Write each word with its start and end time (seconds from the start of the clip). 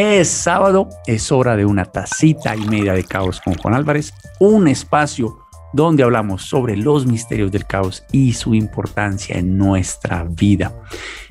Es 0.00 0.28
sábado, 0.28 0.88
es 1.08 1.32
hora 1.32 1.56
de 1.56 1.64
una 1.64 1.84
tacita 1.84 2.54
y 2.54 2.64
media 2.68 2.92
de 2.92 3.02
caos 3.02 3.40
con 3.40 3.54
Juan 3.54 3.74
Álvarez, 3.74 4.14
un 4.38 4.68
espacio 4.68 5.40
donde 5.72 6.04
hablamos 6.04 6.42
sobre 6.42 6.76
los 6.76 7.04
misterios 7.04 7.50
del 7.50 7.66
caos 7.66 8.04
y 8.12 8.32
su 8.34 8.54
importancia 8.54 9.36
en 9.36 9.58
nuestra 9.58 10.22
vida. 10.22 10.72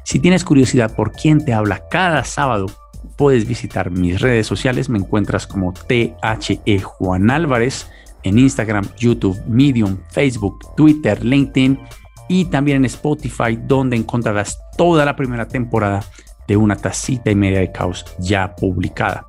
Si 0.04 0.20
tienes 0.20 0.44
curiosidad 0.44 0.94
por 0.94 1.14
quién 1.14 1.46
te 1.46 1.54
habla 1.54 1.88
cada 1.88 2.26
sábado, 2.26 2.66
puedes 3.16 3.48
visitar 3.48 3.90
mis 3.90 4.20
redes 4.20 4.48
sociales, 4.48 4.90
me 4.90 5.00
encuentras 5.00 5.48
como 5.48 5.72
THE 5.72 6.82
Juan 6.84 7.32
Álvarez 7.32 7.90
en 8.24 8.38
Instagram, 8.38 8.86
YouTube, 8.98 9.42
Medium, 9.48 9.98
Facebook, 10.10 10.76
Twitter, 10.76 11.24
LinkedIn 11.24 11.80
y 12.28 12.44
también 12.44 12.80
en 12.80 12.86
Spotify, 12.86 13.58
donde 13.66 13.96
encontrarás 13.96 14.60
toda 14.76 15.06
la 15.06 15.16
primera 15.16 15.48
temporada 15.48 16.04
de 16.48 16.58
una 16.58 16.76
tacita 16.76 17.32
y 17.32 17.36
media 17.36 17.60
de 17.60 17.72
caos 17.72 18.06
ya 18.20 18.56
publicada. 18.56 19.28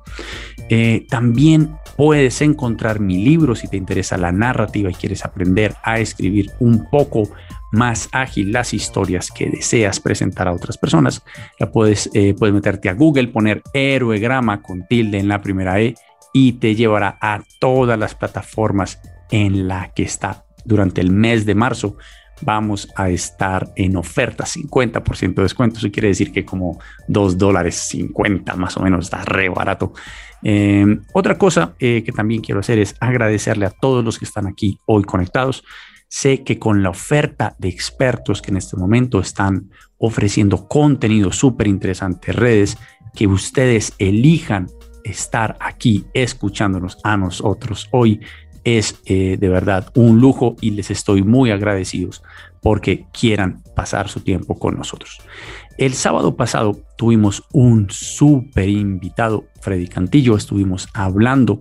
Eh, 0.69 1.05
también 1.09 1.75
puedes 1.97 2.41
encontrar 2.41 2.99
mi 2.99 3.23
libro 3.23 3.55
si 3.55 3.67
te 3.67 3.77
interesa 3.77 4.17
la 4.17 4.31
narrativa 4.31 4.89
y 4.89 4.93
quieres 4.93 5.25
aprender 5.25 5.75
a 5.83 5.99
escribir 5.99 6.51
un 6.59 6.87
poco 6.89 7.29
más 7.71 8.09
ágil 8.11 8.51
las 8.51 8.73
historias 8.73 9.31
que 9.31 9.49
deseas 9.49 9.99
presentar 9.99 10.47
a 10.47 10.53
otras 10.53 10.77
personas. 10.77 11.23
La 11.59 11.71
puedes, 11.71 12.09
eh, 12.13 12.35
puedes 12.37 12.53
meterte 12.53 12.89
a 12.89 12.93
Google, 12.93 13.27
poner 13.27 13.61
héroegrama 13.73 14.61
con 14.61 14.85
tilde 14.87 15.19
en 15.19 15.27
la 15.27 15.41
primera 15.41 15.79
E 15.81 15.95
y 16.33 16.53
te 16.53 16.75
llevará 16.75 17.17
a 17.21 17.41
todas 17.59 17.97
las 17.97 18.15
plataformas 18.15 19.01
en 19.31 19.67
la 19.67 19.91
que 19.93 20.03
está 20.03 20.45
durante 20.65 21.01
el 21.01 21.11
mes 21.11 21.45
de 21.45 21.55
marzo 21.55 21.97
vamos 22.41 22.89
a 22.95 23.09
estar 23.09 23.71
en 23.75 23.95
oferta 23.97 24.45
50% 24.45 25.35
de 25.35 25.43
descuento. 25.43 25.79
Eso 25.79 25.91
quiere 25.91 26.09
decir 26.09 26.31
que 26.31 26.45
como 26.45 26.79
2 27.07 27.37
dólares 27.37 27.75
50 27.75 28.55
más 28.55 28.77
o 28.77 28.81
menos 28.81 29.05
está 29.05 29.23
re 29.23 29.49
barato. 29.49 29.93
Eh, 30.43 30.85
otra 31.13 31.37
cosa 31.37 31.75
eh, 31.79 32.03
que 32.03 32.11
también 32.11 32.41
quiero 32.41 32.61
hacer 32.61 32.79
es 32.79 32.95
agradecerle 32.99 33.65
a 33.65 33.71
todos 33.71 34.03
los 34.03 34.17
que 34.17 34.25
están 34.25 34.47
aquí 34.47 34.79
hoy 34.85 35.03
conectados. 35.03 35.63
Sé 36.07 36.43
que 36.43 36.57
con 36.57 36.81
la 36.81 36.89
oferta 36.89 37.55
de 37.59 37.69
expertos 37.69 38.41
que 38.41 38.51
en 38.51 38.57
este 38.57 38.75
momento 38.75 39.19
están 39.19 39.69
ofreciendo 39.97 40.67
contenido 40.67 41.31
súper 41.31 41.67
interesante, 41.67 42.31
redes, 42.31 42.77
que 43.13 43.27
ustedes 43.27 43.93
elijan 43.99 44.67
estar 45.03 45.57
aquí 45.59 46.05
escuchándonos 46.13 46.97
a 47.03 47.17
nosotros 47.17 47.87
hoy 47.91 48.21
es 48.77 48.99
eh, 49.05 49.37
de 49.39 49.49
verdad 49.49 49.91
un 49.95 50.19
lujo 50.19 50.55
y 50.61 50.71
les 50.71 50.91
estoy 50.91 51.23
muy 51.23 51.51
agradecidos 51.51 52.23
porque 52.61 53.05
quieran 53.11 53.63
pasar 53.75 54.09
su 54.09 54.19
tiempo 54.19 54.59
con 54.59 54.77
nosotros. 54.77 55.21
El 55.77 55.93
sábado 55.93 56.35
pasado 56.35 56.77
tuvimos 56.97 57.43
un 57.53 57.89
súper 57.89 58.67
invitado, 58.67 59.45
Freddy 59.61 59.87
Cantillo, 59.87 60.35
estuvimos 60.35 60.89
hablando 60.93 61.59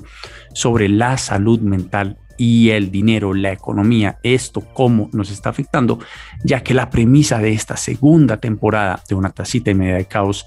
sobre 0.55 0.89
la 0.89 1.17
salud 1.19 1.61
mental 1.61 2.19
y 2.36 2.70
el 2.70 2.91
dinero, 2.91 3.34
la 3.34 3.53
economía, 3.53 4.19
esto 4.23 4.61
cómo 4.61 5.09
nos 5.12 5.31
está 5.31 5.51
afectando, 5.51 6.01
ya 6.45 6.62
que 6.62 6.74
la 6.74 6.91
premisa 6.91 7.39
de 7.39 7.52
esta 7.52 7.77
segunda 7.77 8.39
temporada 8.39 9.02
de 9.08 9.14
una 9.14 9.30
tacita 9.30 9.70
y 9.70 9.74
media 9.74 9.97
de 9.97 10.07
caos 10.07 10.47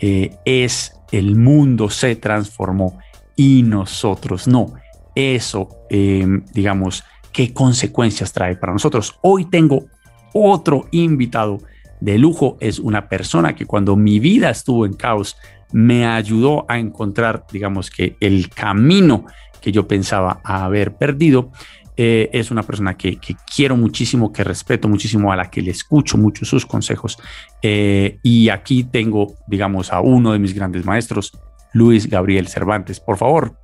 eh, 0.00 0.36
es 0.44 0.96
el 1.12 1.36
mundo 1.36 1.90
se 1.90 2.16
transformó 2.16 2.98
y 3.36 3.62
nosotros 3.62 4.48
no 4.48 4.74
eso, 5.14 5.68
em, 5.90 6.44
digamos, 6.52 7.04
qué 7.32 7.52
consecuencias 7.52 8.32
trae 8.32 8.56
para 8.56 8.72
nosotros. 8.72 9.18
Hoy 9.22 9.46
tengo 9.46 9.86
otro 10.32 10.86
invitado 10.90 11.58
de 12.00 12.18
lujo, 12.18 12.56
es 12.60 12.78
una 12.78 13.08
persona 13.08 13.54
que 13.54 13.66
cuando 13.66 13.96
mi 13.96 14.18
vida 14.18 14.50
estuvo 14.50 14.86
en 14.86 14.94
caos, 14.94 15.36
me 15.72 16.06
ayudó 16.06 16.66
a 16.68 16.78
encontrar, 16.78 17.46
digamos 17.50 17.90
que 17.90 18.16
el 18.20 18.48
camino 18.50 19.24
que 19.60 19.72
yo 19.72 19.86
pensaba 19.88 20.40
haber 20.44 20.96
perdido. 20.96 21.50
Eh, 21.96 22.30
es 22.32 22.50
una 22.50 22.62
persona 22.62 22.96
que, 22.96 23.18
quiero 23.54 23.76
muchísimo, 23.76 24.32
que 24.32 24.42
respeto 24.42 24.88
muchísimo, 24.88 25.30
a 25.30 25.36
la 25.36 25.50
que 25.50 25.62
le 25.62 25.70
escucho 25.70 26.18
mucho 26.18 26.44
sus 26.44 26.66
consejos. 26.66 27.18
Eh, 27.60 28.18
y 28.22 28.48
aquí 28.48 28.84
tengo, 28.84 29.34
digamos, 29.46 29.92
a 29.92 30.00
uno 30.00 30.32
de 30.32 30.38
mis 30.38 30.54
grandes 30.54 30.84
maestros, 30.84 31.32
Luis 31.72 32.08
Gabriel 32.08 32.48
Cervantes. 32.48 32.98
Por 32.98 33.18
favor, 33.18 33.56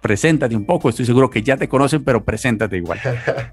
preséntate 0.00 0.56
un 0.56 0.66
poco. 0.66 0.88
Estoy 0.88 1.06
seguro 1.06 1.30
que 1.30 1.42
ya 1.42 1.56
te 1.56 1.68
conocen, 1.68 2.04
pero 2.04 2.24
preséntate 2.24 2.76
igual. 2.76 3.00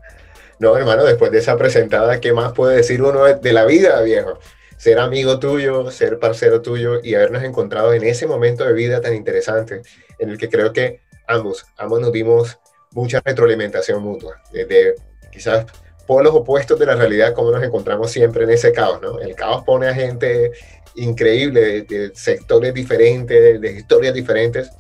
no, 0.60 0.78
hermano, 0.78 1.04
después 1.04 1.32
de 1.32 1.40
esa 1.40 1.58
presentada, 1.58 2.20
¿qué 2.20 2.34
más 2.34 2.54
puede 2.54 2.78
decir 2.78 3.02
uno 3.02 3.24
de 3.26 3.54
la 3.54 3.66
vida, 3.66 4.02
viejo? 4.02 4.40
Ser 4.78 5.00
amigo 5.00 5.40
tuyo, 5.40 5.90
ser 5.92 6.20
parcero 6.20 6.62
tuyo 6.62 7.00
y 7.04 7.16
habernos 7.16 7.44
encontrado 7.44 7.94
en 7.94 8.04
ese 8.04 8.28
momento 8.28 8.64
de 8.64 8.74
vida 8.74 9.02
tan 9.02 9.16
interesante, 9.16 9.82
en 10.20 10.30
el 10.30 10.38
que 10.38 10.50
creo 10.50 10.72
que 10.72 11.02
ambos, 11.28 11.66
ambos 11.78 12.00
nos 12.00 12.12
dimos 12.12 12.60
mucha 12.92 13.22
retroalimentación 13.24 14.02
mutua, 14.02 14.42
desde 14.52 14.96
quizás 15.32 15.66
polos 16.06 16.34
opuestos 16.34 16.80
de 16.80 16.86
la 16.86 16.96
realidad, 16.96 17.34
como 17.34 17.52
nos 17.52 17.64
encontramos 17.64 18.10
siempre 18.10 18.46
en 18.46 18.52
ese 18.52 18.72
caos, 18.72 19.02
¿no? 19.02 19.20
El 19.20 19.36
caos 19.36 19.64
pone 19.66 19.88
a 19.88 19.94
gente 19.94 20.52
increíble 20.96 21.84
de, 21.84 22.12
sectores 22.16 22.74
diferentes, 22.74 23.62
de 23.62 23.72
historias 23.72 24.14
diferentes, 24.14 24.72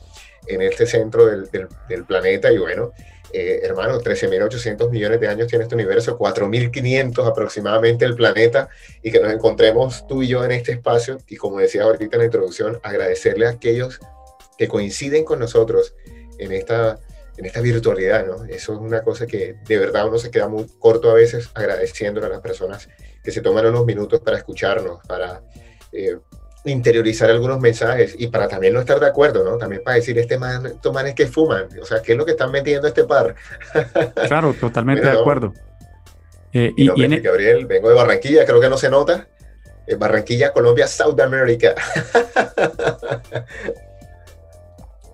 en 0.48 0.62
este 0.62 0.86
centro 0.86 1.26
del, 1.26 1.50
del, 1.88 2.06
planeta 2.06 2.52
y 2.52 2.58
bueno, 2.58 2.94
eh, 3.34 3.60
hermano, 3.64 4.00
13.800 4.00 4.90
millones 4.90 5.20
de 5.20 5.28
años 5.28 5.48
tiene 5.48 5.64
este 5.64 5.76
universo, 5.76 6.18
4.500 6.18 7.28
aproximadamente 7.28 8.06
el 8.06 8.16
planeta 8.16 8.70
y 9.04 9.12
que 9.12 9.20
nos 9.20 9.34
encontremos 9.34 10.08
tú 10.08 10.24
y 10.24 10.28
yo 10.28 10.44
en 10.46 10.52
este 10.52 10.72
espacio 10.72 11.18
y 11.28 11.36
como 11.36 11.60
decía 11.60 11.84
ahorita 11.84 12.16
en 12.16 12.20
la 12.20 12.26
introducción, 12.26 12.80
agradecerle 12.84 13.48
a 13.48 13.52
aquellos 13.52 14.00
que 14.58 14.68
coinciden 14.68 15.24
con 15.24 15.40
nosotros 15.40 15.94
en 16.40 16.52
esta, 16.52 17.00
en 17.38 17.46
esta 17.46 17.62
virtualidad, 17.62 18.26
¿no? 18.26 18.46
Eso 18.46 18.74
es 18.74 18.80
una 18.80 19.04
cosa 19.04 19.28
que 19.28 19.56
de 19.66 19.78
verdad 19.78 20.08
uno 20.08 20.18
se 20.18 20.32
queda 20.32 20.48
muy 20.48 20.66
corto 20.80 21.12
a 21.12 21.14
veces 21.14 21.50
agradeciéndole 21.54 22.28
a 22.28 22.30
las 22.30 22.42
personas 22.42 22.90
que 23.24 23.32
se 23.32 23.42
toman 23.42 23.66
unos 23.66 23.86
minutos 23.86 24.22
para 24.22 24.38
escucharnos, 24.38 25.06
para... 25.06 25.42
Eh, 25.92 26.18
interiorizar 26.66 27.30
algunos 27.30 27.60
mensajes 27.60 28.16
y 28.18 28.28
para 28.28 28.48
también 28.48 28.74
no 28.74 28.80
estar 28.80 29.00
de 29.00 29.08
acuerdo, 29.08 29.44
¿no? 29.44 29.58
También 29.58 29.82
para 29.84 29.96
decir, 29.96 30.18
este 30.20 30.38
man, 30.38 30.66
estos 30.66 30.94
manes 30.94 31.16
que 31.16 31.28
fuman, 31.28 31.68
o 31.82 31.86
sea, 31.86 32.02
¿qué 32.02 32.14
es 32.14 32.18
lo 32.18 32.26
que 32.26 32.32
están 32.32 32.52
metiendo 32.52 32.88
este 32.88 33.04
par? 33.04 33.36
Claro, 34.28 34.54
totalmente 34.54 35.06
de 35.06 35.12
acuerdo. 35.12 35.54
Eh, 36.54 36.74
y, 36.76 36.90
e- 36.90 37.20
Gabriel, 37.20 37.66
vengo 37.66 37.90
de 37.90 37.96
Barranquilla, 37.96 38.46
creo 38.46 38.60
que 38.60 38.70
no 38.70 38.78
se 38.78 38.90
nota. 38.90 39.28
Eh, 39.86 39.96
Barranquilla, 39.96 40.52
Colombia, 40.52 40.88
South 40.88 41.20
America. 41.20 41.76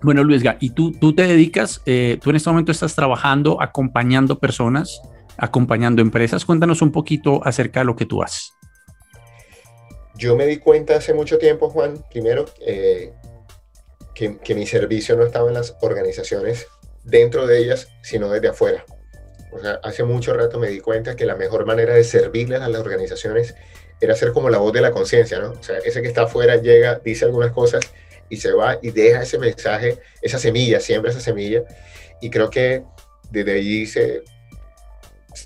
bueno, 0.02 0.24
Luisga, 0.24 0.56
y 0.60 0.70
tú, 0.70 0.92
tú 0.92 1.14
te 1.14 1.22
dedicas, 1.22 1.80
eh, 1.86 2.18
tú 2.22 2.30
en 2.30 2.36
este 2.36 2.50
momento 2.50 2.72
estás 2.72 2.94
trabajando, 2.94 3.60
acompañando 3.60 4.38
personas, 4.38 5.00
acompañando 5.36 6.02
empresas. 6.02 6.44
Cuéntanos 6.44 6.82
un 6.82 6.92
poquito 6.92 7.40
acerca 7.44 7.80
de 7.80 7.86
lo 7.86 7.94
que 7.94 8.06
tú 8.06 8.22
haces. 8.22 8.53
Yo 10.16 10.36
me 10.36 10.46
di 10.46 10.58
cuenta 10.58 10.96
hace 10.96 11.12
mucho 11.12 11.38
tiempo, 11.38 11.70
Juan, 11.70 12.04
primero, 12.10 12.46
eh, 12.60 13.12
que, 14.14 14.54
mi 14.54 14.66
servicio 14.66 15.16
no 15.16 15.24
estaba 15.24 15.48
en 15.48 15.54
las 15.54 15.76
organizaciones 15.80 16.66
dentro 17.02 17.46
de 17.46 17.58
ellas, 17.58 17.88
sino 18.02 18.30
desde 18.30 18.48
afuera. 18.48 18.84
O 19.52 19.60
sea, 19.60 19.80
hace 19.82 20.04
mucho 20.04 20.32
rato 20.34 20.58
me 20.58 20.68
di 20.68 20.80
cuenta 20.80 21.16
que 21.16 21.26
la 21.26 21.36
mejor 21.36 21.66
manera 21.66 21.94
de 21.94 22.04
servirles 22.04 22.60
a 22.60 22.68
las 22.68 22.80
organizaciones 22.80 23.54
era 24.00 24.14
ser 24.14 24.32
como 24.32 24.50
la 24.50 24.58
voz 24.58 24.72
de 24.72 24.80
la 24.80 24.92
conciencia, 24.92 25.38
¿no? 25.38 25.52
O 25.52 25.62
sea, 25.62 25.78
ese 25.78 26.02
que 26.02 26.08
está 26.08 26.22
afuera 26.22 26.56
llega, 26.56 27.00
dice 27.04 27.24
algunas 27.24 27.52
cosas 27.52 27.82
y 28.28 28.36
se 28.36 28.52
va 28.52 28.78
y 28.82 28.90
deja 28.90 29.22
ese 29.22 29.38
mensaje, 29.38 29.98
esa 30.22 30.38
semilla, 30.38 30.80
siembra 30.80 31.10
esa 31.10 31.20
semilla. 31.20 31.64
Y 32.20 32.30
creo 32.30 32.50
que 32.50 32.82
desde 33.30 33.52
allí 33.52 33.86
se, 33.86 34.22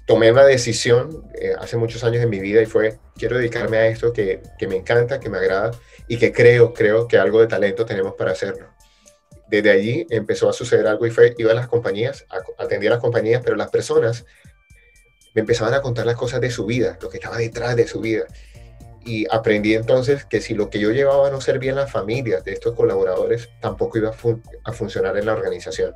tomé 0.09 0.33
una 0.33 0.47
decisión 0.47 1.31
eh, 1.35 1.53
hace 1.59 1.77
muchos 1.77 2.03
años 2.03 2.23
en 2.23 2.31
mi 2.31 2.41
vida 2.41 2.63
y 2.63 2.67
fue, 2.67 2.99
quiero 3.15 3.37
dedicarme 3.37 3.77
a 3.77 3.89
esto 3.89 4.15
que, 4.15 4.41
que, 4.59 4.67
me 4.67 4.75
encanta, 4.75 5.21
que 5.21 5.29
me 5.29 5.37
agrada 5.37 5.73
y 6.09 6.17
que 6.17 6.33
creo, 6.33 6.73
creo 6.73 7.07
que 7.07 7.19
algo 7.19 7.43
de 7.43 7.47
talento 7.47 7.85
tenemos 7.85 8.15
para 8.15 8.33
hacerlo. 8.33 8.69
Desde 9.49 9.71
allí 9.71 10.07
empezó 10.09 10.49
a 10.49 10.55
suceder 10.55 10.87
algo 10.87 11.07
y 11.07 11.11
fue, 11.11 11.35
iba 11.37 11.53
a 11.53 11.55
las 11.55 11.69
compañías, 11.69 12.25
atendía 12.57 12.89
a 12.89 12.95
las 12.95 13.03
compañías, 13.03 13.43
pero 13.45 13.55
las 13.55 13.69
personas 13.69 14.25
me 15.35 15.43
empezaban 15.43 15.75
a 15.75 15.83
contar 15.83 16.07
las 16.07 16.17
cosas 16.17 16.41
de 16.41 16.51
su 16.51 16.65
vida, 16.65 16.99
lo 17.03 17.11
que 17.11 17.19
estaba 17.19 17.37
detrás 17.37 17.77
de 17.77 17.87
su 17.87 18.01
vida. 18.01 18.25
Y 19.05 19.27
aprendí 19.31 19.75
entonces 19.75 20.25
que 20.25 20.41
si 20.41 20.55
lo 20.55 20.71
que 20.71 20.79
yo 20.79 20.91
llevaba 20.91 21.31
no 21.31 21.43
servía 21.43 21.71
en 21.71 21.77
las 21.77 21.93
familias 21.93 22.45
de 22.45 22.55
estos 22.55 22.75
colaboradores, 22.75 23.51
tampoco 23.61 23.99
iba 23.99 24.09
a, 24.09 24.15
a 24.65 24.73
funcionar 24.73 25.19
en 25.19 25.27
la 25.27 25.35
organización. 25.35 25.93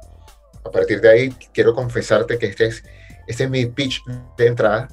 a 0.65 0.71
partir 0.71 1.01
de 1.01 1.09
ahí 1.09 1.31
quiero 1.55 1.75
confesarte 1.75 2.39
que 2.39 2.47
este 2.47 2.67
es, 2.67 2.85
este 3.27 3.45
es 3.45 3.51
mi 3.51 3.67
pitch 3.67 4.03
de 4.37 4.47
entrada 4.47 4.89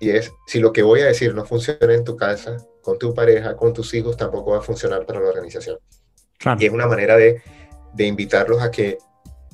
y 0.00 0.10
es, 0.10 0.32
si 0.46 0.60
lo 0.60 0.72
que 0.72 0.82
voy 0.82 1.00
a 1.00 1.06
decir 1.06 1.34
no 1.34 1.44
funciona 1.44 1.92
en 1.94 2.04
tu 2.04 2.16
casa, 2.16 2.56
con 2.82 2.98
tu 2.98 3.12
pareja, 3.12 3.56
con 3.56 3.72
tus 3.72 3.92
hijos, 3.94 4.16
tampoco 4.16 4.52
va 4.52 4.58
a 4.58 4.62
funcionar 4.62 5.04
para 5.04 5.20
la 5.20 5.28
organización. 5.28 5.78
Y 6.58 6.66
es 6.66 6.72
una 6.72 6.86
manera 6.86 7.16
de, 7.16 7.42
de 7.94 8.06
invitarlos 8.06 8.62
a 8.62 8.70
que, 8.70 8.98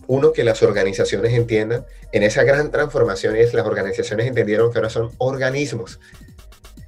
uno, 0.06 0.33
que 0.33 0.45
las 0.45 0.62
organizaciones 0.62 1.33
entiendan, 1.33 1.87
en 2.12 2.23
esa 2.23 2.45
gran 2.45 2.71
transformación 2.71 3.37
es, 3.37 3.55
las 3.55 3.67
organizaciones 3.67 4.27
entendieron 4.27 4.71
que 4.71 4.79
ahora 4.79 4.91
son 4.91 5.11
organismos. 5.19 5.99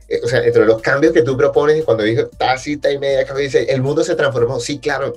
Eh, 0.09 0.21
o 0.23 0.29
sea, 0.29 0.45
entre 0.45 0.65
los 0.67 0.81
cambios 0.83 1.13
que 1.13 1.23
tú 1.23 1.37
propones, 1.37 1.85
cuando 1.85 2.05
dijo 2.05 2.27
tacita 2.29 2.91
y 2.91 2.99
media, 2.99 3.25
dice, 3.35 3.65
el 3.65 3.83
mundo 3.83 4.05
se 4.05 4.15
transformó. 4.15 4.61
Sí, 4.61 4.79
claro, 4.79 5.15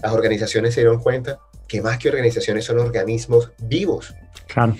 las 0.00 0.12
organizaciones 0.12 0.74
se 0.74 0.80
dieron 0.80 1.00
cuenta 1.00 1.40
que 1.66 1.82
más 1.82 1.98
que 1.98 2.08
organizaciones 2.08 2.64
son 2.64 2.78
organismos 2.78 3.50
vivos. 3.58 4.14
Claro. 4.46 4.76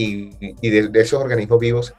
Y, 0.00 0.70
de, 0.70 1.00
esos 1.00 1.20
organismos 1.20 1.58
vivos 1.58 1.94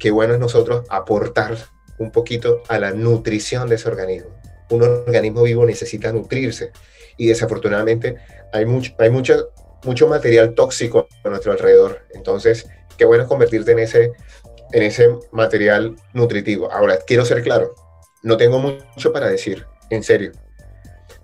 qué 0.00 0.10
bueno 0.10 0.32
es 0.32 0.40
nosotros 0.40 0.86
aportar 0.88 1.58
un 1.98 2.10
poquito 2.10 2.62
a 2.68 2.78
la 2.78 2.92
nutrición 2.92 3.68
de 3.68 3.74
ese 3.74 3.86
organismo. 3.86 4.30
Un 4.70 4.82
organismo 4.82 5.42
vivo 5.42 5.66
necesita 5.66 6.10
nutrirse 6.10 6.72
y 7.18 7.26
desafortunadamente 7.26 8.16
hay 8.50 8.64
mucho, 8.64 8.94
hay 8.98 9.10
mucho, 9.10 9.50
mucho 9.84 10.08
material 10.08 10.54
tóxico 10.54 11.06
a 11.22 11.28
nuestro 11.28 11.52
alrededor. 11.52 12.06
Entonces, 12.14 12.66
qué 12.96 13.04
bueno 13.04 13.24
es 13.24 13.28
convertirte 13.28 13.72
en 13.72 13.80
ese, 13.80 14.12
en 14.72 14.82
ese 14.82 15.10
material 15.30 15.96
nutritivo. 16.14 16.72
Ahora, 16.72 16.98
quiero 17.06 17.26
ser 17.26 17.42
claro, 17.42 17.74
no 18.22 18.38
tengo 18.38 18.58
mucho 18.58 19.12
para 19.12 19.28
decir, 19.28 19.66
en 19.90 20.02
serio. 20.02 20.32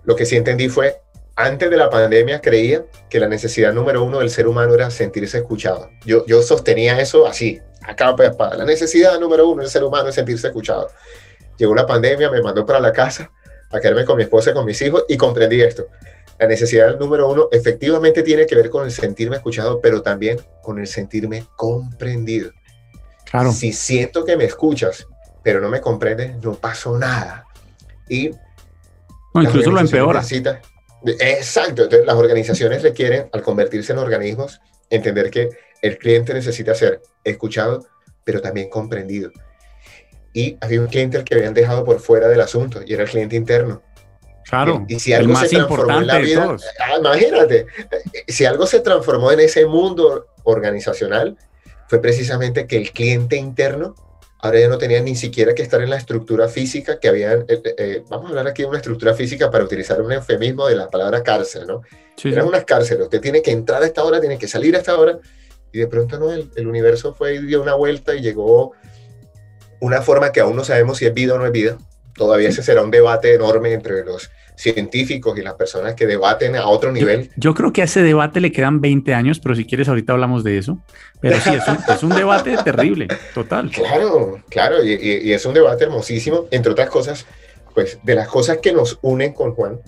Lo 0.04 0.16
que 0.16 0.26
sí 0.26 0.36
entendí 0.36 0.68
fue, 0.68 1.00
antes 1.44 1.70
de 1.70 1.76
la 1.76 1.90
pandemia 1.90 2.40
creía 2.40 2.84
que 3.08 3.18
la 3.18 3.28
necesidad 3.28 3.72
número 3.72 4.04
uno 4.04 4.18
del 4.18 4.30
ser 4.30 4.46
humano 4.46 4.74
era 4.74 4.90
sentirse 4.90 5.38
escuchado. 5.38 5.90
Yo, 6.04 6.24
yo 6.26 6.42
sostenía 6.42 7.00
eso 7.00 7.26
así, 7.26 7.60
acá 7.82 8.14
pues, 8.14 8.34
para 8.36 8.56
La 8.56 8.64
necesidad 8.64 9.18
número 9.18 9.48
uno 9.48 9.62
del 9.62 9.70
ser 9.70 9.84
humano 9.84 10.08
es 10.08 10.14
sentirse 10.14 10.48
escuchado. 10.48 10.88
Llegó 11.56 11.74
la 11.74 11.86
pandemia, 11.86 12.30
me 12.30 12.42
mandó 12.42 12.64
para 12.64 12.80
la 12.80 12.92
casa 12.92 13.30
a 13.70 13.80
quedarme 13.80 14.04
con 14.04 14.16
mi 14.16 14.24
esposa 14.24 14.50
y 14.50 14.54
con 14.54 14.64
mis 14.64 14.80
hijos 14.82 15.04
y 15.08 15.16
comprendí 15.16 15.60
esto. 15.60 15.86
La 16.38 16.46
necesidad 16.46 16.98
número 16.98 17.28
uno 17.30 17.48
efectivamente 17.52 18.22
tiene 18.22 18.46
que 18.46 18.54
ver 18.54 18.70
con 18.70 18.84
el 18.84 18.90
sentirme 18.90 19.36
escuchado, 19.36 19.80
pero 19.80 20.02
también 20.02 20.38
con 20.62 20.78
el 20.78 20.86
sentirme 20.86 21.44
comprendido. 21.56 22.50
Claro. 23.30 23.52
Si 23.52 23.72
siento 23.72 24.24
que 24.24 24.36
me 24.36 24.44
escuchas, 24.44 25.06
pero 25.42 25.60
no 25.60 25.68
me 25.68 25.80
comprendes, 25.80 26.36
no 26.42 26.54
pasó 26.54 26.98
nada. 26.98 27.44
Y 28.08 28.30
no, 29.34 29.42
incluso 29.42 29.70
lo 29.70 29.80
empeora. 29.80 30.22
Exacto. 31.04 31.84
Entonces, 31.84 32.06
las 32.06 32.16
organizaciones 32.16 32.82
requieren, 32.82 33.28
al 33.32 33.42
convertirse 33.42 33.92
en 33.92 33.98
organismos, 33.98 34.60
entender 34.90 35.30
que 35.30 35.48
el 35.82 35.98
cliente 35.98 36.34
necesita 36.34 36.74
ser 36.74 37.00
escuchado, 37.24 37.86
pero 38.24 38.40
también 38.40 38.68
comprendido. 38.68 39.30
Y 40.32 40.56
había 40.60 40.80
un 40.80 40.86
cliente 40.86 41.16
al 41.16 41.24
que 41.24 41.34
habían 41.34 41.54
dejado 41.54 41.84
por 41.84 42.00
fuera 42.00 42.28
del 42.28 42.40
asunto 42.40 42.80
y 42.84 42.94
era 42.94 43.04
el 43.04 43.08
cliente 43.08 43.36
interno. 43.36 43.82
Claro, 44.44 44.84
y, 44.88 44.98
si 44.98 45.12
algo 45.12 45.36
se 45.36 45.48
transformó 45.48 45.98
en 45.98 46.06
la 46.06 46.18
vida, 46.18 46.56
ah, 46.80 46.96
imagínate, 46.98 47.66
si 48.26 48.44
algo 48.44 48.66
se 48.66 48.80
transformó 48.80 49.30
en 49.30 49.40
ese 49.40 49.64
mundo 49.64 50.26
organizacional, 50.42 51.36
fue 51.86 52.00
precisamente 52.00 52.66
que 52.66 52.76
el 52.76 52.90
cliente 52.90 53.36
interno 53.36 53.94
ahora 54.42 54.60
ya 54.60 54.68
no 54.68 54.78
tenía 54.78 55.00
ni 55.00 55.16
siquiera 55.16 55.54
que 55.54 55.62
estar 55.62 55.82
en 55.82 55.90
la 55.90 55.96
estructura 55.96 56.48
física 56.48 56.98
que 56.98 57.08
habían, 57.08 57.40
eh, 57.48 57.60
eh, 57.64 57.74
eh, 57.76 58.02
vamos 58.08 58.26
a 58.26 58.28
hablar 58.30 58.48
aquí 58.48 58.62
de 58.62 58.68
una 58.68 58.78
estructura 58.78 59.14
física 59.14 59.50
para 59.50 59.64
utilizar 59.64 60.00
un 60.00 60.12
eufemismo 60.12 60.66
de 60.66 60.76
la 60.76 60.88
palabra 60.88 61.22
cárcel, 61.22 61.66
¿no? 61.66 61.82
Sí, 62.16 62.30
Eran 62.30 62.46
unas 62.46 62.64
cárceles, 62.64 63.04
usted 63.04 63.20
tiene 63.20 63.42
que 63.42 63.50
entrar 63.50 63.82
a 63.82 63.86
esta 63.86 64.02
hora, 64.04 64.20
tiene 64.20 64.38
que 64.38 64.48
salir 64.48 64.74
a 64.76 64.78
esta 64.78 64.98
hora, 64.98 65.18
y 65.72 65.78
de 65.78 65.86
pronto 65.86 66.18
no, 66.18 66.32
el, 66.32 66.50
el, 66.56 66.66
universo 66.66 67.14
fue 67.14 67.34
y 67.34 67.46
dio 67.46 67.62
una 67.62 67.74
vuelta 67.74 68.14
y 68.14 68.20
llegó 68.20 68.72
una 69.80 70.02
forma 70.02 70.32
que 70.32 70.40
aún 70.40 70.56
no 70.56 70.64
sabemos 70.64 70.98
si 70.98 71.06
es 71.06 71.14
vida 71.14 71.34
o 71.34 71.38
no 71.38 71.46
es 71.46 71.52
vida. 71.52 71.78
Todavía 72.14 72.48
ese 72.48 72.62
será 72.62 72.82
un 72.82 72.90
debate 72.90 73.34
enorme 73.34 73.72
entre 73.72 74.04
los 74.04 74.30
científicos 74.60 75.38
y 75.38 75.42
las 75.42 75.54
personas 75.54 75.94
que 75.94 76.06
debaten 76.06 76.54
a 76.54 76.66
otro 76.66 76.92
nivel. 76.92 77.28
Yo, 77.36 77.50
yo 77.50 77.54
creo 77.54 77.72
que 77.72 77.82
a 77.82 77.84
ese 77.84 78.02
debate 78.02 78.40
le 78.40 78.52
quedan 78.52 78.80
20 78.80 79.14
años, 79.14 79.40
pero 79.40 79.54
si 79.54 79.64
quieres 79.64 79.88
ahorita 79.88 80.12
hablamos 80.12 80.44
de 80.44 80.58
eso. 80.58 80.78
Pero 81.20 81.40
sí, 81.40 81.50
es 81.50 81.66
un, 81.66 81.78
es 81.94 82.02
un 82.02 82.10
debate 82.10 82.56
terrible, 82.62 83.08
total. 83.34 83.70
Claro, 83.70 84.42
claro, 84.48 84.84
y, 84.84 84.92
y, 84.92 85.28
y 85.28 85.32
es 85.32 85.44
un 85.46 85.54
debate 85.54 85.84
hermosísimo, 85.84 86.46
entre 86.50 86.72
otras 86.72 86.90
cosas, 86.90 87.26
pues 87.74 87.98
de 88.02 88.14
las 88.14 88.28
cosas 88.28 88.58
que 88.58 88.72
nos 88.72 88.98
unen 89.02 89.32
con 89.32 89.54
Juan 89.54 89.80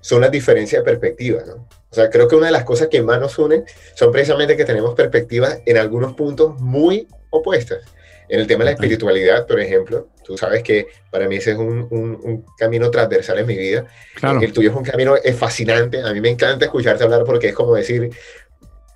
son 0.00 0.20
las 0.20 0.30
diferencias 0.30 0.84
de 0.84 0.84
perspectiva, 0.84 1.42
¿no? 1.46 1.66
O 1.90 1.94
sea, 1.94 2.10
creo 2.10 2.28
que 2.28 2.36
una 2.36 2.46
de 2.46 2.52
las 2.52 2.64
cosas 2.64 2.88
que 2.88 3.02
más 3.02 3.20
nos 3.20 3.38
unen 3.38 3.64
son 3.94 4.10
precisamente 4.10 4.56
que 4.56 4.64
tenemos 4.64 4.94
perspectivas 4.94 5.60
en 5.64 5.78
algunos 5.78 6.14
puntos 6.14 6.60
muy 6.60 7.08
opuestas. 7.30 7.82
En 8.28 8.40
el 8.40 8.46
tema 8.46 8.64
de 8.64 8.70
la 8.70 8.70
espiritualidad, 8.72 9.46
por 9.46 9.60
ejemplo, 9.60 10.08
tú 10.24 10.36
sabes 10.36 10.62
que 10.62 10.88
para 11.10 11.28
mí 11.28 11.36
ese 11.36 11.52
es 11.52 11.58
un, 11.58 11.86
un, 11.90 12.18
un 12.22 12.44
camino 12.56 12.90
transversal 12.90 13.38
en 13.38 13.46
mi 13.46 13.56
vida. 13.56 13.86
Claro. 14.14 14.40
El 14.40 14.52
tuyo 14.52 14.70
es 14.70 14.76
un 14.76 14.84
camino 14.84 15.16
es 15.16 15.36
fascinante. 15.36 16.02
A 16.02 16.12
mí 16.12 16.20
me 16.20 16.30
encanta 16.30 16.64
escucharte 16.64 17.04
hablar 17.04 17.24
porque 17.24 17.48
es 17.48 17.54
como 17.54 17.74
decir, 17.74 18.10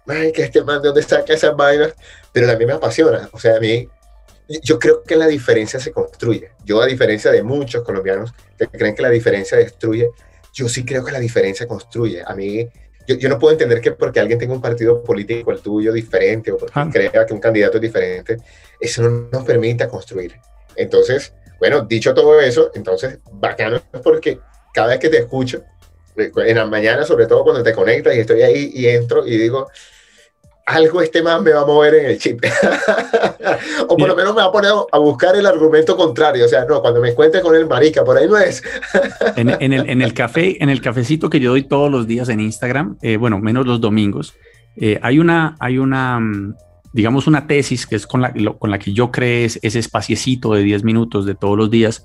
ay, 0.08 0.32
que 0.32 0.42
este 0.42 0.62
man 0.62 0.82
de 0.82 0.88
dónde 0.88 1.02
saca 1.02 1.34
esas 1.34 1.54
vainas, 1.54 1.94
pero 2.32 2.46
también 2.46 2.68
me 2.68 2.74
apasiona. 2.74 3.28
O 3.32 3.38
sea, 3.38 3.56
a 3.56 3.60
mí, 3.60 3.88
yo 4.62 4.78
creo 4.78 5.02
que 5.02 5.16
la 5.16 5.26
diferencia 5.26 5.78
se 5.78 5.92
construye. 5.92 6.50
Yo, 6.64 6.80
a 6.80 6.86
diferencia 6.86 7.30
de 7.30 7.42
muchos 7.42 7.82
colombianos 7.82 8.32
que 8.58 8.66
creen 8.66 8.94
que 8.94 9.02
la 9.02 9.10
diferencia 9.10 9.58
destruye, 9.58 10.10
yo 10.54 10.68
sí 10.68 10.84
creo 10.84 11.04
que 11.04 11.12
la 11.12 11.20
diferencia 11.20 11.66
construye. 11.66 12.22
A 12.26 12.34
mí, 12.34 12.66
yo, 13.06 13.16
yo, 13.16 13.28
no 13.28 13.38
puedo 13.38 13.52
entender 13.52 13.80
que 13.80 13.92
porque 13.92 14.20
alguien 14.20 14.38
tenga 14.38 14.54
un 14.54 14.60
partido 14.60 15.02
político, 15.02 15.52
el 15.52 15.60
tuyo, 15.60 15.92
diferente, 15.92 16.52
o 16.52 16.56
porque 16.56 16.72
ah. 16.74 16.88
crea 16.90 17.26
que 17.26 17.34
un 17.34 17.40
candidato 17.40 17.76
es 17.76 17.82
diferente, 17.82 18.38
eso 18.80 19.02
no 19.02 19.28
nos 19.30 19.44
permite 19.44 19.86
construir. 19.88 20.34
Entonces, 20.78 21.34
bueno, 21.58 21.82
dicho 21.82 22.14
todo 22.14 22.40
eso, 22.40 22.70
entonces, 22.74 23.18
bacano 23.32 23.80
porque 24.02 24.38
cada 24.72 24.88
vez 24.88 24.98
que 24.98 25.08
te 25.08 25.18
escucho, 25.18 25.62
en 26.16 26.56
la 26.56 26.66
mañana, 26.66 27.04
sobre 27.04 27.26
todo 27.26 27.44
cuando 27.44 27.62
te 27.62 27.72
conectas 27.72 28.14
y 28.14 28.20
estoy 28.20 28.42
ahí 28.42 28.72
y 28.74 28.86
entro 28.88 29.26
y 29.26 29.36
digo, 29.36 29.68
algo 30.68 31.00
este 31.00 31.22
más 31.22 31.40
me 31.40 31.52
va 31.52 31.62
a 31.62 31.66
mover 31.66 31.94
en 31.94 32.06
el 32.06 32.18
chip. 32.18 32.44
o 33.88 33.96
por 33.96 34.08
lo 34.08 34.14
menos 34.14 34.34
me 34.34 34.42
va 34.42 34.48
a 34.48 34.52
poner 34.52 34.70
a 34.92 34.98
buscar 34.98 35.34
el 35.36 35.46
argumento 35.46 35.96
contrario. 35.96 36.44
O 36.44 36.48
sea, 36.48 36.64
no, 36.66 36.80
cuando 36.82 37.00
me 37.00 37.10
encuentre 37.10 37.40
con 37.40 37.54
el 37.54 37.66
marica, 37.66 38.04
por 38.04 38.18
ahí 38.18 38.28
no 38.28 38.36
es. 38.36 38.62
en, 39.36 39.48
en, 39.48 39.72
el, 39.72 39.88
en, 39.88 40.02
el, 40.02 40.12
café, 40.12 40.62
en 40.62 40.68
el 40.68 40.82
cafecito 40.82 41.30
que 41.30 41.40
yo 41.40 41.50
doy 41.50 41.62
todos 41.62 41.90
los 41.90 42.06
días 42.06 42.28
en 42.28 42.40
Instagram, 42.40 42.98
eh, 43.00 43.16
bueno, 43.16 43.38
menos 43.38 43.66
los 43.66 43.80
domingos, 43.80 44.34
eh, 44.76 44.98
hay 45.02 45.18
una, 45.18 45.56
hay 45.58 45.78
una, 45.78 46.20
digamos, 46.92 47.26
una 47.26 47.46
tesis 47.46 47.86
que 47.86 47.96
es 47.96 48.06
con 48.06 48.22
la, 48.22 48.32
lo, 48.34 48.58
con 48.58 48.70
la 48.70 48.78
que 48.78 48.92
yo 48.92 49.10
creé 49.10 49.44
ese 49.44 49.78
espaciecito 49.78 50.52
de 50.54 50.62
10 50.62 50.84
minutos 50.84 51.26
de 51.26 51.34
todos 51.34 51.56
los 51.56 51.70
días, 51.70 52.04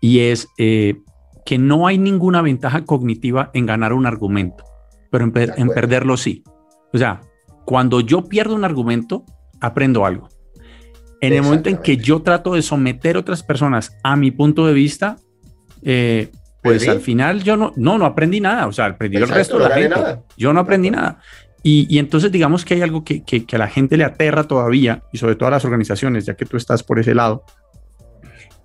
y 0.00 0.20
es 0.20 0.48
eh, 0.58 1.00
que 1.44 1.58
no 1.58 1.86
hay 1.86 1.98
ninguna 1.98 2.42
ventaja 2.42 2.84
cognitiva 2.84 3.50
en 3.54 3.66
ganar 3.66 3.92
un 3.92 4.06
argumento, 4.06 4.64
pero 5.10 5.24
en, 5.24 5.32
en 5.56 5.68
perderlo 5.68 6.16
sí. 6.16 6.44
O 6.92 6.98
sea, 6.98 7.20
cuando 7.64 8.00
yo 8.00 8.24
pierdo 8.24 8.54
un 8.54 8.64
argumento, 8.64 9.24
aprendo 9.60 10.06
algo. 10.06 10.28
En 11.20 11.32
el 11.32 11.42
momento 11.42 11.68
en 11.68 11.78
que 11.78 11.96
yo 11.96 12.22
trato 12.22 12.54
de 12.54 12.62
someter 12.62 13.16
otras 13.16 13.42
personas 13.42 13.96
a 14.04 14.16
mi 14.16 14.30
punto 14.30 14.66
de 14.66 14.72
vista, 14.72 15.16
eh, 15.82 16.30
pues 16.62 16.84
¿Perdí? 16.84 16.88
al 16.90 17.00
final 17.00 17.42
yo 17.42 17.56
no, 17.56 17.72
no, 17.76 17.98
no 17.98 18.06
aprendí 18.06 18.40
nada. 18.40 18.66
O 18.66 18.72
sea, 18.72 18.86
aprendí 18.86 19.16
Exacto, 19.16 19.34
el 19.34 19.38
resto 19.38 19.58
de 19.58 19.68
la 19.68 19.74
gente. 19.74 20.00
Nada. 20.00 20.22
Yo 20.36 20.52
no 20.52 20.60
aprendí 20.60 20.90
nada. 20.90 21.18
Y, 21.62 21.98
entonces 21.98 22.30
digamos 22.30 22.64
que 22.64 22.74
hay 22.74 22.82
algo 22.82 23.04
que, 23.04 23.22
que, 23.24 23.44
a 23.52 23.58
la 23.58 23.68
gente 23.68 23.96
le 23.96 24.04
aterra 24.04 24.44
todavía, 24.44 25.02
y 25.12 25.18
sobre 25.18 25.34
todo 25.34 25.48
a 25.48 25.52
las 25.52 25.64
organizaciones, 25.64 26.24
ya 26.24 26.34
que 26.34 26.46
tú 26.46 26.56
estás 26.56 26.82
por 26.82 26.98
ese 26.98 27.14
lado, 27.14 27.44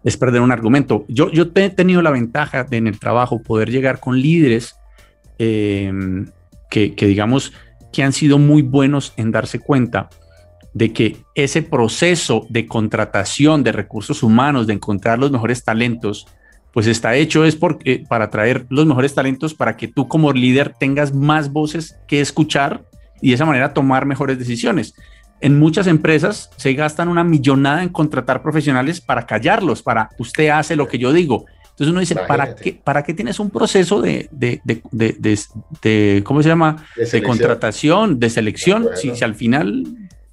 es 0.04 0.18
perder 0.18 0.42
un 0.42 0.52
argumento. 0.52 1.06
Yo, 1.08 1.32
yo 1.32 1.46
he 1.56 1.70
tenido 1.70 2.02
la 2.02 2.12
ventaja 2.12 2.64
de 2.64 2.78
en 2.78 2.88
el 2.88 3.00
trabajo 3.00 3.42
poder 3.42 3.72
llegar 3.72 4.00
con 4.00 4.20
líderes 4.22 4.76
eh, 5.40 5.92
que, 6.70 6.94
que 6.94 7.08
digamos 7.08 7.54
que 7.92 8.04
han 8.04 8.14
sido 8.14 8.38
muy 8.38 8.62
buenos 8.62 9.14
en 9.18 9.32
darse 9.32 9.60
cuenta 9.60 10.10
de 10.74 10.92
que 10.92 11.18
ese 11.36 11.62
proceso 11.62 12.46
de 12.50 12.66
contratación 12.66 13.64
de 13.64 13.72
recursos 13.72 14.24
humanos, 14.24 14.68
de 14.68 14.74
encontrar 14.74 15.20
los 15.20 15.32
mejores 15.32 15.64
talentos, 15.64 16.28
pues 16.74 16.88
está 16.88 17.16
hecho 17.16 17.46
es 17.46 17.56
porque, 17.56 18.04
para 18.10 18.32
traer 18.32 18.66
los 18.70 18.86
mejores 18.86 19.14
talentos 19.14 19.54
para 19.54 19.78
que 19.78 19.88
tú 19.88 20.08
como 20.08 20.34
líder 20.34 20.74
tengas 20.74 21.14
más 21.14 21.52
voces 21.52 21.98
que 22.08 22.20
escuchar 22.20 22.84
y 23.22 23.30
de 23.30 23.36
esa 23.36 23.46
manera 23.46 23.74
tomar 23.74 24.06
mejores 24.06 24.40
decisiones. 24.40 24.96
En 25.40 25.60
muchas 25.60 25.88
empresas 25.88 26.50
se 26.58 26.74
gastan 26.74 27.10
una 27.10 27.24
millonada 27.24 27.84
en 27.84 27.90
contratar 27.90 28.42
profesionales 28.42 29.02
para 29.02 29.26
callarlos, 29.28 29.84
para 29.84 30.10
usted 30.18 30.50
hace 30.50 30.76
lo 30.76 30.88
que 30.88 30.98
yo 30.98 31.14
digo. 31.14 31.46
Entonces 31.74 31.92
uno 31.92 32.00
dice, 32.00 32.16
¿para 32.16 32.56
qué, 32.56 32.74
¿para 32.74 33.04
qué 33.04 33.14
tienes 33.14 33.40
un 33.40 33.50
proceso 33.50 34.02
de, 34.02 34.30
de, 34.32 34.62
de, 34.64 35.40
de 35.82 36.22
¿cómo 36.24 36.44
se 36.44 36.50
llama? 36.50 36.86
De, 36.96 37.24
contratación, 37.24 38.20
de 38.20 38.30
selección, 38.30 38.90
si, 38.96 39.16
si, 39.16 39.24
al 39.24 39.36
final 39.36 39.84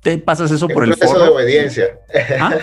te 0.02 0.19
pasas 0.19 0.50
eso 0.50 0.66
es 0.66 0.73
por 0.73 0.85
el. 0.85 0.90
Un 0.92 0.99
proceso 0.99 1.23
de 1.23 1.28
obediencia. 1.28 2.00
¿Ah? 2.40 2.59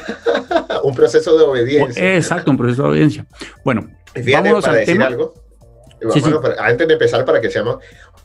un 0.83 0.95
proceso 0.95 1.37
de 1.37 1.43
obediencia. 1.43 2.15
Exacto, 2.15 2.51
un 2.51 2.57
proceso 2.57 2.83
de 2.83 2.89
obediencia. 2.89 3.25
Bueno, 3.63 3.89
vámonos 4.15 4.63
para 4.63 4.73
al 4.73 4.79
decir 4.79 4.93
tema. 4.95 5.07
algo, 5.07 5.33
sí, 6.13 6.21
bueno, 6.21 6.41
sí. 6.41 6.41
Para, 6.41 6.65
antes 6.65 6.87
de 6.87 6.93
empezar, 6.93 7.25
para 7.25 7.41
que 7.41 7.49
seamos, 7.49 7.77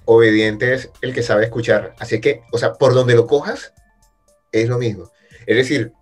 obediente 0.05 0.75
es 0.75 0.91
el 1.01 1.13
que 1.13 1.23
sabe 1.23 1.45
escuchar. 1.45 1.95
Así 1.99 2.21
que, 2.21 2.43
o 2.53 2.59
sea, 2.59 2.75
por 2.75 2.95
donde 2.95 3.15
lo 3.15 3.27
cojas, 3.27 3.75
es 4.53 4.69
lo 4.69 4.79
mismo. 4.79 5.11
Es 5.47 5.57
decir, 5.57 5.93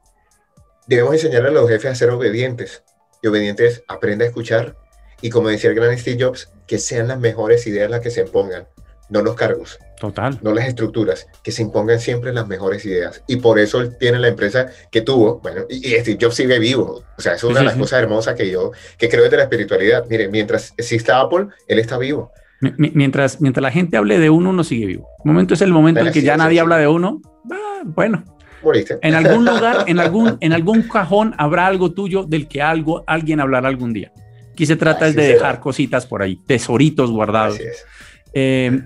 debemos 0.87 1.15
enseñarle 1.15 1.49
a 1.49 1.53
los 1.53 1.69
jefes 1.69 1.91
a 1.91 1.95
ser 1.95 2.11
obedientes. 2.11 2.85
Y 3.23 3.29
obedientes 3.29 3.83
aprende 3.89 4.25
a 4.25 4.29
escuchar. 4.29 4.77
Y 5.21 5.31
como 5.31 5.49
decía 5.49 5.71
el 5.71 5.77
gran 5.77 5.97
Steve 5.99 6.25
Jobs, 6.25 6.53
que 6.67 6.79
sean 6.79 7.09
las 7.09 7.19
mejores 7.19 7.67
ideas 7.67 7.91
las 7.91 8.01
que 8.01 8.11
se 8.11 8.23
impongan, 8.23 8.67
no 9.09 9.23
los 9.23 9.35
cargos. 9.35 9.79
Total. 10.01 10.39
No 10.43 10.55
las 10.55 10.67
estructuras, 10.67 11.29
que 11.45 11.53
se 11.53 11.63
impongan 11.63 12.01
siempre 12.01 12.33
las 12.33 12.49
mejores 12.49 12.85
ideas. 12.87 13.23
Y 13.27 13.37
por 13.37 13.59
eso 13.59 13.81
él 13.81 13.97
tiene 13.99 14.19
la 14.19 14.29
empresa 14.29 14.69
que 14.91 15.03
tuvo, 15.03 15.41
bueno, 15.41 15.63
y, 15.69 15.91
Steve 15.91 16.19
Jobs 16.21 16.37
sigue 16.37 16.59
vivo. 16.59 17.05
O 17.19 17.21
sea, 17.21 17.35
es 17.35 17.45
una 17.45 17.61
de 17.61 17.67
las 17.67 17.77
cosas 17.77 18.01
hermosas 18.01 18.35
que 18.35 18.51
yo, 18.51 18.73
que 18.97 19.11
creo 19.11 19.25
desde 19.25 19.37
la 19.37 19.43
espiritualidad. 19.43 20.07
Mire, 20.09 20.29
mientras 20.29 20.73
exista 20.79 21.21
Apple, 21.21 21.49
él 21.69 21.79
está 21.79 21.99
vivo. 21.99 22.33
Mientras, 22.79 23.41
mientras 23.41 23.63
la 23.63 23.71
gente 23.71 23.99
hable 23.99 24.19
de 24.19 24.31
uno, 24.31 24.51
uno 24.51 24.65
sigue 24.65 24.87
vivo. 24.87 25.07
El 25.25 25.33
momento 25.33 25.55
es 25.55 25.61
el 25.61 25.73
momento 25.73 26.01
en 26.01 26.13
que 26.13 26.23
ya 26.23 26.37
nadie 26.37 26.61
habla 26.61 26.79
de 26.79 26.89
uno. 26.89 27.21
Ah, 27.51 27.83
bueno, 27.85 28.25
en 29.03 29.15
algún 29.15 29.45
lugar, 29.45 29.85
en 29.87 29.99
algún, 30.01 30.37
en 30.41 30.53
algún 30.53 30.83
cajón 30.83 31.35
habrá 31.39 31.67
algo 31.67 31.93
tuyo 31.93 32.25
del 32.25 32.49
que 32.49 32.63
algo, 32.63 33.05
alguien 33.07 33.41
hablará 33.41 33.69
algún 33.69 33.93
día. 33.93 34.13
Aquí 34.53 34.67
se 34.67 34.77
trata 34.77 35.09
es 35.09 35.17
de 35.17 35.27
dejar 35.27 35.61
cositas 35.61 36.07
por 36.07 36.23
ahí, 36.23 36.37
tesoritos 36.47 37.11
guardados. 37.11 37.59
Eh, 38.33 38.83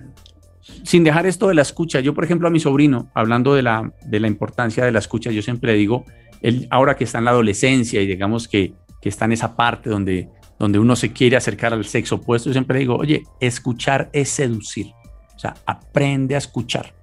sin 0.82 1.04
dejar 1.04 1.26
esto 1.26 1.48
de 1.48 1.54
la 1.54 1.62
escucha, 1.62 2.00
yo 2.00 2.14
por 2.14 2.24
ejemplo 2.24 2.48
a 2.48 2.50
mi 2.50 2.60
sobrino, 2.60 3.10
hablando 3.14 3.54
de 3.54 3.62
la, 3.62 3.92
de 4.06 4.20
la 4.20 4.26
importancia 4.26 4.84
de 4.84 4.92
la 4.92 4.98
escucha, 4.98 5.30
yo 5.30 5.42
siempre 5.42 5.72
le 5.72 5.78
digo, 5.78 6.04
él, 6.40 6.66
ahora 6.70 6.96
que 6.96 7.04
está 7.04 7.18
en 7.18 7.26
la 7.26 7.32
adolescencia 7.32 8.00
y 8.00 8.06
digamos 8.06 8.48
que, 8.48 8.74
que 9.00 9.08
está 9.08 9.26
en 9.26 9.32
esa 9.32 9.56
parte 9.56 9.90
donde, 9.90 10.28
donde 10.58 10.78
uno 10.78 10.96
se 10.96 11.12
quiere 11.12 11.36
acercar 11.36 11.72
al 11.72 11.84
sexo 11.84 12.16
opuesto, 12.16 12.48
yo 12.48 12.54
siempre 12.54 12.74
le 12.74 12.80
digo, 12.80 12.96
oye, 12.96 13.22
escuchar 13.40 14.08
es 14.12 14.30
seducir. 14.30 14.86
O 15.34 15.38
sea, 15.38 15.54
aprende 15.66 16.34
a 16.34 16.38
escuchar. 16.38 16.94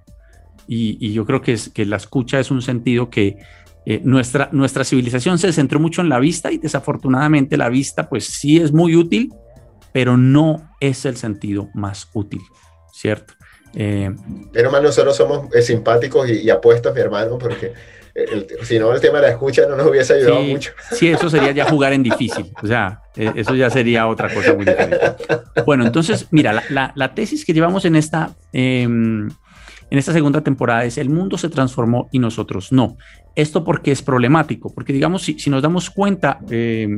Y, 0.66 1.12
yo 1.12 1.26
creo 1.26 1.42
que, 1.42 1.52
es, 1.52 1.68
que 1.68 1.84
la 1.84 1.96
escucha 1.96 2.40
es 2.40 2.50
un 2.50 2.62
sentido 2.62 3.10
que 3.10 3.36
eh, 3.84 4.00
nuestra, 4.04 4.48
nuestra 4.52 4.84
civilización 4.84 5.38
se 5.38 5.52
centró 5.52 5.80
mucho 5.80 6.00
en 6.00 6.08
la 6.08 6.18
vista 6.18 6.50
y 6.50 6.58
desafortunadamente 6.58 7.56
la 7.56 7.68
vista 7.68 8.08
pues 8.08 8.26
sí 8.26 8.58
es 8.58 8.72
muy 8.72 8.96
útil, 8.96 9.32
pero 9.92 10.16
no 10.16 10.70
es 10.80 11.04
el 11.04 11.16
sentido 11.16 11.68
más 11.74 12.08
útil, 12.14 12.40
¿cierto? 12.92 13.34
Eh, 13.74 14.10
pero 14.52 14.70
más 14.70 14.82
nosotros 14.82 15.16
somos 15.16 15.54
eh, 15.54 15.62
simpáticos 15.62 16.28
y, 16.28 16.50
apuestos, 16.50 16.94
mi 16.94 17.00
hermano, 17.00 17.38
porque 17.38 17.72
si 18.62 18.78
no 18.78 18.92
el 18.92 19.00
tema 19.00 19.18
de 19.18 19.28
la 19.28 19.30
escucha 19.30 19.66
no 19.66 19.76
nos 19.76 19.86
hubiese 19.86 20.14
ayudado 20.14 20.42
mucho. 20.42 20.72
Sí, 20.90 21.08
eso 21.08 21.30
sería 21.30 21.52
ya 21.52 21.64
jugar 21.64 21.94
en 21.94 22.02
difícil, 22.02 22.52
o 22.62 22.66
sea, 22.66 23.00
eso 23.16 23.54
ya 23.54 23.70
sería 23.70 24.06
otra 24.06 24.32
cosa 24.32 24.52
muy 24.54 24.66
diferente. 24.66 25.16
Bueno, 25.64 25.86
entonces, 25.86 26.26
mira, 26.30 26.62
la, 26.68 26.92
la, 26.94 27.14
tesis 27.14 27.44
que 27.44 27.54
llevamos 27.54 27.84
en 27.84 27.96
esta... 27.96 28.34
Em, 28.52 29.30
en 29.92 29.98
esta 29.98 30.14
segunda 30.14 30.40
temporada 30.40 30.86
es 30.86 30.96
el 30.96 31.10
mundo 31.10 31.36
se 31.36 31.50
transformó 31.50 32.08
y 32.12 32.18
nosotros 32.18 32.72
no. 32.72 32.96
Esto 33.34 33.62
porque 33.62 33.92
es 33.92 34.00
problemático, 34.00 34.72
porque 34.72 34.94
digamos, 34.94 35.20
si, 35.20 35.50
nos 35.50 35.60
damos 35.60 35.90
cuenta 35.90 36.38
eh, 36.48 36.88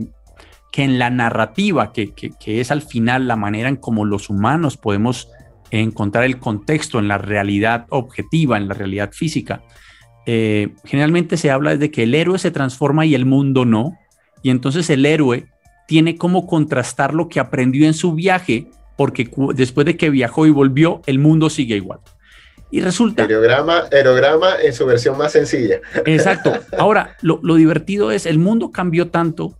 que 0.71 0.85
en 0.85 1.01
la 1.01 1.11
narrativa, 1.11 1.93
que, 1.93 2.13
es 2.47 2.71
al 2.71 2.83
final 2.83 3.27
la 3.27 3.35
manera 3.35 3.69
en 3.69 3.75
cómo 3.75 4.05
los 4.05 4.31
humanos 4.31 4.77
podemos 4.77 5.29
encontrar 5.81 6.25
el 6.25 6.39
contexto 6.39 6.99
en 6.99 7.09
la 7.09 7.19
realidad 7.19 7.87
objetiva, 7.91 8.57
en 8.57 8.69
la 8.69 8.75
realidad 8.75 9.11
física, 9.13 9.63
eh, 10.27 10.75
generalmente 10.85 11.37
se 11.37 11.51
habla 11.51 11.77
de 11.77 11.91
que 11.91 12.05
el 12.05 12.15
héroe 12.15 12.39
se 12.39 12.51
transforma 12.51 13.05
y 13.05 13.15
el 13.15 13.27
mundo 13.27 13.65
no, 13.65 13.99
y 14.43 14.51
entonces 14.51 14.89
el 14.91 15.05
héroe 15.05 15.47
tiene 15.87 16.17
como 16.17 16.47
contrastar 16.47 17.15
lo 17.15 17.29
que 17.29 17.41
aprendió 17.41 17.87
en 17.87 17.95
su 17.95 18.15
viaje, 18.15 18.69
porque 18.97 19.31
después 19.55 19.85
de 19.85 19.97
que 19.97 20.11
viajó 20.11 20.47
y 20.47 20.51
volvió, 20.51 21.03
el 21.07 21.19
mundo 21.19 21.51
sigue 21.51 21.77
igual. 21.77 22.01
Y 22.71 22.81
resulta... 22.81 23.23
Aerograma, 23.23 23.85
aerograma 23.93 24.57
en 24.63 24.73
su 24.73 24.87
versión 24.87 25.17
más 25.19 25.33
sencilla. 25.33 25.81
Exacto. 26.07 26.53
Ahora, 26.79 27.17
lo, 27.21 27.39
divertido 27.55 28.11
es, 28.11 28.27
el 28.27 28.39
mundo 28.39 28.73
cambió 28.73 29.11
tanto, 29.11 29.55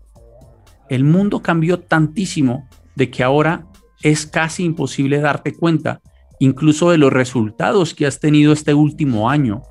el 0.89 1.05
mundo 1.05 1.43
cambió 1.43 1.79
tantísimo 1.81 2.69
de 2.95 3.11
que 3.11 3.23
ahora 3.23 3.67
es 4.05 4.27
casi 4.27 4.65
imposible 4.65 5.19
darte 5.19 5.55
cuenta 5.55 6.01
incluso 6.39 6.91
de 6.91 6.99
los 6.99 7.13
resultados 7.13 7.95
que 7.95 8.07
has 8.07 8.21
tenido 8.21 8.53
este 8.53 8.75
último 8.75 9.31
año, 9.31 9.63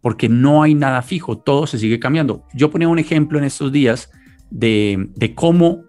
porque 0.00 0.28
no 0.28 0.62
hay 0.62 0.74
nada 0.74 1.02
fijo, 1.02 1.36
todo 1.36 1.66
se 1.66 1.78
sigue 1.78 1.98
cambiando. 1.98 2.44
Yo 2.54 2.70
ponía 2.70 2.88
un 2.88 3.00
ejemplo 3.00 3.38
en 3.38 3.44
estos 3.44 3.72
días 3.72 4.10
de, 4.50 5.10
cómo 5.34 5.82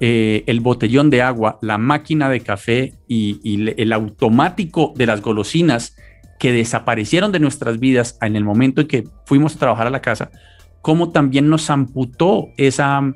eh, 0.00 0.42
el 0.46 0.58
botellón 0.58 1.08
de 1.08 1.22
agua, 1.22 1.58
la 1.62 1.78
máquina 1.78 2.28
de 2.28 2.40
café 2.40 2.94
y, 3.06 3.70
el 3.80 3.92
automático 3.92 4.92
de 4.96 5.06
las 5.06 5.22
golosinas 5.22 5.96
que 6.40 6.52
desaparecieron 6.52 7.30
de 7.30 7.38
nuestras 7.38 7.78
vidas 7.78 8.18
en 8.22 8.34
el 8.34 8.44
momento 8.44 8.80
en 8.80 8.88
que 8.88 9.04
fuimos 9.24 9.54
a 9.54 9.58
trabajar 9.60 9.86
a 9.86 9.90
la 9.90 10.02
casa, 10.02 10.32
como 10.82 11.12
también 11.12 11.48
nos 11.48 11.70
amputó 11.70 12.48
esa, 12.56 13.12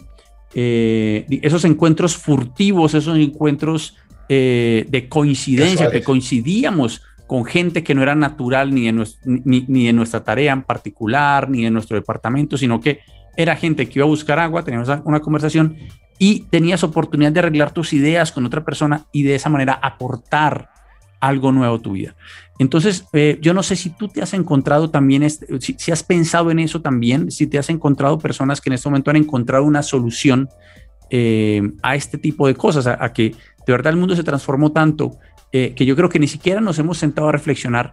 eh, 0.54 1.26
esos 1.42 1.64
encuentros 1.64 2.16
furtivos, 2.16 2.94
esos 2.94 3.18
encuentros 3.18 3.96
eh, 4.28 4.86
de 4.88 5.08
coincidencia, 5.08 5.90
que 5.90 6.02
coincidíamos 6.02 7.02
con 7.26 7.44
gente 7.44 7.82
que 7.82 7.94
no 7.94 8.02
era 8.02 8.14
natural 8.14 8.74
ni 8.74 8.88
en, 8.88 9.02
ni, 9.24 9.64
ni 9.66 9.88
en 9.88 9.96
nuestra 9.96 10.22
tarea 10.22 10.52
en 10.52 10.62
particular, 10.62 11.48
ni 11.48 11.66
en 11.66 11.72
nuestro 11.72 11.96
departamento, 11.96 12.56
sino 12.56 12.80
que 12.80 13.00
era 13.36 13.56
gente 13.56 13.88
que 13.88 13.98
iba 13.98 14.04
a 14.04 14.08
buscar 14.08 14.38
agua, 14.38 14.62
teníamos 14.62 14.88
una 15.04 15.20
conversación 15.20 15.76
y 16.18 16.40
tenías 16.50 16.84
oportunidad 16.84 17.32
de 17.32 17.40
arreglar 17.40 17.72
tus 17.72 17.92
ideas 17.92 18.30
con 18.30 18.46
otra 18.46 18.64
persona 18.64 19.06
y 19.12 19.22
de 19.22 19.34
esa 19.34 19.48
manera 19.48 19.74
aportar 19.74 20.70
algo 21.20 21.52
nuevo 21.52 21.76
a 21.76 21.82
tu 21.82 21.92
vida. 21.92 22.14
Entonces, 22.58 23.06
eh, 23.12 23.38
yo 23.40 23.54
no 23.54 23.62
sé 23.62 23.76
si 23.76 23.90
tú 23.90 24.08
te 24.08 24.22
has 24.22 24.34
encontrado 24.34 24.90
también, 24.90 25.22
este, 25.22 25.46
si, 25.60 25.90
has 25.90 26.02
pensado 26.02 26.50
en 26.50 26.60
eso 26.60 26.82
también, 26.82 27.30
si 27.30 27.46
te 27.46 27.58
has 27.58 27.68
encontrado 27.70 28.18
personas 28.18 28.60
que 28.60 28.68
en 28.68 28.74
este 28.74 28.88
momento 28.88 29.10
han 29.10 29.16
encontrado 29.16 29.64
una 29.64 29.82
solución 29.82 30.48
eh, 31.10 31.62
a 31.82 31.96
este 31.96 32.18
tipo 32.18 32.46
de 32.46 32.54
cosas, 32.54 32.86
a, 32.86 33.12
que 33.12 33.34
de 33.66 33.72
verdad 33.72 33.92
el 33.92 33.98
mundo 33.98 34.16
se 34.16 34.22
transformó 34.22 34.72
tanto 34.72 35.18
eh, 35.52 35.74
que 35.74 35.86
yo 35.86 35.96
creo 35.96 36.08
que 36.08 36.18
ni 36.18 36.28
siquiera 36.28 36.60
nos 36.60 36.78
hemos 36.78 36.98
sentado 36.98 37.28
a 37.28 37.32
reflexionar 37.32 37.92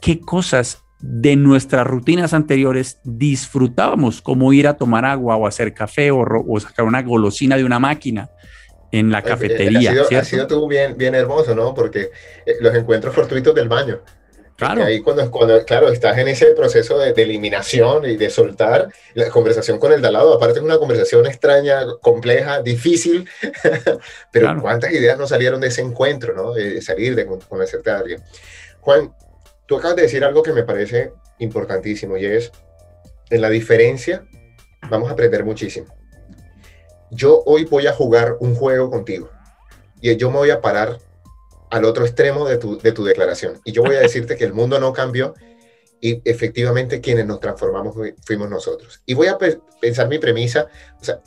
qué 0.00 0.20
cosas 0.20 0.82
de 1.00 1.36
nuestras 1.36 1.86
rutinas 1.86 2.34
anteriores 2.34 3.00
disfrutábamos, 3.04 4.20
como 4.20 4.52
ir 4.52 4.68
a 4.68 4.74
tomar 4.74 5.04
agua 5.04 5.36
o 5.36 5.46
hacer 5.46 5.72
café 5.72 6.10
o, 6.10 6.20
o 6.20 6.60
sacar 6.60 6.84
una 6.84 7.02
golosina 7.02 7.56
de 7.56 7.64
una 7.64 7.78
máquina 7.78 8.30
en 8.92 9.10
la 9.10 9.22
cafetería. 9.22 9.90
Ha 9.90 10.04
sido, 10.04 10.20
ha 10.20 10.24
sido 10.24 10.46
tú 10.46 10.68
bien, 10.68 10.96
bien 10.96 11.14
hermoso, 11.14 11.54
¿no? 11.54 11.74
Porque 11.74 12.10
eh, 12.44 12.56
los 12.60 12.74
encuentros 12.74 13.14
fortuitos 13.14 13.54
del 13.54 13.68
baño. 13.68 14.00
Claro. 14.60 14.84
Ahí 14.84 15.00
cuando, 15.00 15.28
cuando, 15.30 15.64
claro, 15.64 15.88
estás 15.88 16.18
en 16.18 16.28
ese 16.28 16.52
proceso 16.52 16.98
de, 16.98 17.10
eliminación 17.10 18.04
y 18.04 18.16
de 18.16 18.30
soltar 18.30 18.88
la 19.14 19.28
conversación 19.30 19.78
con 19.78 19.92
el 19.92 20.00
de 20.00 20.06
al 20.06 20.12
lado, 20.12 20.34
aparte 20.34 20.58
es 20.58 20.64
una 20.64 20.78
conversación 20.78 21.26
extraña, 21.26 21.84
compleja, 22.00 22.62
difícil, 22.62 23.28
pero 24.32 24.60
cuántas 24.60 24.92
ideas 24.92 25.18
no 25.18 25.26
salieron 25.26 25.60
de 25.60 25.68
ese 25.68 25.80
encuentro, 25.80 26.34
¿no? 26.34 26.52
De 26.52 26.80
salir, 26.82 27.16
de 27.16 27.26
conocerte 27.26 27.90
a 27.90 27.98
alguien. 27.98 28.22
Juan, 28.80 29.14
tú 29.66 29.78
acabas 29.78 29.96
de 29.96 30.02
decir 30.02 30.24
algo 30.24 30.42
que 30.42 30.52
me 30.52 30.62
parece 30.62 31.12
importantísimo 31.38 32.16
y 32.16 32.26
es, 32.26 32.52
en 33.30 33.40
la 33.40 33.50
diferencia 33.50 34.24
vamos 34.88 35.08
a 35.08 35.12
aprender 35.12 35.44
muchísimo 35.44 36.00
yo 37.10 37.42
hoy 37.44 37.64
voy 37.64 37.86
a 37.86 37.92
jugar 37.92 38.36
un 38.40 38.54
juego 38.54 38.90
contigo 38.90 39.30
y 40.00 40.16
yo 40.16 40.30
me 40.30 40.38
voy 40.38 40.50
a 40.50 40.60
parar 40.60 40.98
al 41.70 41.84
otro 41.84 42.04
extremo 42.04 42.46
de 42.46 42.58
tu, 42.58 43.04
declaración 43.04 43.60
y 43.64 43.72
yo 43.72 43.82
voy 43.82 43.96
a 43.96 44.00
decirte 44.00 44.36
que 44.36 44.44
el 44.44 44.52
mundo 44.52 44.78
no 44.78 44.92
cambió 44.92 45.34
y 46.00 46.20
efectivamente 46.24 47.00
quienes 47.00 47.26
nos 47.26 47.40
transformamos 47.40 47.94
fuimos 48.24 48.48
nosotros. 48.48 49.02
Y 49.04 49.14
voy 49.14 49.28
a 49.28 49.38
pensar 49.80 50.08
mi 50.08 50.18
premisa 50.18 50.66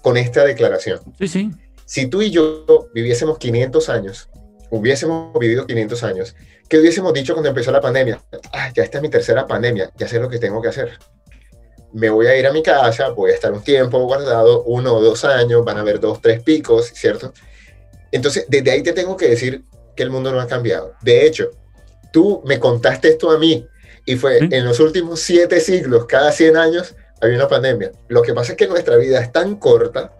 con 0.01 0.17
esta 0.17 0.43
declaración. 0.43 0.99
Sí, 1.19 1.27
sí. 1.27 1.51
Si 1.85 2.07
tú 2.07 2.21
y 2.21 2.31
yo 2.31 2.89
viviésemos 2.93 3.37
500 3.37 3.89
años, 3.89 4.29
hubiésemos 4.71 5.37
vivido 5.39 5.67
500 5.67 6.03
años, 6.03 6.35
¿qué 6.67 6.79
hubiésemos 6.79 7.13
dicho 7.13 7.33
cuando 7.33 7.49
empezó 7.49 7.71
la 7.71 7.81
pandemia? 7.81 8.19
Ah, 8.51 8.71
ya 8.73 8.83
esta 8.83 8.97
es 8.97 9.01
mi 9.01 9.09
tercera 9.09 9.45
pandemia, 9.45 9.91
ya 9.95 10.07
sé 10.07 10.19
lo 10.19 10.29
que 10.29 10.39
tengo 10.39 10.61
que 10.61 10.69
hacer 10.69 10.97
me 11.93 12.09
voy 12.09 12.25
a 12.25 12.35
ir 12.37 12.45
a 12.47 12.51
mi 12.51 12.63
casa, 12.63 13.09
voy 13.09 13.31
a 13.31 13.35
estar 13.35 13.53
un 13.53 13.63
tiempo 13.63 13.99
guardado, 13.99 14.63
uno 14.63 14.95
o 14.95 15.01
dos 15.01 15.23
años, 15.25 15.63
van 15.63 15.77
a 15.77 15.81
haber 15.81 15.99
dos, 15.99 16.21
tres 16.21 16.41
picos, 16.41 16.87
¿cierto? 16.87 17.33
Entonces, 18.11 18.45
desde 18.49 18.71
ahí 18.71 18.81
te 18.81 18.93
tengo 18.93 19.15
que 19.15 19.29
decir 19.29 19.63
que 19.95 20.03
el 20.03 20.09
mundo 20.09 20.31
no 20.31 20.39
ha 20.39 20.47
cambiado. 20.47 20.93
De 21.01 21.25
hecho, 21.25 21.51
tú 22.11 22.41
me 22.45 22.59
contaste 22.59 23.09
esto 23.09 23.31
a 23.31 23.37
mí 23.37 23.67
y 24.05 24.15
fue 24.15 24.39
en 24.39 24.65
los 24.65 24.79
últimos 24.79 25.19
siete 25.21 25.59
siglos, 25.59 26.05
cada 26.05 26.31
100 26.31 26.57
años, 26.57 26.95
había 27.21 27.37
una 27.37 27.47
pandemia. 27.47 27.91
Lo 28.09 28.21
que 28.21 28.33
pasa 28.33 28.51
es 28.51 28.57
que 28.57 28.67
nuestra 28.67 28.97
vida 28.97 29.21
es 29.21 29.31
tan 29.31 29.55
corta 29.55 30.13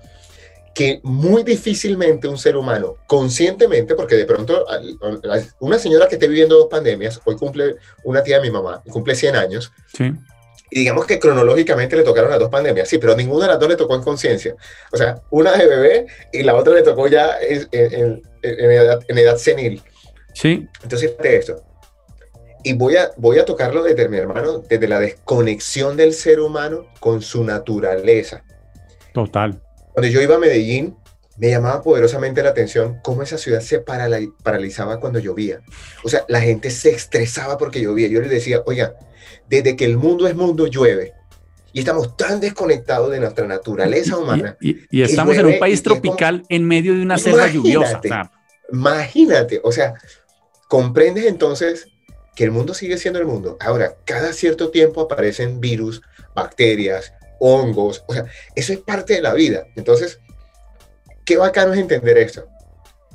que 0.73 1.01
muy 1.03 1.43
difícilmente 1.43 2.27
un 2.27 2.37
ser 2.37 2.57
humano, 2.57 2.95
conscientemente, 3.05 3.93
porque 3.93 4.15
de 4.15 4.25
pronto 4.25 4.65
una 5.59 5.77
señora 5.77 6.07
que 6.07 6.15
esté 6.15 6.27
viviendo 6.27 6.57
dos 6.57 6.67
pandemias, 6.67 7.21
hoy 7.25 7.35
cumple 7.35 7.75
una 8.03 8.23
tía 8.23 8.37
de 8.37 8.43
mi 8.43 8.51
mamá, 8.51 8.81
cumple 8.89 9.13
100 9.13 9.35
años, 9.35 9.71
sí. 9.95 10.13
Y 10.75 10.79
digamos 10.79 11.05
que 11.05 11.19
cronológicamente 11.19 11.95
le 11.95 12.01
tocaron 12.01 12.31
las 12.31 12.39
dos 12.39 12.49
pandemias, 12.49 12.89
sí, 12.89 12.97
pero 12.97 13.15
ninguna 13.15 13.45
de 13.45 13.51
las 13.51 13.59
dos 13.59 13.69
le 13.69 13.75
tocó 13.75 13.93
en 13.93 14.01
conciencia. 14.01 14.55
O 14.91 14.97
sea, 14.97 15.21
una 15.29 15.51
de 15.55 15.67
bebé 15.67 16.07
y 16.31 16.41
la 16.41 16.55
otra 16.55 16.73
le 16.73 16.81
tocó 16.81 17.07
ya 17.07 17.37
en, 17.39 18.23
edad, 18.43 19.37
senil. 19.37 19.81
Sí. 20.33 20.67
Entonces, 20.83 21.11
fíjate 21.11 21.37
esto. 21.37 21.63
Y 22.63 22.73
voy 22.73 22.95
a, 22.95 23.11
voy 23.17 23.39
a 23.39 23.45
tocarlo 23.45 23.83
desde 23.83 24.07
mi 24.07 24.17
hermano, 24.17 24.59
desde 24.59 24.87
la 24.87 24.99
desconexión 24.99 25.97
del 25.97 26.13
ser 26.13 26.39
humano 26.39 26.87
con 26.99 27.21
su 27.21 27.43
naturaleza. 27.43 28.43
Total. 29.13 29.61
Cuando 29.93 30.09
yo 30.09 30.21
iba 30.21 30.35
a 30.35 30.39
Medellín, 30.39 30.95
me 31.37 31.49
llamaba 31.49 31.81
poderosamente 31.81 32.43
la 32.43 32.49
atención 32.49 32.99
cómo 33.03 33.23
esa 33.23 33.37
ciudad 33.37 33.61
se 33.61 33.79
paralizaba 33.79 34.99
cuando 34.99 35.19
llovía. 35.19 35.61
O 36.03 36.09
sea, 36.09 36.25
la 36.27 36.41
gente 36.41 36.69
se 36.69 36.91
estresaba 36.91 37.57
porque 37.57 37.81
llovía. 37.81 38.07
Yo 38.07 38.21
les 38.21 38.29
decía, 38.29 38.61
oiga, 38.65 38.95
desde 39.49 39.75
que 39.75 39.85
el 39.85 39.97
mundo 39.97 40.27
es 40.27 40.35
mundo 40.35 40.67
llueve. 40.67 41.13
Y 41.73 41.79
estamos 41.79 42.15
tan 42.15 42.39
desconectados 42.39 43.09
de 43.09 43.19
nuestra 43.19 43.47
naturaleza 43.47 44.15
humana. 44.17 44.57
Y, 44.61 45.01
estamos 45.01 45.35
en 45.37 45.47
un 45.47 45.59
país 45.59 45.81
tropical 45.81 46.43
en 46.49 46.65
medio 46.65 46.93
de 46.93 47.01
una 47.01 47.17
selva 47.17 47.47
lluviosa. 47.47 47.99
Imagínate, 48.73 49.61
o 49.63 49.71
sea, 49.71 49.93
comprendes 50.67 51.25
entonces 51.25 51.87
que 52.35 52.43
el 52.43 52.51
mundo 52.51 52.73
sigue 52.73 52.97
siendo 52.97 53.19
el 53.19 53.25
mundo. 53.25 53.57
Ahora, 53.61 53.95
cada 54.03 54.33
cierto 54.33 54.71
tiempo 54.71 55.01
aparecen 55.01 55.61
virus, 55.61 56.01
bacterias, 56.33 57.13
hongos, 57.39 58.03
o 58.07 58.13
sea, 58.13 58.25
eso 58.55 58.73
es 58.73 58.79
parte 58.79 59.13
de 59.13 59.21
la 59.21 59.33
vida. 59.33 59.67
Entonces, 59.75 60.19
qué 61.23 61.37
bacano 61.37 61.73
es 61.73 61.79
entender 61.79 62.17
esto 62.17 62.47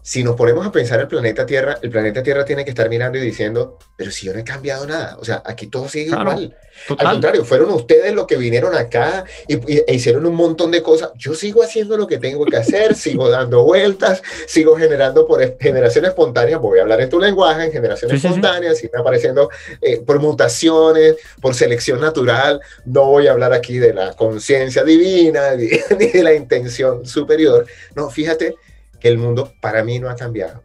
si 0.09 0.25
nos 0.25 0.37
ponemos 0.37 0.67
a 0.67 0.73
pensar 0.73 0.99
el 1.01 1.07
planeta 1.07 1.45
Tierra, 1.45 1.79
el 1.83 1.91
planeta 1.91 2.23
Tierra 2.23 2.43
tiene 2.43 2.65
que 2.65 2.71
estar 2.71 2.89
mirando 2.89 3.19
y 3.19 3.21
diciendo, 3.21 3.77
pero 3.95 4.11
si 4.11 4.25
yo 4.25 4.33
no 4.33 4.39
he 4.39 4.43
cambiado 4.43 4.87
nada, 4.87 5.19
o 5.21 5.25
sea, 5.27 5.43
aquí 5.45 5.67
todo 5.67 5.87
sigue 5.87 6.07
igual. 6.07 6.57
Al 6.97 7.11
contrario, 7.11 7.45
fueron 7.45 7.71
ustedes 7.73 8.15
los 8.15 8.27
que 8.27 8.39
vinieron 8.39 8.75
acá 8.75 9.27
y, 9.47 9.59
e 9.71 9.95
hicieron 9.95 10.25
un 10.25 10.35
montón 10.35 10.71
de 10.71 10.83
cosas. 10.83 11.11
Yo 11.15 11.35
sigo 11.35 11.63
haciendo 11.63 11.99
lo 11.99 12.07
que 12.07 12.17
tengo 12.17 12.47
que 12.47 12.57
hacer, 12.57 12.95
sigo 12.97 13.29
dando 13.29 13.65
vueltas, 13.65 14.23
sigo 14.47 14.79
generando 14.79 15.27
por 15.27 15.59
generación 15.61 16.07
espontánea, 16.07 16.57
voy 16.57 16.79
a 16.79 16.83
hablar 16.83 17.03
en 17.03 17.11
tu 17.11 17.21
lenguaje, 17.21 17.65
en 17.65 17.73
generación 17.73 18.11
espontánea, 18.11 18.73
sí, 18.73 18.87
sigue 18.87 18.99
apareciendo 18.99 19.51
eh, 19.83 19.99
por 19.99 20.21
mutaciones, 20.21 21.17
por 21.39 21.55
selección 21.55 22.01
natural. 22.01 22.63
No 22.87 23.05
voy 23.05 23.27
a 23.27 23.33
hablar 23.33 23.53
aquí 23.53 23.77
de 23.77 23.93
la 23.93 24.15
conciencia 24.15 24.85
divina 24.85 25.51
ni 25.99 26.07
de 26.07 26.23
la 26.23 26.33
intención 26.33 27.05
superior. 27.05 27.67
No, 27.95 28.09
fíjate 28.09 28.57
que 29.01 29.09
el 29.09 29.19
mundo 29.19 29.53
para 29.61 29.85
mí 29.85 29.99
no 29.99 30.11
ha 30.11 30.17
cambiado. 30.17 30.63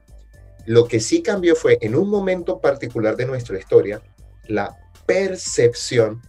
Lo 0.65 0.87
que 0.87 0.99
sí 0.99 1.21
cambió 1.21 1.55
fue 1.55 1.77
en 1.81 1.95
un 1.95 2.09
momento 2.09 2.59
particular 2.59 3.15
de 3.15 3.25
nuestra 3.25 3.57
historia 3.57 4.01
la 4.47 4.75
percepción 5.05 6.21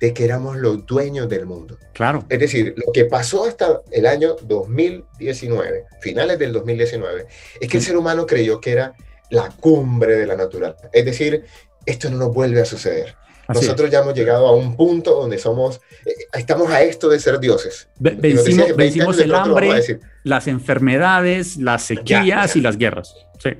de 0.00 0.14
que 0.14 0.24
éramos 0.24 0.56
los 0.56 0.86
dueños 0.86 1.28
del 1.28 1.44
mundo. 1.44 1.78
Claro. 1.92 2.24
Es 2.28 2.38
decir, 2.38 2.74
lo 2.76 2.90
que 2.92 3.04
pasó 3.04 3.44
hasta 3.44 3.82
el 3.90 4.06
año 4.06 4.36
2019, 4.42 5.84
finales 6.00 6.38
del 6.38 6.52
2019, 6.52 7.26
es 7.60 7.68
que 7.68 7.76
el 7.76 7.82
ser 7.82 7.96
humano 7.96 8.26
creyó 8.26 8.60
que 8.60 8.72
era 8.72 8.94
la 9.28 9.50
cumbre 9.50 10.16
de 10.16 10.26
la 10.26 10.36
naturaleza. 10.36 10.88
Es 10.92 11.04
decir, 11.04 11.44
esto 11.84 12.08
no 12.10 12.16
nos 12.16 12.32
vuelve 12.32 12.62
a 12.62 12.64
suceder. 12.64 13.14
Nosotros 13.54 13.90
ya 13.90 14.00
hemos 14.00 14.14
llegado 14.14 14.46
a 14.46 14.52
un 14.52 14.76
punto 14.76 15.14
donde 15.14 15.38
somos, 15.38 15.80
eh, 16.04 16.14
estamos 16.32 16.70
a 16.70 16.82
esto 16.82 17.08
de 17.08 17.18
ser 17.18 17.40
dioses. 17.40 17.88
vencimos, 17.98 19.18
el 19.18 19.34
hambre, 19.34 20.00
las 20.22 20.46
enfermedades, 20.46 21.56
las 21.56 21.82
sequías 21.82 22.56
y 22.56 22.60
las 22.60 22.76
guerras. 22.76 23.14
Sí. 23.38 23.50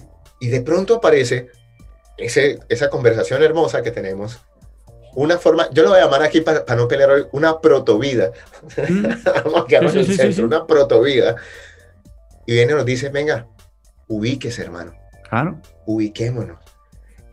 Y 0.40 0.48
de 0.48 0.60
pronto 0.60 0.96
aparece 0.96 1.48
ese, 2.16 2.60
esa 2.68 2.88
conversación 2.88 3.42
hermosa 3.42 3.82
que 3.82 3.90
tenemos. 3.90 4.40
Una 5.14 5.38
forma, 5.38 5.68
yo 5.72 5.82
lo 5.82 5.90
voy 5.90 5.98
a 5.98 6.04
llamar 6.04 6.22
aquí 6.22 6.40
para, 6.40 6.64
no 6.76 6.86
pelear 6.86 7.10
hoy, 7.10 7.26
una 7.32 7.60
protovida. 7.60 8.30
Mm. 8.88 9.06
Vamos 9.44 9.66
a 9.72 10.42
una 10.44 10.66
protovida. 10.66 11.34
Y 12.46 12.52
viene 12.54 12.72
y 12.72 12.74
nos 12.76 12.84
dice, 12.84 13.08
venga, 13.08 13.48
ubíquese, 14.06 14.62
hermano. 14.62 14.94
Claro. 15.28 15.60
Ubiquémonos. 15.86 16.58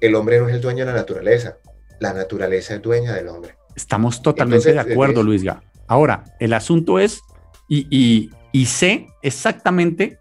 El 0.02 0.16
hombre 0.16 0.40
no 0.40 0.48
es 0.48 0.56
el 0.56 0.62
dueño 0.62 0.86
de 0.86 0.92
la 0.92 0.98
naturaleza 0.98 1.58
la 2.00 2.14
naturaleza 2.14 2.76
es 2.76 2.82
dueña 2.82 3.14
del 3.14 3.28
hombre. 3.28 3.56
Estamos 3.76 4.22
totalmente 4.22 4.74
de 4.74 4.80
acuerdo, 4.80 5.24
Luis 5.24 5.44
Luisga. 5.44 5.62
Ahora, 5.88 6.24
el 6.40 6.54
asunto 6.54 7.00
es, 7.00 7.22
y, 7.70 8.30
y, 8.52 8.66
sé 8.66 9.08
exactamente, 9.22 10.20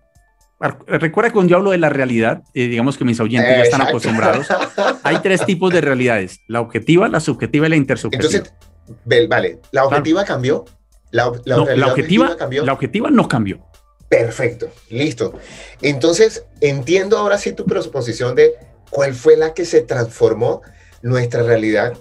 recuerda 0.87 1.31
que 1.31 1.33
cuando 1.35 1.50
yo 1.50 1.57
hablo 1.57 1.70
de 1.70 1.79
la 1.79 1.88
realidad, 1.88 2.42
eh, 2.55 2.68
digamos 2.68 2.96
que 2.96 3.05
mis 3.05 3.18
oyentes 3.18 3.57
ya 3.57 3.62
están 3.62 3.83
acostumbrados, 3.83 4.46
hay 5.03 5.18
tres 5.20 5.44
tipos 5.44 5.72
de 5.72 5.81
realidades, 5.81 6.40
la 6.48 6.61
objetiva, 6.61 7.09
la 7.09 7.20
subjetiva 7.20 7.66
y 7.66 7.70
la 7.70 7.77
intersubjetiva. 7.77 8.31
Entonces, 8.31 9.29
vale, 9.29 9.61
¿la 9.72 9.85
objetiva 9.85 10.24
cambió? 10.24 10.64
La, 11.11 11.33
la, 11.44 11.87
objetiva, 11.87 12.37
cambió. 12.37 12.64
La 12.64 12.72
objetiva 12.72 13.11
no 13.11 13.27
cambió. 13.29 13.64
Perfecto, 14.09 14.70
listo. 14.90 15.35
Entonces, 15.83 16.44
entiendo 16.61 17.18
ahora 17.18 17.38
sí 17.38 17.53
tu 17.53 17.64
proposición 17.64 18.35
de 18.35 18.55
cuál 18.90 19.14
fue 19.14 19.37
la 19.37 19.55
que 19.55 19.64
se 19.64 19.81
transformó 19.81 20.62
nuestra 21.07 21.42
realidad 21.42 21.95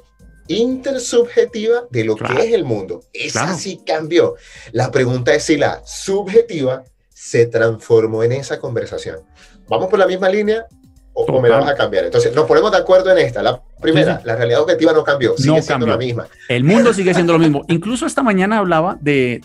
intersubjetiva 0.48 1.84
de 1.89 2.04
lo 2.04 2.15
que 2.15 2.34
es 2.34 2.54
el 2.54 2.63
mundo. 2.63 3.02
Esa 3.13 3.54
sí 3.56 3.82
cambió. 3.86 4.36
La 4.72 4.91
pregunta 4.91 5.34
es 5.34 5.44
si 5.44 5.58
la 5.58 5.82
subjetiva 5.86 6.84
se 7.10 7.48
transformó 7.48 8.24
en 8.24 8.34
esa 8.34 8.60
conversación. 8.60 9.20
¿Vamos 9.68 9.89
por 9.89 9.98
la 9.98 10.06
misma 10.06 10.30
línea 10.30 10.65
o, 11.13 11.41
me 11.41 11.50
la 11.50 11.60
vas 11.60 11.72
a 11.72 11.76
cambiar? 11.76 12.06
Entonces, 12.06 12.36
nos 12.36 12.46
ponemos 12.46 12.72
de 12.72 12.78
acuerdo 12.78 13.12
en 13.12 13.18
esta. 13.18 13.41
La 13.41 13.60
primera, 13.82 14.22
la 14.24 14.36
realidad 14.36 14.62
objetiva 14.62 14.94
no 14.94 15.04
cambió, 15.04 15.36
sigue 15.38 15.62
siendo 15.62 15.88
la 15.88 15.98
misma. 15.98 16.28
El 16.48 16.63
mundo 16.63 16.94
sigue 16.94 17.13
siendo 17.13 17.34
lo 17.34 17.39
mismo. 17.39 17.63
Incluso 17.68 18.06
esta 18.06 18.22
mañana 18.22 18.60
hablaba 18.60 18.98
de, 19.02 19.39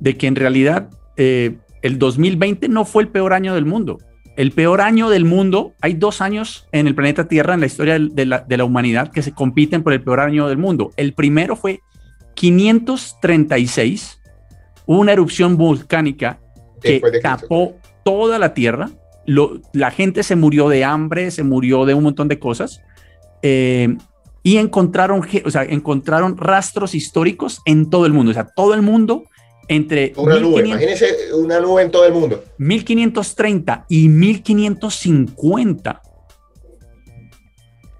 de, 0.00 0.16
que 0.16 0.26
en 0.26 0.34
realidad 0.34 0.88
eh, 1.16 1.56
el 1.82 1.98
2020 1.98 2.68
no 2.68 2.84
fue 2.84 3.04
el 3.04 3.08
peor 3.08 3.32
año 3.32 3.54
del 3.54 3.66
mundo 3.66 3.98
el 4.38 4.52
peor 4.52 4.80
año 4.80 5.10
del 5.10 5.24
mundo. 5.24 5.74
Hay 5.80 5.94
dos 5.94 6.20
años 6.20 6.68
en 6.70 6.86
el 6.86 6.94
planeta 6.94 7.26
Tierra, 7.26 7.54
en 7.54 7.60
la 7.60 7.66
historia 7.66 7.98
de 7.98 8.24
la, 8.24 8.64
humanidad, 8.64 9.10
que 9.10 9.20
se 9.20 9.32
compiten 9.32 9.82
por 9.82 9.92
el 9.92 10.00
peor 10.00 10.20
año 10.20 10.46
del 10.46 10.58
mundo. 10.58 10.92
El 10.96 11.12
primero 11.12 11.56
fue 11.56 11.80
536, 12.34 14.20
una 14.86 15.12
erupción 15.12 15.56
volcánica 15.56 16.38
que 16.80 17.02
tapó 17.20 17.74
toda 18.04 18.38
la 18.38 18.54
Tierra. 18.54 18.90
la 19.26 19.90
gente 19.90 20.22
se 20.22 20.36
murió 20.36 20.68
de 20.68 20.84
hambre, 20.84 21.32
se 21.32 21.42
murió 21.42 21.84
de 21.84 21.94
un 21.94 22.04
montón 22.04 22.28
de 22.28 22.38
cosas. 22.38 22.80
Eh, 23.42 23.96
y 24.44 24.58
encontraron, 24.58 25.26
o 25.44 25.50
sea, 25.50 25.64
encontraron 25.64 26.36
rastros 26.36 26.94
históricos 26.94 27.60
en 27.64 27.90
todo 27.90 28.06
el 28.06 28.12
mundo. 28.12 28.30
O 28.30 28.34
sea, 28.34 28.46
todo 28.46 28.74
el 28.74 28.82
mundo 28.82 29.24
entre 29.68 30.12
una 30.16 30.40
nube, 30.40 30.66
imagínense 30.66 31.32
una 31.34 31.60
nube 31.60 31.82
en 31.82 31.90
todo 31.90 32.06
el 32.06 32.12
mundo. 32.12 32.42
1530 32.58 33.84
y 33.88 34.08
1550 34.08 36.02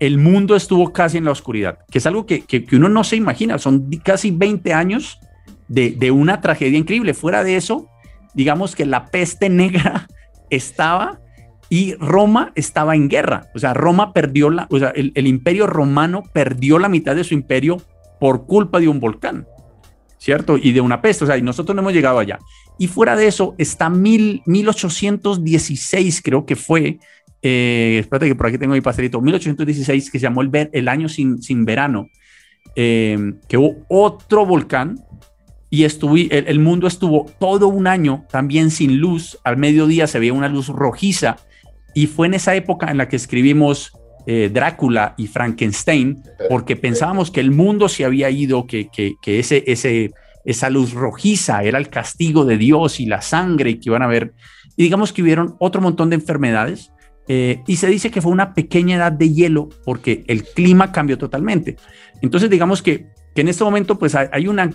el 0.01 0.19
mundo 0.19 0.55
estuvo 0.57 0.93
casi 0.93 1.19
en 1.19 1.25
la 1.25 1.33
oscuridad, 1.33 1.79
que 1.91 1.99
es 1.99 2.07
algo 2.07 2.25
que, 2.27 2.43
que, 2.43 2.65
uno 2.73 2.89
no 2.89 3.05
se 3.05 3.17
imagina, 3.17 3.59
son 3.59 3.91
casi 4.05 4.31
20 4.31 4.73
años 4.73 5.19
de, 5.67 5.91
de, 5.91 6.11
una 6.11 6.41
tragedia 6.41 6.79
increíble. 6.79 7.15
Fuera 7.15 7.43
de 7.43 7.57
eso, 7.57 7.89
digamos 8.35 8.77
que 8.77 8.87
la 8.87 9.07
peste 9.07 9.49
negra 9.49 10.09
estaba 10.51 11.21
y 11.69 11.95
Roma 11.95 12.53
estaba 12.55 12.95
en 12.95 13.09
guerra, 13.09 13.51
o 13.55 13.59
sea, 13.59 13.75
Roma 13.75 14.13
perdió 14.15 14.51
la, 14.51 14.67
o 14.71 14.79
sea, 14.79 14.91
el, 14.91 15.13
el 15.15 15.27
imperio 15.27 15.67
romano 15.67 16.23
perdió 16.33 16.79
la 16.79 16.89
mitad 16.89 17.15
de 17.15 17.25
su 17.25 17.35
imperio 17.35 17.83
por 18.21 18.47
culpa 18.47 18.81
de 18.81 18.89
un 18.89 19.01
volcán. 19.01 19.47
¿Cierto? 20.19 20.59
Y 20.59 20.73
de 20.73 20.81
una 20.81 21.01
peste, 21.01 21.25
o 21.25 21.27
sea, 21.27 21.39
y 21.39 21.43
nosotros 21.43 21.75
no 21.75 21.83
hemos 21.83 21.93
llegado 21.93 22.19
allá. 22.19 22.39
Y 22.79 22.87
fuera 22.89 23.17
de 23.17 23.27
eso 23.27 23.55
está 23.59 23.89
mil, 23.89 24.43
1816, 24.47 26.23
creo 26.23 26.45
que 26.45 26.57
fue, 26.57 26.99
eh, 27.43 27.99
espérate 28.01 28.29
que 28.29 28.35
por 28.35 28.47
aquí 28.47 28.59
tengo 28.59 28.75
mi 28.75 28.81
pastelito, 28.81 29.21
1816, 29.21 30.11
que 30.11 30.19
se 30.19 30.23
llamó 30.23 30.43
el, 30.43 30.71
el 30.73 30.89
año 30.89 31.09
sin, 31.09 31.43
sin 31.43 31.65
verano, 31.65 32.09
eh, 32.77 33.35
que 33.49 33.57
hubo 33.57 33.85
otro 33.89 34.45
volcán 34.45 35.01
y 35.71 35.85
estuvo, 35.85 36.17
el, 36.17 36.61
mundo 36.61 36.87
estuvo 36.87 37.27
todo 37.39 37.69
un 37.69 37.87
año 37.87 38.25
también 38.31 38.71
sin 38.71 38.99
luz, 38.99 39.39
al 39.45 39.57
mediodía 39.57 40.07
se 40.07 40.19
veía 40.19 40.33
una 40.33 40.49
luz 40.49 40.69
rojiza, 40.69 41.37
y 41.95 42.07
fue 42.07 42.27
en 42.27 42.35
esa 42.35 42.55
época 42.55 42.91
en 42.91 42.97
la 42.97 43.09
que 43.09 43.17
escribimos 43.17 43.93
eh, 44.31 44.51
Drácula 44.53 45.15
y 45.17 45.27
Frankenstein, 45.27 46.23
porque 46.51 46.77
pensábamos 46.77 47.31
que 47.31 47.41
el 47.41 47.51
mundo 47.51 47.89
se 47.89 48.05
había 48.05 48.29
ido, 48.29 48.67
que, 48.67 48.91
que, 48.91 49.17
ese, 49.39 49.65
ese, 49.67 50.11
esa 50.45 50.69
luz 50.69 50.93
rojiza 50.93 51.63
era 51.63 51.79
el 51.79 51.89
castigo 51.89 52.45
de 52.45 52.59
Dios 52.59 53.01
y 53.01 53.07
la 53.07 53.23
sangre 53.23 53.81
que 53.81 53.89
iban 53.89 54.03
a 54.03 54.07
ver. 54.07 54.35
Y 54.77 54.83
digamos 54.83 55.15
que 55.15 55.23
hubieron 55.23 55.57
otro 55.61 55.81
montón 55.81 56.11
de 56.11 56.17
enfermedades. 56.17 56.93
Eh, 57.27 57.63
y 57.67 57.77
se 57.77 57.87
dice 57.87 58.11
que 58.11 58.21
fue 58.21 58.31
una 58.31 58.53
pequeña 58.53 58.97
edad 58.97 59.13
de 59.13 59.33
hielo 59.33 59.71
porque 59.87 60.25
el 60.27 60.45
clima 60.45 60.93
cambió 60.93 61.17
totalmente. 61.17 61.77
Entonces, 62.21 62.51
digamos 62.51 62.83
que, 62.83 63.07
que 63.35 63.41
en 63.41 63.49
este 63.49 63.65
momento, 63.65 63.99
pues 63.99 64.15
hay 64.15 64.47
una, 64.47 64.71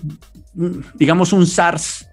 digamos, 0.95 1.31
un 1.31 1.45
SARS 1.45 2.09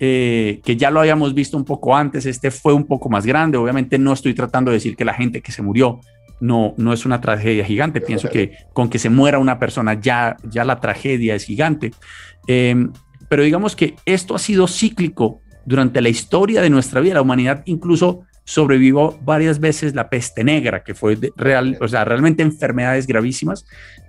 eh, 0.00 0.62
que 0.64 0.78
ya 0.78 0.90
lo 0.90 1.00
habíamos 1.00 1.34
visto 1.34 1.58
un 1.58 1.66
poco 1.66 1.94
antes, 1.94 2.24
este 2.24 2.50
fue 2.50 2.72
un 2.72 2.86
poco 2.86 3.10
más 3.10 3.26
grande, 3.26 3.58
obviamente 3.58 3.98
no 3.98 4.14
estoy 4.14 4.32
tratando 4.32 4.70
de 4.70 4.76
decir 4.76 4.96
que 4.96 5.04
la 5.04 5.12
gente 5.12 5.42
que 5.42 5.52
se 5.52 5.60
murió 5.60 6.00
no, 6.40 6.74
no 6.76 6.92
es 6.92 7.04
una 7.06 7.20
tragedia 7.20 7.64
gigante. 7.64 8.00
Pienso 8.00 8.28
que 8.28 8.52
con 8.72 8.88
que 8.88 8.98
se 8.98 9.10
muera 9.10 9.38
una 9.38 9.58
persona 9.58 9.94
ya, 9.94 10.36
ya 10.44 10.64
la 10.64 10.80
tragedia 10.80 11.34
es 11.34 11.44
gigante. 11.44 11.92
Em, 12.46 12.92
pero 13.28 13.42
digamos 13.42 13.76
que 13.76 13.96
esto 14.04 14.34
ha 14.34 14.38
sido 14.38 14.66
cíclico 14.68 15.40
durante 15.66 16.00
la 16.00 16.08
historia 16.08 16.62
de 16.62 16.70
nuestra 16.70 17.00
vida. 17.00 17.14
La 17.14 17.22
humanidad 17.22 17.62
incluso 17.66 18.24
sobrevivió 18.44 19.18
varias 19.22 19.60
veces 19.60 19.94
la 19.94 20.08
peste 20.08 20.42
negra, 20.42 20.82
que 20.82 20.94
fue 20.94 21.18
real, 21.36 21.76
o 21.80 21.88
sea, 21.88 22.04
realmente 22.04 22.42
enfermedades 22.42 23.06
gravísimas. 23.06 23.66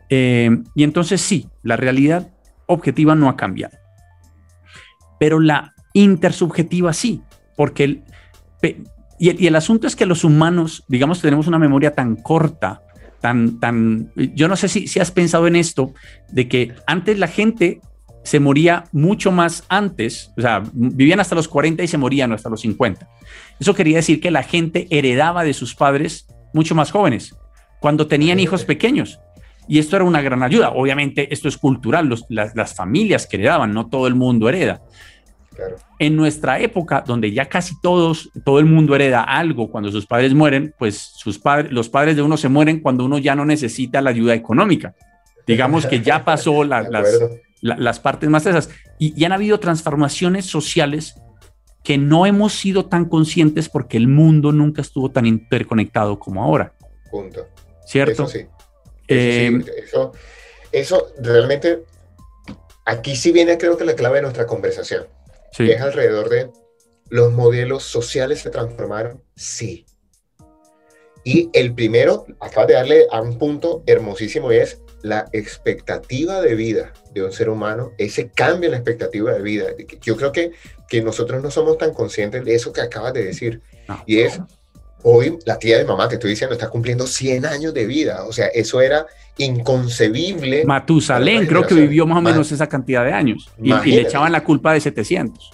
Eh, 0.10 0.50
y 0.76 0.84
entonces 0.84 1.20
sí, 1.20 1.48
la 1.62 1.76
realidad 1.76 2.32
objetiva 2.66 3.16
no 3.16 3.28
ha 3.28 3.36
cambiado. 3.36 3.78
Pero 5.20 5.40
la 5.40 5.74
intersubjetiva 5.94 6.94
sí, 6.94 7.22
porque 7.58 7.84
el, 7.84 8.04
y, 9.20 9.46
el 9.46 9.56
asunto 9.56 9.88
es 9.88 9.96
que 9.96 10.06
los 10.06 10.24
humanos, 10.24 10.84
digamos, 10.88 11.22
tenemos 11.22 11.48
una 11.48 11.60
memoria 11.60 11.92
tan 11.92 12.16
corta, 12.16 12.82
tan, 13.20 13.60
tan, 13.60 14.12
yo 14.16 14.48
no 14.48 14.56
sé 14.56 14.70
si, 14.70 14.88
si 14.88 15.00
has 15.00 15.12
pensado 15.12 15.46
en 15.48 15.56
esto, 15.56 15.94
de 16.30 16.48
que 16.48 16.74
antes 16.88 17.20
la 17.20 17.28
gente 17.28 17.82
se 18.24 18.40
moría 18.40 18.86
mucho 18.92 19.32
más 19.32 19.66
antes, 19.70 20.32
o 20.38 20.42
sea, 20.42 20.64
vivían 20.74 21.20
hasta 21.20 21.36
los 21.36 21.48
40 21.48 21.84
y 21.84 21.88
se 21.88 21.98
morían 21.98 22.32
hasta 22.32 22.50
los 22.50 22.62
50. 22.62 23.10
Eso 23.60 23.74
quería 23.74 23.98
decir 23.98 24.22
que 24.22 24.32
la 24.32 24.44
gente 24.44 24.88
heredaba 24.90 25.44
de 25.44 25.54
sus 25.54 25.76
padres 25.76 26.28
mucho 26.54 26.76
más 26.76 26.92
jóvenes, 26.92 27.36
cuando 27.80 28.08
tenían 28.08 28.40
hijos 28.40 28.66
pequeños. 28.66 29.20
Y 29.68 29.78
esto 29.78 29.96
era 29.96 30.06
una 30.06 30.22
gran 30.22 30.42
ayuda. 30.42 30.72
Obviamente 30.72 31.32
esto 31.32 31.48
es 31.48 31.58
cultural, 31.58 32.10
las, 32.30 32.56
las, 32.56 32.74
familias 32.74 33.28
que 33.28 33.38
heredaban, 33.38 33.72
no 33.72 33.88
todo 33.88 34.08
el 34.08 34.16
mundo 34.16 34.50
hereda. 34.50 34.82
En 36.00 36.16
nuestra 36.16 36.60
época, 36.60 37.04
donde 37.06 37.32
ya 37.32 37.46
casi 37.48 37.80
todos, 37.82 38.30
todo 38.44 38.60
el 38.60 38.66
mundo 38.66 38.96
hereda 38.96 39.24
algo 39.24 39.70
cuando 39.70 39.92
sus 39.92 40.06
padres 40.06 40.34
mueren, 40.34 40.74
pues 40.78 40.98
sus 40.98 41.40
padres, 41.40 41.72
los 41.72 41.90
padres 41.90 42.16
de 42.16 42.22
uno 42.22 42.38
se 42.38 42.50
mueren 42.50 42.80
cuando 42.80 43.06
uno 43.06 43.18
ya 43.18 43.36
no 43.36 43.46
necesita 43.46 44.02
la 44.02 44.10
ayuda 44.10 44.34
económica. 44.34 44.96
Digamos 45.46 45.86
que 45.86 46.02
ya 46.02 46.24
pasó 46.24 46.64
las, 46.64 46.88
las 47.62 48.00
partes 48.00 48.30
más 48.30 48.46
esas. 48.46 48.70
Y, 48.98 49.24
han 49.24 49.32
habido 49.32 49.60
transformaciones 49.60 50.46
sociales 50.46 51.16
que 51.84 51.98
no 51.98 52.26
hemos 52.26 52.54
sido 52.54 52.86
tan 52.86 53.06
conscientes 53.06 53.70
porque 53.70 53.98
el 53.98 54.08
mundo 54.08 54.52
nunca 54.52 54.82
estuvo 54.82 55.10
tan 55.12 55.26
interconectado 55.26 56.20
como 56.20 56.44
ahora. 56.44 56.74
Punto. 57.10 57.48
¿Cierto? 57.86 58.24
Eso 58.24 58.28
sí. 58.28 58.46
Eso, 59.08 59.72
eso, 59.76 60.12
eso, 60.72 61.08
realmente, 61.18 61.84
aquí 62.86 63.16
sí 63.16 63.32
viene 63.32 63.58
creo 63.58 63.76
que 63.76 63.86
la 63.86 63.96
clave 63.96 64.18
de 64.18 64.22
nuestra 64.24 64.46
conversación, 64.46 65.08
que 65.56 65.74
es 65.74 65.82
alrededor 65.82 66.30
de 66.30 66.50
los 67.10 67.32
modelos 67.32 67.84
sociales 67.84 68.40
se 68.40 68.50
transformaron, 68.50 69.24
sí. 69.36 69.86
Y 71.24 71.50
el 71.54 71.74
primero, 71.74 72.26
acaba 72.40 72.66
de 72.66 72.76
darle 72.76 73.08
a 73.12 73.22
un 73.22 73.38
punto 73.38 73.84
hermosísimo 73.86 74.52
y 74.54 74.58
es 74.58 74.82
la 75.02 75.28
expectativa 75.32 76.42
de 76.42 76.56
vida 76.56 76.94
de 77.14 77.24
un 77.24 77.32
ser 77.32 77.50
humano, 77.50 77.92
ese 77.98 78.30
cambio 78.30 78.68
en 78.68 78.72
la 78.72 78.78
expectativa 78.78 79.34
de 79.34 79.42
vida. 79.42 79.68
Yo 80.02 80.16
creo 80.16 80.32
que, 80.32 80.52
que 80.88 81.02
nosotros 81.02 81.42
no 81.42 81.52
somos 81.52 81.78
tan 81.78 81.94
conscientes 81.94 82.44
de 82.46 82.56
eso 82.56 82.72
que 82.72 82.82
acabas 82.82 83.14
de 83.14 83.24
decir. 83.24 83.62
Y 84.06 84.20
es, 84.20 84.40
hoy 85.04 85.40
la 85.46 85.58
tía 85.58 85.78
de 85.78 85.86
mamá, 85.86 86.08
te 86.08 86.16
estoy 86.16 86.32
diciendo, 86.32 86.54
está 86.54 86.70
cumpliendo 86.70 87.08
100 87.08 87.46
años 87.46 87.74
de 87.74 87.86
vida. 87.86 88.26
O 88.26 88.34
sea, 88.34 88.48
eso 88.48 88.82
era 88.82 89.08
inconcebible. 89.40 90.64
Matusalén 90.66 91.48
creo 91.48 91.66
que 91.66 91.74
vivió 91.74 92.06
más 92.06 92.20
o 92.20 92.22
menos 92.22 92.52
esa 92.52 92.68
cantidad 92.68 93.04
de 93.04 93.14
años. 93.14 93.50
Y, 93.62 93.74
le 93.74 94.02
echaban 94.02 94.32
la 94.32 94.44
culpa 94.44 94.74
de 94.74 94.82
700. 94.82 95.52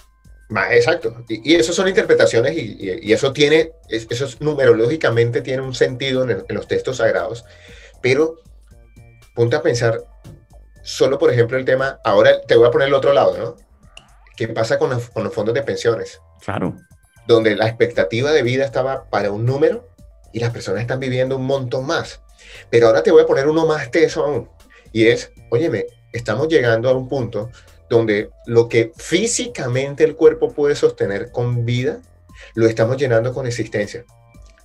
Exacto. 0.70 1.24
Y, 1.28 1.54
eso 1.54 1.72
son 1.72 1.88
interpretaciones 1.88 2.56
y, 2.56 3.12
eso 3.12 3.32
tiene, 3.32 3.70
eso 3.88 4.28
numerológicamente 4.40 5.40
tiene 5.40 5.62
un 5.62 5.74
sentido 5.74 6.22
en, 6.24 6.44
en 6.48 6.54
los 6.54 6.68
textos 6.68 6.98
sagrados. 6.98 7.44
Pero 8.02 8.36
ponte 9.34 9.56
a 9.56 9.62
pensar 9.62 10.00
solo, 10.82 11.18
por 11.18 11.32
ejemplo, 11.32 11.58
el 11.58 11.64
tema, 11.64 11.98
ahora 12.04 12.40
te 12.46 12.56
voy 12.56 12.68
a 12.68 12.70
poner 12.70 12.88
el 12.88 12.94
otro 12.94 13.12
lado, 13.12 13.36
¿no? 13.36 13.56
¿Qué 14.36 14.48
pasa 14.48 14.78
con 14.78 14.90
los, 14.90 15.02
fondos 15.34 15.54
de 15.54 15.62
pensiones? 15.62 16.20
Claro. 16.44 16.76
Donde 17.26 17.56
la 17.56 17.66
expectativa 17.66 18.30
de 18.30 18.42
vida 18.42 18.64
estaba 18.64 19.08
para 19.10 19.32
un 19.32 19.46
número 19.46 19.88
y 20.32 20.40
las 20.40 20.50
personas 20.50 20.82
están 20.82 21.00
viviendo 21.00 21.36
un 21.36 21.46
montón 21.46 21.86
más. 21.86 22.22
Pero 22.70 22.86
ahora 22.88 23.02
te 23.02 23.10
voy 23.10 23.22
a 23.22 23.26
poner 23.26 23.48
uno 23.48 23.66
más 23.66 23.90
teso 23.90 24.24
aún. 24.24 24.48
Y 24.92 25.06
es, 25.06 25.32
óyeme, 25.50 25.86
estamos 26.12 26.48
llegando 26.48 26.88
a 26.88 26.94
un 26.94 27.08
punto 27.08 27.50
donde 27.88 28.30
lo 28.46 28.68
que 28.68 28.92
físicamente 28.96 30.04
el 30.04 30.16
cuerpo 30.16 30.52
puede 30.52 30.74
sostener 30.74 31.30
con 31.30 31.64
vida, 31.64 32.00
lo 32.54 32.66
estamos 32.66 32.96
llenando 32.96 33.32
con 33.32 33.46
existencia. 33.46 34.04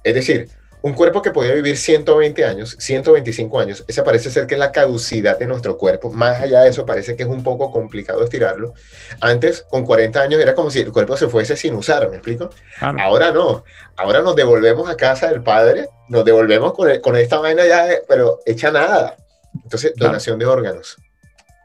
Es 0.04 0.16
decir, 0.16 0.50
un 0.84 0.94
cuerpo 0.94 1.22
que 1.22 1.32
podía 1.32 1.54
vivir 1.54 1.78
120 1.78 2.44
años, 2.44 2.76
125 2.80 3.60
años, 3.60 3.86
esa 3.88 4.04
parece 4.04 4.32
ser 4.32 4.48
que 4.48 4.56
es 4.56 4.60
la 4.60 4.72
caducidad 4.72 5.38
de 5.38 5.46
nuestro 5.46 5.78
cuerpo. 5.78 6.12
Más 6.12 6.42
allá 6.42 6.62
de 6.62 6.70
eso, 6.70 6.86
parece 6.86 7.16
que 7.16 7.24
es 7.24 7.30
un 7.30 7.44
poco 7.44 7.72
complicado 7.72 8.24
estirarlo. 8.24 8.74
Antes, 9.20 9.62
con 9.70 9.86
40 9.86 10.20
años, 10.20 10.42
era 10.42 10.56
como 10.56 10.72
si 10.72 10.80
el 10.80 10.92
cuerpo 10.92 11.16
se 11.18 11.28
fuese 11.28 11.56
sin 11.56 11.76
usar, 11.76 12.10
¿me 12.10 12.18
explico? 12.18 12.50
Ahora 12.80 13.32
no. 13.32 13.64
Ahora 13.96 14.22
nos 14.22 14.36
devolvemos 14.36 14.90
a 14.90 14.98
casa 14.98 15.30
del 15.30 15.44
padre, 15.44 15.88
nos 16.10 16.26
devolvemos 16.26 16.74
con, 16.74 17.00
con 17.00 17.16
esta 17.16 17.38
vaina 17.38 17.66
ya, 17.66 17.88
pero 18.08 18.40
hecha 18.46 18.72
nada. 18.72 19.18
Entonces, 19.64 19.94
donación 19.96 20.40
de 20.40 20.46
órganos. 20.48 20.98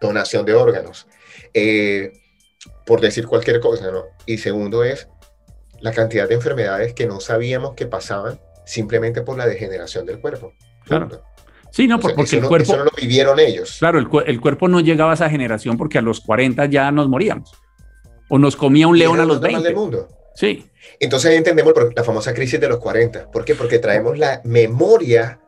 Donación 0.01 0.45
de 0.45 0.53
órganos. 0.53 1.07
Eh, 1.55 2.13
por 2.85 3.01
decir 3.01 3.27
cualquier 3.27 3.61
cosa, 3.61 3.91
¿no? 3.91 4.05
Y 4.27 4.39
segundo 4.39 4.85
es 4.85 5.09
la 5.81 5.93
cantidad 5.93 6.29
de 6.29 6.35
enfermedades 6.35 6.93
que 6.93 7.07
no 7.07 7.21
sabíamos 7.21 7.75
que 7.75 7.87
pasaban 7.87 8.41
simplemente 8.67 9.23
por 9.23 9.39
la 9.39 9.47
degeneración 9.47 10.05
del 10.05 10.21
cuerpo. 10.21 10.53
Claro. 10.85 11.23
Sí, 11.71 11.87
no, 11.87 11.99
porque 12.01 12.23
el 12.37 12.45
cuerpo... 12.45 12.73
Eso 12.73 12.77
no 12.77 12.85
lo 12.85 12.91
vivieron 12.97 13.39
ellos. 13.39 13.77
Claro, 13.79 13.99
el, 13.99 14.41
cuerpo 14.41 14.69
no 14.69 14.81
llegaba 14.81 15.13
a 15.13 15.15
esa 15.15 15.31
generación 15.31 15.77
porque 15.77 15.99
a 15.99 16.03
los 16.03 16.21
40 16.21 16.67
ya 16.67 16.91
nos 16.91 17.09
moríamos. 17.09 17.53
O 18.29 18.39
nos 18.39 18.57
comía 18.57 18.89
un 18.89 18.99
león 18.99 19.21
a 19.21 19.25
los 19.25 19.41
20. 19.41 19.63
del 19.63 19.75
mundo. 19.75 20.09
Sí. 20.35 20.67
Entonces 21.01 21.31
ahí 21.31 21.37
entendemos 21.37 21.73
la 21.95 22.05
famosa 22.05 22.35
crisis 22.35 22.61
de 22.61 22.69
los 22.69 22.79
40. 22.79 23.31
¿Por 23.31 23.45
qué? 23.45 23.55
Porque 23.55 23.79
traemos 23.79 24.19
la 24.19 24.41
memoria 24.45 25.41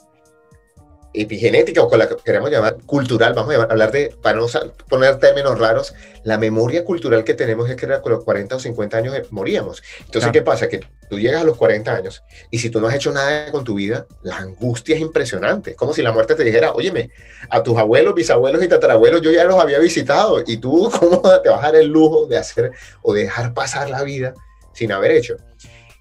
epigenética 1.14 1.83
o 1.83 1.88
con 1.88 1.99
la 1.99 2.09
que 2.09 2.16
queremos 2.16 2.51
llamar 2.51 2.77
cultural, 2.87 3.33
vamos 3.35 3.55
a 3.55 3.62
hablar 3.62 3.90
de, 3.90 4.14
para 4.23 4.38
no 4.38 4.47
poner 4.88 5.18
términos 5.18 5.59
raros, 5.59 5.94
la 6.25 6.38
memoria 6.38 6.85
cultural 6.85 7.25
que 7.25 7.35
tenemos 7.35 7.68
es 7.71 7.77
que 7.77 7.87
con 8.01 8.12
los 8.12 8.25
40 8.25 8.57
o 8.57 8.61
50 8.61 8.97
años 8.97 9.14
eh, 9.14 9.25
moríamos. 9.31 9.83
Entonces, 10.05 10.31
¿qué 10.33 10.42
pasa? 10.42 10.68
Que 10.68 10.81
tú 11.09 11.18
llegas 11.18 11.42
a 11.42 11.44
los 11.44 11.57
40 11.57 11.92
años 11.92 12.23
y 12.51 12.59
si 12.59 12.71
tú 12.71 12.81
no 12.81 12.88
has 12.88 12.94
hecho 12.94 13.12
nada 13.12 13.51
con 13.51 13.64
tu 13.64 13.75
vida, 13.75 14.07
la 14.23 14.37
angustia 14.37 14.97
es 14.97 15.01
impresionante. 15.01 15.71
Es 15.71 15.77
como 15.77 15.94
si 15.94 16.03
la 16.03 16.12
muerte 16.12 16.35
te 16.35 16.44
dijera, 16.44 16.73
óyeme, 16.73 17.11
a 17.49 17.62
tus 17.62 17.79
abuelos, 17.79 18.14
bisabuelos 18.14 18.62
y 18.62 18.68
tatarabuelos 18.68 19.23
yo 19.23 19.31
ya 19.31 19.44
los 19.44 19.59
había 19.61 19.79
visitado 19.79 20.42
y 20.47 20.59
tú, 20.59 20.90
¿cómo 20.99 21.23
te 21.40 21.49
vas 21.49 21.61
a 21.61 21.68
dar 21.68 21.77
el 21.77 21.88
lujo 21.88 22.27
de 22.27 22.37
hacer 22.37 22.73
o 23.03 23.14
de 23.14 23.23
dejar 23.23 23.55
pasar 23.55 23.88
la 23.88 24.03
vida 24.03 24.35
sin 24.75 24.92
haber 24.92 25.12
hecho? 25.12 25.37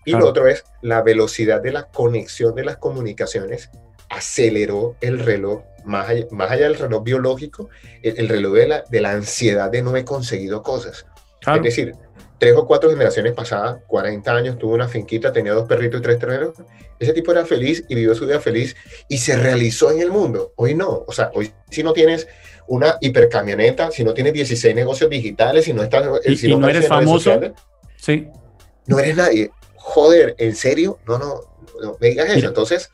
Y 0.05 0.11
lo 0.11 0.27
otro 0.27 0.47
es 0.47 0.63
la 0.81 1.01
velocidad 1.01 1.61
de 1.61 1.73
la 1.73 1.89
conexión 1.89 2.55
de 2.55 2.63
las 2.63 2.77
comunicaciones 2.77 3.69
aceleró 4.09 4.95
el 5.01 5.19
reloj, 5.19 5.63
más 5.85 6.09
allá, 6.09 6.25
más 6.31 6.51
allá 6.51 6.63
del 6.65 6.77
reloj 6.77 7.03
biológico, 7.03 7.69
el, 8.01 8.27
reloj 8.27 8.53
de 8.53 8.67
la, 8.67 8.83
de 8.89 9.01
la, 9.01 9.11
ansiedad 9.11 9.69
de 9.69 9.81
no 9.81 9.95
he 9.95 10.05
conseguido 10.05 10.63
cosas. 10.63 11.05
Es 11.45 11.61
decir, 11.61 11.95
tres 12.37 12.55
o 12.55 12.65
cuatro 12.65 12.89
generaciones 12.89 13.33
pasadas, 13.33 13.81
40 13.87 14.31
años, 14.31 14.57
tuvo 14.57 14.73
una 14.73 14.87
finquita, 14.87 15.31
tenía 15.31 15.53
dos 15.53 15.67
perritos 15.67 15.99
y 15.99 16.03
tres 16.03 16.19
terrenos. 16.19 16.55
Ese 16.99 17.13
tipo 17.13 17.31
era 17.31 17.45
feliz 17.45 17.83
y 17.87 17.95
vivió 17.95 18.15
su 18.15 18.25
vida 18.25 18.39
feliz 18.39 18.75
y 19.07 19.17
se 19.17 19.37
realizó 19.37 19.91
en 19.91 20.01
el 20.01 20.11
mundo. 20.11 20.53
Hoy 20.55 20.73
no. 20.73 21.05
O 21.07 21.11
sea, 21.11 21.31
hoy 21.33 21.51
si 21.69 21.83
no 21.83 21.93
tienes 21.93 22.27
una 22.67 22.97
hipercamioneta, 23.01 23.91
si 23.91 24.03
no 24.03 24.13
tienes 24.13 24.33
16 24.33 24.75
negocios 24.75 25.09
digitales, 25.09 25.65
si 25.65 25.73
no 25.73 25.83
estás... 25.83 26.05
¿Y, 26.25 26.35
si 26.35 26.53
no, 26.53 26.67
eres 26.67 26.87
famoso? 26.87 27.39
sí. 27.95 28.27
No 28.87 28.99
eres 28.99 29.17
nadie. 29.17 29.51
Joder, 29.75 30.35
¿en 30.37 30.55
serio? 30.55 30.99
No, 31.05 31.17
no, 31.17 31.41
no 31.81 31.97
me 31.99 32.09
digas 32.09 32.29
eso. 32.29 32.47
Entonces 32.47 32.89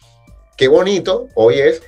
qué 0.57 0.67
bonito 0.67 1.27
hoy 1.35 1.59
es 1.59 1.81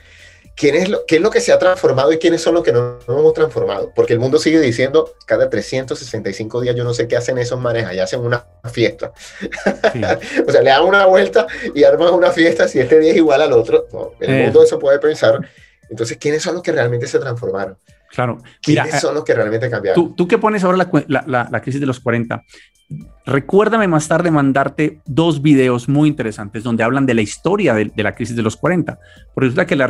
quién 0.56 0.75
es 0.75 0.89
lo, 0.89 1.06
qué 1.06 1.17
es 1.17 1.21
lo 1.21 1.30
que 1.30 1.41
se 1.41 1.51
ha 1.51 1.60
transformado 1.60 2.12
y 2.13 2.17
quiénes 2.17 2.41
son 2.41 2.54
los 2.56 2.63
que 2.63 2.71
no, 2.71 2.99
hemos 3.08 3.34
transformado. 3.34 3.91
Porque 3.95 4.13
el 4.13 4.19
mundo 4.19 4.39
sigue 4.39 4.60
diciendo, 4.60 5.13
cada 5.25 5.49
365 5.49 6.62
días 6.62 6.75
yo 6.75 6.84
no 6.84 6.93
sé 6.93 7.08
qué 7.08 7.17
hacen 7.17 7.38
esos 7.38 7.60
manes, 7.60 7.86
allá 7.86 8.04
hacen 8.04 8.21
una 8.21 8.45
fiesta. 8.71 9.12
o 10.47 10.51
sea, 10.51 10.62
le 10.62 10.69
dan 10.69 10.84
una 10.84 11.06
vuelta 11.06 11.45
y 11.73 11.84
arman 11.84 12.13
una 12.13 12.32
fiesta 12.32 12.67
si 12.67 12.80
este 12.80 12.99
día 12.99 13.12
es 13.12 13.17
igual 13.17 13.41
al 13.41 13.54
otro. 13.54 14.15
el 14.19 14.34
eh. 14.34 14.43
mundo 14.43 14.63
eso 14.63 14.80
puede 14.80 14.99
pensar. 14.99 15.39
Entonces, 15.89 16.17
¿quiénes 16.17 16.41
son 16.41 16.56
los 16.56 16.63
que 16.63 16.71
realmente 16.71 17.06
se 17.08 17.19
transformaron? 17.19 17.78
Claro. 18.10 18.41
¿Quiénes 18.62 18.86
Mira, 18.86 18.99
son 18.99 19.13
los 19.13 19.23
que 19.23 19.34
realmente 19.34 19.69
cambiaron? 19.69 20.01
Tú, 20.01 20.15
tú 20.15 20.28
que 20.28 20.38
pones 20.38 20.63
ahora 20.63 20.78
la, 20.78 21.23
la, 21.28 21.47
la, 21.51 21.62
crisis 21.62 21.82
de 21.82 21.88
los 21.88 21.99
40, 21.99 22.43
recuérdame 23.26 23.88
más 23.88 24.08
tarde 24.08 24.30
mandarte 24.32 25.00
dos 25.06 25.41
videos 25.41 25.89
muy 25.89 26.08
interesantes 26.10 26.63
donde 26.63 26.84
hablan 26.84 27.06
de 27.06 27.15
la 27.15 27.21
historia 27.21 27.74
de, 27.74 27.91
la 27.95 28.13
crisis 28.13 28.36
de 28.36 28.43
los 28.43 28.56
40. 28.56 29.00
Porque 29.34 29.48
resulta 29.48 29.65
que 29.65 29.76
la, 29.76 29.88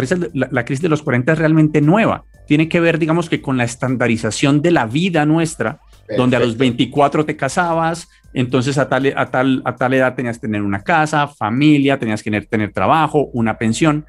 la, 0.52 0.66
crisis 0.66 0.82
de 0.82 0.90
los 0.90 1.02
40 1.02 1.34
es 1.34 1.40
realmente 1.40 1.82
nueva. 1.82 2.24
Tiene 2.48 2.70
que 2.70 2.80
ver, 2.80 3.00
digamos 3.00 3.30
que 3.30 3.42
con 3.42 3.58
la 3.58 3.64
estandarización 3.64 4.62
de 4.62 4.72
la 4.72 4.86
vida 4.86 5.26
nuestra, 5.26 5.80
donde 6.18 6.38
a 6.38 6.40
los 6.40 6.58
24 6.58 7.26
te 7.26 7.36
casabas, 7.36 8.08
entonces 8.34 8.78
a 8.78 8.88
tal, 8.88 9.12
a, 9.16 9.26
tal, 9.32 9.62
a 9.66 9.76
tal 9.76 9.94
edad 9.94 10.14
tenías 10.16 10.38
que 10.38 10.48
tener 10.48 10.62
una 10.62 10.84
casa, 10.84 11.28
familia, 11.28 11.98
tenías 11.98 12.22
que 12.22 12.30
tener, 12.30 12.46
tener 12.46 12.72
trabajo, 12.72 13.30
una 13.34 13.58
pensión. 13.58 14.06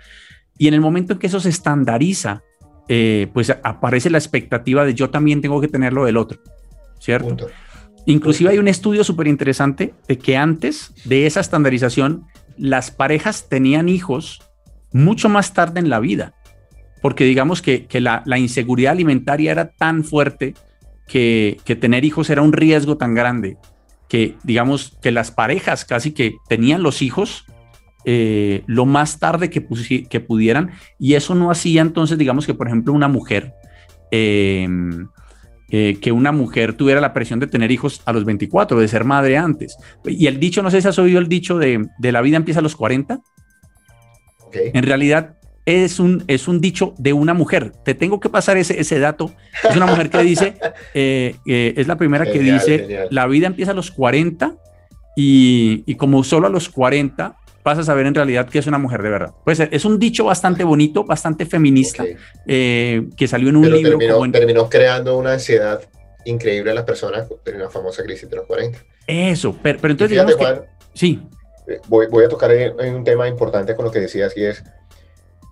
Y 0.58 0.68
en 0.68 0.74
el 0.74 0.80
momento 0.80 1.14
en 1.14 1.18
que 1.18 1.26
eso 1.26 1.40
se 1.40 1.48
estandariza, 1.48 2.42
eh, 2.88 3.28
pues 3.32 3.50
aparece 3.62 4.10
la 4.10 4.18
expectativa 4.18 4.84
de 4.84 4.94
yo 4.94 5.10
también 5.10 5.40
tengo 5.40 5.60
que 5.60 5.68
tener 5.68 5.92
lo 5.92 6.04
del 6.04 6.16
otro, 6.16 6.38
¿cierto? 7.00 7.48
Inclusive 8.06 8.50
hay 8.50 8.58
un 8.58 8.68
estudio 8.68 9.02
súper 9.02 9.26
interesante 9.26 9.92
de 10.06 10.16
que 10.16 10.36
antes 10.36 10.92
de 11.04 11.26
esa 11.26 11.40
estandarización, 11.40 12.26
las 12.56 12.92
parejas 12.92 13.48
tenían 13.48 13.88
hijos 13.88 14.40
mucho 14.92 15.28
más 15.28 15.52
tarde 15.52 15.80
en 15.80 15.90
la 15.90 15.98
vida, 15.98 16.34
porque 17.02 17.24
digamos 17.24 17.62
que, 17.62 17.86
la, 18.00 18.38
inseguridad 18.38 18.92
alimentaria 18.92 19.50
era 19.50 19.70
tan 19.70 20.04
fuerte 20.04 20.54
que, 21.08 21.60
tener 21.80 22.04
hijos 22.04 22.30
era 22.30 22.42
un 22.42 22.52
riesgo 22.52 22.96
tan 22.96 23.14
grande 23.14 23.58
que 24.08 24.36
digamos 24.44 24.96
que 25.02 25.10
las 25.10 25.32
parejas 25.32 25.84
casi 25.84 26.12
que 26.12 26.36
tenían 26.48 26.84
los 26.84 27.02
hijos 27.02 27.44
eh, 28.04 28.62
lo 28.66 28.86
más 28.86 29.18
tarde 29.18 29.50
que, 29.50 29.60
pudieran. 30.20 30.70
Y 30.96 31.14
eso 31.14 31.34
no 31.34 31.50
hacía 31.50 31.82
entonces 31.82 32.16
digamos 32.16 32.46
que 32.46 32.54
por 32.54 32.68
ejemplo 32.68 32.92
una 32.92 33.08
mujer 33.08 33.52
em, 34.12 35.08
eh, 35.68 35.98
que 36.00 36.12
una 36.12 36.32
mujer 36.32 36.74
tuviera 36.74 37.00
la 37.00 37.12
presión 37.12 37.40
de 37.40 37.46
tener 37.46 37.70
hijos 37.70 38.02
a 38.04 38.12
los 38.12 38.24
24, 38.24 38.78
de 38.78 38.88
ser 38.88 39.04
madre 39.04 39.36
antes. 39.36 39.76
Y 40.04 40.26
el 40.26 40.38
dicho, 40.38 40.62
no 40.62 40.70
sé 40.70 40.80
si 40.80 40.88
has 40.88 40.98
oído 40.98 41.18
el 41.18 41.28
dicho 41.28 41.58
de, 41.58 41.86
de 41.98 42.12
la 42.12 42.20
vida 42.20 42.36
empieza 42.36 42.60
a 42.60 42.62
los 42.62 42.76
40. 42.76 43.20
En 44.52 44.82
realidad 44.84 45.36
es 45.64 45.98
un, 45.98 46.22
es 46.28 46.46
un 46.46 46.60
dicho 46.60 46.94
de 46.98 47.12
una 47.12 47.34
mujer. 47.34 47.72
Te 47.84 47.94
tengo 47.94 48.20
que 48.20 48.28
pasar 48.28 48.56
ese, 48.56 48.80
ese 48.80 48.98
dato. 49.00 49.32
Es 49.68 49.76
una 49.76 49.86
mujer 49.86 50.08
que 50.08 50.22
dice, 50.22 50.54
eh, 50.94 51.34
es 51.44 51.86
la 51.88 51.96
primera 51.96 52.24
que 52.24 52.38
dice, 52.38 53.08
la 53.10 53.26
vida 53.26 53.48
empieza 53.48 53.72
a 53.72 53.74
los 53.74 53.90
40 53.90 54.56
y, 55.16 55.82
y 55.84 55.94
como 55.96 56.22
solo 56.22 56.46
a 56.46 56.50
los 56.50 56.68
40 56.68 57.36
vas 57.66 57.78
a 57.78 57.82
saber 57.82 58.06
en 58.06 58.14
realidad 58.14 58.48
que 58.48 58.60
es 58.60 58.66
una 58.68 58.78
mujer 58.78 59.02
de 59.02 59.10
verdad. 59.10 59.34
Pues 59.44 59.58
es 59.58 59.84
un 59.84 59.98
dicho 59.98 60.24
bastante 60.24 60.62
bonito, 60.62 61.04
bastante 61.04 61.44
feminista, 61.46 62.04
eh, 62.46 63.08
que 63.16 63.26
salió 63.26 63.48
en 63.48 63.56
un 63.56 63.68
libro. 63.68 63.98
Terminó, 64.30 64.70
creando 64.70 65.18
una 65.18 65.32
ansiedad 65.32 65.82
increíble 66.24 66.70
a 66.70 66.74
las 66.74 66.84
personas 66.84 67.26
en 67.44 67.58
la 67.58 67.68
famosa 67.68 68.04
crisis 68.04 68.30
de 68.30 68.36
los 68.36 68.46
40. 68.46 68.78
Eso, 69.08 69.58
pero, 69.60 69.78
entonces 69.82 70.10
digamos 70.10 70.36
que, 70.36 70.60
sí. 70.94 71.20
Eh, 71.66 71.80
voy, 71.88 72.06
voy, 72.06 72.24
a 72.24 72.28
tocar 72.28 72.52
en, 72.52 72.94
un 72.94 73.02
tema 73.02 73.26
importante 73.26 73.74
con 73.74 73.84
lo 73.84 73.90
que 73.90 73.98
decías 73.98 74.36
y 74.36 74.44
es, 74.44 74.62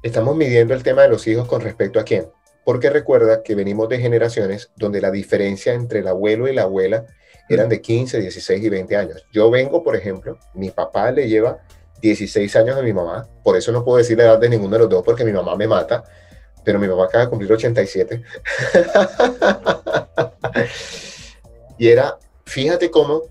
estamos 0.05 0.37
midiendo 0.37 0.72
el 0.72 0.85
tema 0.85 1.03
de 1.03 1.09
los 1.09 1.27
hijos 1.27 1.48
con 1.48 1.62
respecto 1.62 1.98
a 1.98 2.05
quién. 2.05 2.29
Porque 2.64 2.90
recuerda 2.90 3.42
que 3.42 3.57
venimos 3.57 3.88
de 3.88 3.98
generaciones 3.98 4.70
donde 4.77 5.00
la 5.00 5.11
diferencia 5.11 5.74
entre 5.74 5.98
el 5.98 6.07
abuelo 6.07 6.46
y 6.46 6.55
la 6.55 6.62
abuela 6.62 7.07
eran 7.48 7.68
de 7.68 7.81
15, 7.81 8.20
16 8.20 8.64
y 8.64 8.68
20 8.68 8.96
años. 8.96 9.27
Yo 9.33 9.50
vengo, 9.50 9.83
por 9.83 9.96
ejemplo, 9.96 10.38
mi 10.55 10.70
papá 10.70 11.11
le 11.11 11.29
lleva 11.29 11.59
16 12.08 12.54
años 12.56 12.76
de 12.76 12.82
mi 12.82 12.92
mamá, 12.92 13.26
por 13.42 13.56
eso 13.56 13.72
no 13.72 13.82
puedo 13.82 13.96
decir 13.96 14.18
la 14.18 14.24
edad 14.24 14.38
de 14.38 14.50
ninguno 14.50 14.74
de 14.74 14.80
los 14.80 14.90
dos 14.90 15.02
porque 15.02 15.24
mi 15.24 15.32
mamá 15.32 15.56
me 15.56 15.66
mata, 15.66 16.04
pero 16.62 16.78
mi 16.78 16.86
mamá 16.86 17.04
acaba 17.04 17.24
de 17.24 17.30
cumplir 17.30 17.50
87. 17.50 18.18
y 21.78 21.88
era, 21.88 22.18
fíjate 22.44 22.90
cómo 22.90 23.22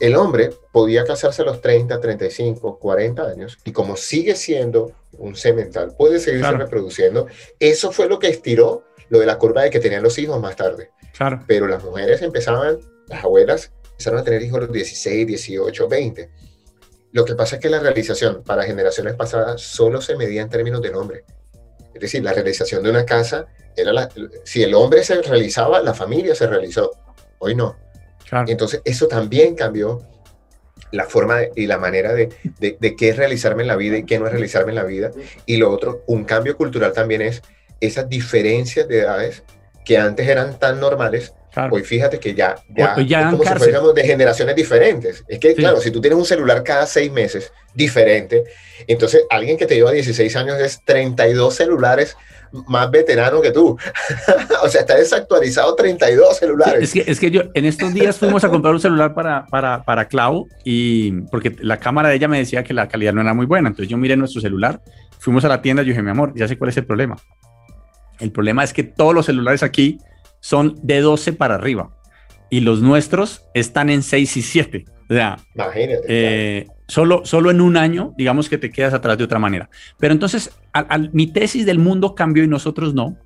el 0.00 0.16
hombre 0.16 0.50
podía 0.72 1.04
casarse 1.04 1.42
a 1.42 1.44
los 1.44 1.60
30, 1.60 2.00
35, 2.00 2.78
40 2.78 3.22
años 3.22 3.58
y 3.64 3.72
como 3.72 3.96
sigue 3.96 4.34
siendo 4.34 4.92
un 5.18 5.36
semental, 5.36 5.94
puede 5.94 6.20
seguirse 6.20 6.52
reproduciendo. 6.52 7.26
Eso 7.60 7.92
fue 7.92 8.08
lo 8.08 8.18
que 8.18 8.28
estiró 8.28 8.84
lo 9.10 9.18
de 9.18 9.26
la 9.26 9.36
curva 9.36 9.62
de 9.62 9.70
que 9.70 9.78
tenían 9.78 10.02
los 10.02 10.18
hijos 10.18 10.40
más 10.40 10.56
tarde. 10.56 10.90
Claro. 11.14 11.44
Pero 11.46 11.66
las 11.66 11.84
mujeres 11.84 12.22
empezaban, 12.22 12.78
las 13.08 13.22
abuelas 13.22 13.72
empezaron 13.90 14.20
a 14.20 14.24
tener 14.24 14.42
hijos 14.42 14.56
a 14.56 14.60
los 14.62 14.72
16, 14.72 15.26
18, 15.26 15.86
20. 15.86 16.30
Lo 17.12 17.24
que 17.24 17.34
pasa 17.34 17.56
es 17.56 17.62
que 17.62 17.68
la 17.68 17.78
realización 17.78 18.42
para 18.42 18.64
generaciones 18.64 19.14
pasadas 19.14 19.60
solo 19.60 20.00
se 20.00 20.16
medía 20.16 20.42
en 20.42 20.48
términos 20.48 20.80
del 20.80 20.94
hombre. 20.94 21.24
Es 21.94 22.00
decir, 22.00 22.24
la 22.24 22.32
realización 22.32 22.82
de 22.82 22.90
una 22.90 23.04
casa 23.04 23.46
era 23.76 23.92
la, 23.92 24.08
si 24.44 24.62
el 24.62 24.74
hombre 24.74 25.04
se 25.04 25.20
realizaba, 25.20 25.80
la 25.82 25.94
familia 25.94 26.34
se 26.34 26.46
realizó. 26.46 26.90
Hoy 27.38 27.54
no. 27.54 27.76
Entonces, 28.46 28.80
eso 28.84 29.08
también 29.08 29.54
cambió 29.54 30.00
la 30.90 31.04
forma 31.04 31.40
y 31.54 31.66
la 31.66 31.78
manera 31.78 32.14
de, 32.14 32.30
de, 32.58 32.76
de, 32.80 32.96
qué 32.96 33.10
es 33.10 33.16
realizarme 33.16 33.62
en 33.62 33.68
la 33.68 33.76
vida 33.76 33.98
y 33.98 34.04
qué 34.04 34.18
no 34.18 34.26
es 34.26 34.32
realizarme 34.32 34.70
en 34.70 34.76
la 34.76 34.84
vida. 34.84 35.10
Y 35.44 35.58
lo 35.58 35.70
otro, 35.70 36.02
un 36.06 36.24
cambio 36.24 36.56
cultural 36.56 36.92
también 36.92 37.20
es 37.20 37.42
esas 37.80 38.08
diferencias 38.08 38.88
de 38.88 39.00
edades 39.00 39.42
que 39.84 39.98
antes 39.98 40.28
eran 40.28 40.58
tan 40.58 40.80
normales, 40.80 41.34
Hoy 41.70 41.82
fíjate 41.82 42.18
que 42.18 42.34
ya, 42.34 42.54
ya, 42.74 42.96
ya 43.00 43.30
como 43.30 43.44
si 43.44 43.54
fuéramos 43.54 43.94
de 43.94 44.04
generaciones 44.04 44.56
diferentes. 44.56 45.22
Es 45.28 45.38
que, 45.38 45.54
claro, 45.54 45.80
si 45.80 45.90
tú 45.90 46.00
tienes 46.00 46.18
un 46.18 46.24
celular 46.24 46.62
cada 46.62 46.86
seis 46.86 47.12
meses 47.12 47.52
diferente, 47.74 48.44
entonces 48.86 49.24
alguien 49.28 49.58
que 49.58 49.66
te 49.66 49.74
lleva 49.74 49.92
16 49.92 50.34
años 50.36 50.58
es 50.60 50.82
32 50.84 51.54
celulares 51.54 52.16
más 52.68 52.90
veterano 52.90 53.42
que 53.42 53.50
tú. 53.50 53.76
o 54.62 54.68
sea, 54.68 54.80
está 54.80 54.96
desactualizado 54.96 55.74
32 55.74 56.38
celulares. 56.38 56.82
es, 56.82 56.92
que, 56.92 57.10
es 57.10 57.20
que 57.20 57.30
yo 57.30 57.42
en 57.52 57.66
estos 57.66 57.92
días 57.92 58.18
fuimos 58.18 58.44
a 58.44 58.48
comprar 58.48 58.72
un 58.72 58.80
celular 58.80 59.14
para, 59.14 59.46
para, 59.46 59.82
para 59.82 60.06
Clau 60.06 60.48
y 60.64 61.12
porque 61.30 61.54
la 61.60 61.78
cámara 61.78 62.08
de 62.08 62.16
ella 62.16 62.28
me 62.28 62.38
decía 62.38 62.64
que 62.64 62.72
la 62.72 62.88
calidad 62.88 63.12
no 63.12 63.20
era 63.20 63.34
muy 63.34 63.46
buena. 63.46 63.68
Entonces 63.68 63.90
yo 63.90 63.98
miré 63.98 64.16
nuestro 64.16 64.40
celular, 64.40 64.80
fuimos 65.18 65.44
a 65.44 65.48
la 65.48 65.60
tienda 65.60 65.82
y 65.82 65.86
yo 65.86 65.90
dije, 65.90 66.02
mi 66.02 66.10
amor, 66.10 66.32
ya 66.34 66.48
sé 66.48 66.56
cuál 66.56 66.70
es 66.70 66.76
el 66.78 66.86
problema. 66.86 67.16
El 68.20 68.32
problema 68.32 68.64
es 68.64 68.72
que 68.72 68.84
todos 68.84 69.14
los 69.14 69.26
celulares 69.26 69.62
aquí 69.62 69.98
son 70.42 70.74
de 70.82 71.00
12 71.00 71.32
para 71.32 71.54
arriba 71.54 71.90
y 72.50 72.60
los 72.60 72.82
nuestros 72.82 73.46
están 73.54 73.88
en 73.88 74.02
6 74.02 74.36
y 74.36 74.42
7. 74.42 74.84
O 75.08 75.14
sea, 75.14 75.38
Imagínate, 75.54 76.04
eh, 76.08 76.66
solo, 76.86 77.22
solo 77.24 77.50
en 77.50 77.62
un 77.62 77.78
año, 77.78 78.12
digamos 78.18 78.50
que 78.50 78.58
te 78.58 78.70
quedas 78.70 78.92
atrás 78.92 79.16
de 79.16 79.24
otra 79.24 79.38
manera. 79.38 79.70
Pero 79.98 80.12
entonces, 80.12 80.50
al, 80.72 81.10
mi 81.14 81.28
tesis 81.28 81.64
del 81.64 81.78
mundo 81.78 82.14
cambió 82.14 82.44
y 82.44 82.48
nosotros 82.48 82.92
no. 82.92 83.16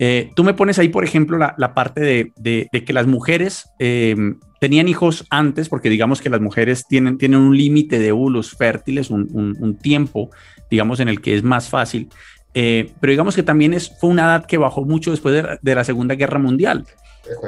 Eh, 0.00 0.30
tú 0.34 0.42
me 0.42 0.54
pones 0.54 0.78
ahí, 0.80 0.88
por 0.88 1.04
ejemplo, 1.04 1.38
la, 1.38 1.54
la 1.56 1.74
parte 1.74 2.00
de, 2.00 2.32
de, 2.36 2.84
que 2.84 2.92
las 2.92 3.06
mujeres 3.06 3.68
eh, 3.78 4.16
tenían 4.60 4.88
hijos 4.88 5.24
antes, 5.30 5.68
porque 5.68 5.90
digamos 5.90 6.20
que 6.20 6.30
las 6.30 6.40
mujeres 6.40 6.86
tienen, 6.88 7.18
tienen 7.18 7.40
un 7.40 7.56
límite 7.56 7.98
de 7.98 8.10
óvulos 8.10 8.56
fértiles, 8.56 9.10
un, 9.10 9.28
un, 9.32 9.56
un, 9.60 9.76
tiempo, 9.76 10.30
digamos, 10.70 10.98
en 10.98 11.08
el 11.08 11.20
que 11.20 11.36
es 11.36 11.44
más 11.44 11.68
fácil. 11.68 12.08
Eh, 12.54 12.92
pero 13.00 13.10
digamos 13.10 13.34
que 13.34 13.42
también 13.42 13.74
es, 13.74 13.92
fue 13.98 14.10
una 14.10 14.22
edad 14.22 14.46
que 14.46 14.58
bajó 14.58 14.84
mucho 14.84 15.10
después 15.10 15.44
de, 15.60 15.74
la 15.74 15.84
Segunda 15.84 16.14
Guerra 16.14 16.38
Mundial. 16.38 16.86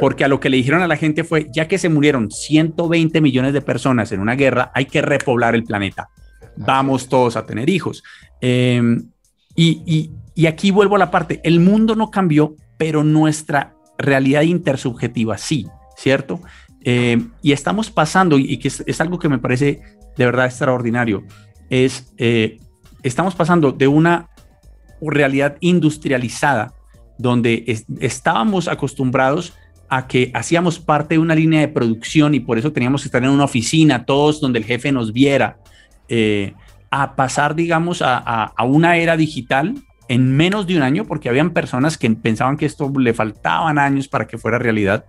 Porque 0.00 0.24
a 0.24 0.28
lo 0.28 0.40
que 0.40 0.48
le 0.48 0.56
dijeron 0.56 0.82
a 0.82 0.88
la 0.88 0.96
gente 0.96 1.22
fue, 1.22 1.48
ya 1.52 1.68
que 1.68 1.76
se 1.76 1.90
murieron 1.90 2.30
120 2.30 3.20
millones 3.20 3.52
de 3.52 3.60
personas 3.60 4.10
en 4.10 4.20
una 4.20 4.34
guerra, 4.34 4.72
hay 4.74 4.86
que 4.86 5.02
repoblar 5.02 5.54
el 5.54 5.64
planeta. 5.64 6.08
Vamos 6.56 7.08
todos 7.08 7.36
a 7.36 7.44
tener 7.44 7.68
hijos. 7.68 8.02
Em, 8.40 9.10
y, 9.54 10.10
aquí 10.46 10.70
vuelvo 10.70 10.96
a 10.96 10.98
la 10.98 11.10
parte, 11.10 11.40
el 11.44 11.60
mundo 11.60 11.94
no 11.94 12.10
cambió, 12.10 12.56
pero 12.78 13.04
nuestra 13.04 13.74
realidad 13.98 14.42
intersubjetiva 14.42 15.36
sí, 15.36 15.66
¿cierto? 15.96 16.40
Em, 16.82 17.32
y 17.42 17.52
estamos 17.52 17.90
pasando, 17.90 18.38
y 18.38 18.56
que 18.58 18.68
es, 18.68 19.00
algo 19.02 19.18
que 19.18 19.28
me 19.28 19.38
parece 19.38 19.82
de 20.16 20.24
verdad 20.24 20.46
extraordinario, 20.46 21.22
es, 21.68 22.14
eh, 22.16 22.58
estamos 23.02 23.34
pasando 23.34 23.72
de 23.72 23.88
una 23.88 24.30
realidad 25.00 25.56
industrializada, 25.60 26.74
donde 27.18 27.84
estábamos 28.00 28.68
acostumbrados 28.68 29.54
a 29.88 30.06
que 30.06 30.30
hacíamos 30.34 30.78
parte 30.78 31.14
de 31.14 31.18
una 31.18 31.34
línea 31.34 31.60
de 31.60 31.68
producción 31.68 32.34
y 32.34 32.40
por 32.40 32.58
eso 32.58 32.72
teníamos 32.72 33.02
que 33.02 33.08
estar 33.08 33.22
en 33.22 33.30
una 33.30 33.44
oficina, 33.44 34.04
todos 34.04 34.40
donde 34.40 34.58
el 34.58 34.64
jefe 34.64 34.90
nos 34.92 35.12
viera, 35.12 35.58
eh, 36.08 36.54
a 36.90 37.14
pasar, 37.14 37.54
digamos, 37.54 38.02
a, 38.02 38.52
una 38.64 38.96
era 38.96 39.16
digital 39.16 39.74
en 40.08 40.36
menos 40.36 40.66
de 40.66 40.76
un 40.76 40.82
año, 40.82 41.04
porque 41.04 41.28
habían 41.28 41.50
personas 41.50 41.98
que 41.98 42.08
pensaban 42.10 42.56
que 42.56 42.66
esto 42.66 42.92
le 42.96 43.12
faltaban 43.12 43.78
años 43.78 44.08
para 44.08 44.26
que 44.26 44.38
fuera 44.38 44.58
realidad. 44.58 45.04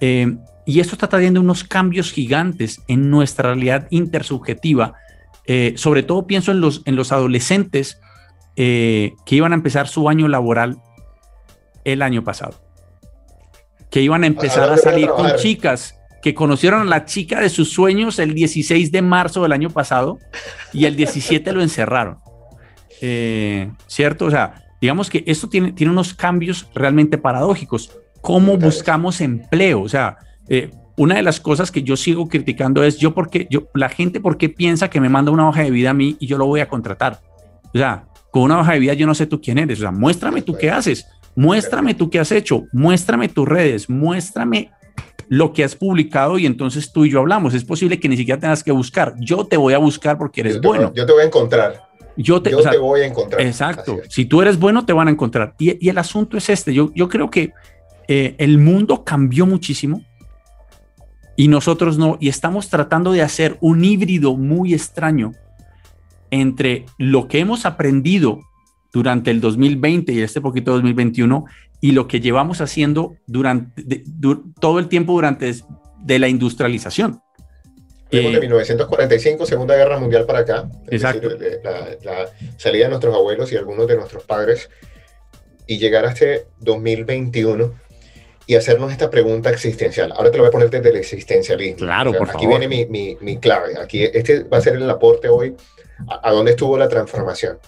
Eh, 0.00 0.36
y 0.66 0.80
esto 0.80 0.94
está 0.94 1.08
trayendo 1.08 1.40
unos 1.40 1.64
cambios 1.64 2.12
gigantes 2.12 2.82
en 2.86 3.08
nuestra 3.08 3.54
realidad 3.54 3.86
intersubjetiva. 3.90 4.94
Eh, 5.46 5.74
sobre 5.76 6.02
todo 6.02 6.26
pienso 6.26 6.50
en 6.52 6.60
los, 6.60 6.82
en 6.84 6.96
los 6.96 7.12
adolescentes 7.12 8.00
eh, 8.56 9.14
que 9.24 9.36
iban 9.36 9.52
a 9.52 9.56
empezar 9.56 9.88
su 9.88 10.08
año 10.08 10.28
laboral 10.28 10.78
el 11.84 12.02
año 12.02 12.24
pasado. 12.24 12.54
Que 13.90 14.00
iban 14.02 14.24
a 14.24 14.26
empezar 14.26 14.70
a, 14.70 14.76
salir 14.76 15.08
con 15.08 15.36
chicas 15.36 15.94
que 16.22 16.34
conocieron 16.34 16.80
a 16.80 16.84
la 16.84 17.04
chica 17.04 17.40
de 17.40 17.48
sus 17.48 17.70
sueños 17.70 18.18
el 18.18 18.34
16 18.34 18.90
de 18.90 19.02
marzo 19.02 19.42
del 19.42 19.52
año 19.52 19.70
pasado 19.70 20.18
y 20.72 20.86
el 20.86 20.96
17 20.96 21.52
lo 21.52 21.62
encerraron. 21.62 22.18
Eh, 23.00 23.70
¿Cierto? 23.86 24.24
O 24.24 24.30
sea, 24.30 24.64
digamos 24.80 25.08
que 25.10 25.22
esto 25.26 25.48
tiene, 25.48 25.72
tiene 25.72 25.92
unos 25.92 26.14
cambios 26.14 26.68
realmente 26.74 27.18
paradójicos. 27.18 27.92
¿Cómo 28.22 28.56
buscamos 28.56 29.20
empleo? 29.20 29.82
O 29.82 29.88
sea, 29.88 30.16
eh, 30.48 30.70
una 30.96 31.16
de 31.16 31.22
las 31.22 31.40
cosas 31.40 31.70
que 31.70 31.82
yo 31.82 31.96
sigo 31.96 32.26
criticando 32.28 32.82
es 32.82 32.98
yo 32.98 33.14
porque 33.14 33.46
yo 33.50 33.68
la 33.74 33.88
gente 33.88 34.18
por 34.18 34.38
qué 34.38 34.48
piensa 34.48 34.88
que 34.88 35.00
me 35.00 35.08
manda 35.08 35.30
una 35.30 35.48
hoja 35.48 35.62
de 35.62 35.70
vida 35.70 35.90
a 35.90 35.94
mí 35.94 36.16
y 36.18 36.26
yo 36.26 36.38
lo 36.38 36.46
voy 36.46 36.60
a 36.60 36.68
contratar. 36.68 37.20
O 37.72 37.78
sea, 37.78 38.06
con 38.36 38.44
una 38.44 38.60
hoja 38.60 38.74
de 38.74 38.80
vida 38.80 38.92
yo 38.92 39.06
no 39.06 39.14
sé 39.14 39.26
tú 39.26 39.40
quién 39.40 39.56
eres, 39.56 39.78
o 39.78 39.80
sea, 39.80 39.90
muéstrame 39.90 40.42
tú 40.42 40.58
qué 40.58 40.70
haces, 40.70 41.06
muéstrame 41.34 41.94
tú 41.94 42.10
qué 42.10 42.18
has 42.18 42.30
hecho, 42.30 42.66
muéstrame 42.70 43.30
tus 43.30 43.48
redes, 43.48 43.88
muéstrame 43.88 44.70
lo 45.30 45.54
que 45.54 45.64
has 45.64 45.74
publicado 45.74 46.38
y 46.38 46.44
entonces 46.44 46.92
tú 46.92 47.06
y 47.06 47.10
yo 47.10 47.20
hablamos. 47.20 47.54
Es 47.54 47.64
posible 47.64 47.98
que 47.98 48.10
ni 48.10 48.16
siquiera 48.18 48.38
tengas 48.38 48.62
que 48.62 48.72
buscar. 48.72 49.14
Yo 49.20 49.46
te 49.46 49.56
voy 49.56 49.72
a 49.72 49.78
buscar 49.78 50.18
porque 50.18 50.42
eres 50.42 50.60
bueno. 50.60 50.92
yo 50.94 51.06
te 51.06 51.12
voy 51.12 51.22
a 51.22 51.24
encontrar. 51.24 51.82
Yo 52.18 52.42
te, 52.42 52.54
voy 52.78 53.00
a 53.00 53.06
encontrar. 53.06 53.40
Exacto. 53.40 54.00
Si 54.10 54.26
tú 54.26 54.42
eres 54.42 54.58
bueno, 54.58 54.84
te 54.84 54.92
van 54.92 55.08
a 55.08 55.10
encontrar. 55.10 55.54
Y, 55.58 55.88
el 55.88 55.96
asunto 55.96 56.36
es 56.36 56.50
este. 56.50 56.74
Yo, 56.74 56.92
yo 56.94 57.08
creo 57.08 57.30
que 57.30 57.54
eh, 58.06 58.34
el 58.36 58.58
mundo 58.58 59.02
cambió 59.02 59.46
muchísimo 59.46 60.02
Y 61.36 61.48
nosotros 61.48 61.96
no, 61.96 62.18
y 62.20 62.28
estamos 62.28 62.68
tratando 62.68 63.12
de 63.12 63.22
hacer 63.22 63.56
un 63.60 63.82
híbrido 63.82 64.36
muy 64.36 64.74
extraño 64.74 65.32
entre 66.30 66.86
lo 66.98 67.28
que 67.28 67.38
hemos 67.38 67.66
aprendido 67.66 68.40
durante 68.92 69.30
el 69.30 69.40
2020 69.40 70.12
y 70.12 70.22
este 70.22 70.40
poquito 70.40 70.72
2021 70.72 71.44
y 71.80 71.92
lo 71.92 72.08
que 72.08 72.20
llevamos 72.20 72.60
haciendo 72.60 73.16
durante 73.26 74.02
todo 74.60 74.78
el 74.78 74.88
tiempo 74.88 75.12
durante 75.12 75.54
de 76.02 76.18
la 76.18 76.28
industrialización. 76.28 77.20
Eh, 78.10 78.32
de 78.32 78.40
1945, 78.40 79.46
Segunda 79.46 79.76
Guerra 79.76 79.98
Mundial 79.98 80.24
para 80.26 80.40
acá. 80.40 80.70
Exacto. 80.88 81.28
la, 82.04 82.30
salida 82.56 82.84
de 82.84 82.90
nuestros 82.90 83.14
abuelos 83.14 83.52
y 83.52 83.56
algunos 83.56 83.86
de 83.88 83.96
nuestros 83.96 84.24
padres 84.24 84.70
y 85.66 85.78
llegar 85.78 86.06
a 86.06 86.10
este 86.10 86.46
2021 86.60 87.74
y 88.46 88.54
hacernos 88.54 88.92
esta 88.92 89.10
pregunta 89.10 89.50
existencial. 89.50 90.12
Ahora 90.12 90.30
te 90.30 90.36
lo 90.36 90.44
voy 90.44 90.48
a 90.48 90.52
poner 90.52 90.70
desde 90.70 90.90
el 90.90 90.96
existencialismo. 90.96 91.78
Claro, 91.78 92.12
por 92.12 92.30
aquí 92.30 92.46
viene 92.46 92.68
mi, 92.68 92.86
mi, 92.86 93.16
mi, 93.20 93.38
clave. 93.38 93.76
Aquí 93.78 94.04
este 94.04 94.44
va 94.44 94.58
a 94.58 94.60
ser 94.60 94.76
el 94.76 94.88
aporte 94.88 95.28
hoy 95.28 95.56
a, 96.08 96.30
dónde 96.32 96.52
estuvo 96.52 96.76
la 96.76 96.88
transformación. 96.88 97.58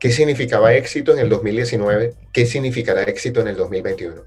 ¿Qué 0.00 0.12
significaba 0.12 0.74
éxito 0.74 1.12
en 1.12 1.18
el 1.18 1.28
2019? 1.28 2.14
¿Qué 2.32 2.46
significará 2.46 3.02
éxito 3.02 3.40
en 3.40 3.48
el 3.48 3.56
2021? 3.56 4.22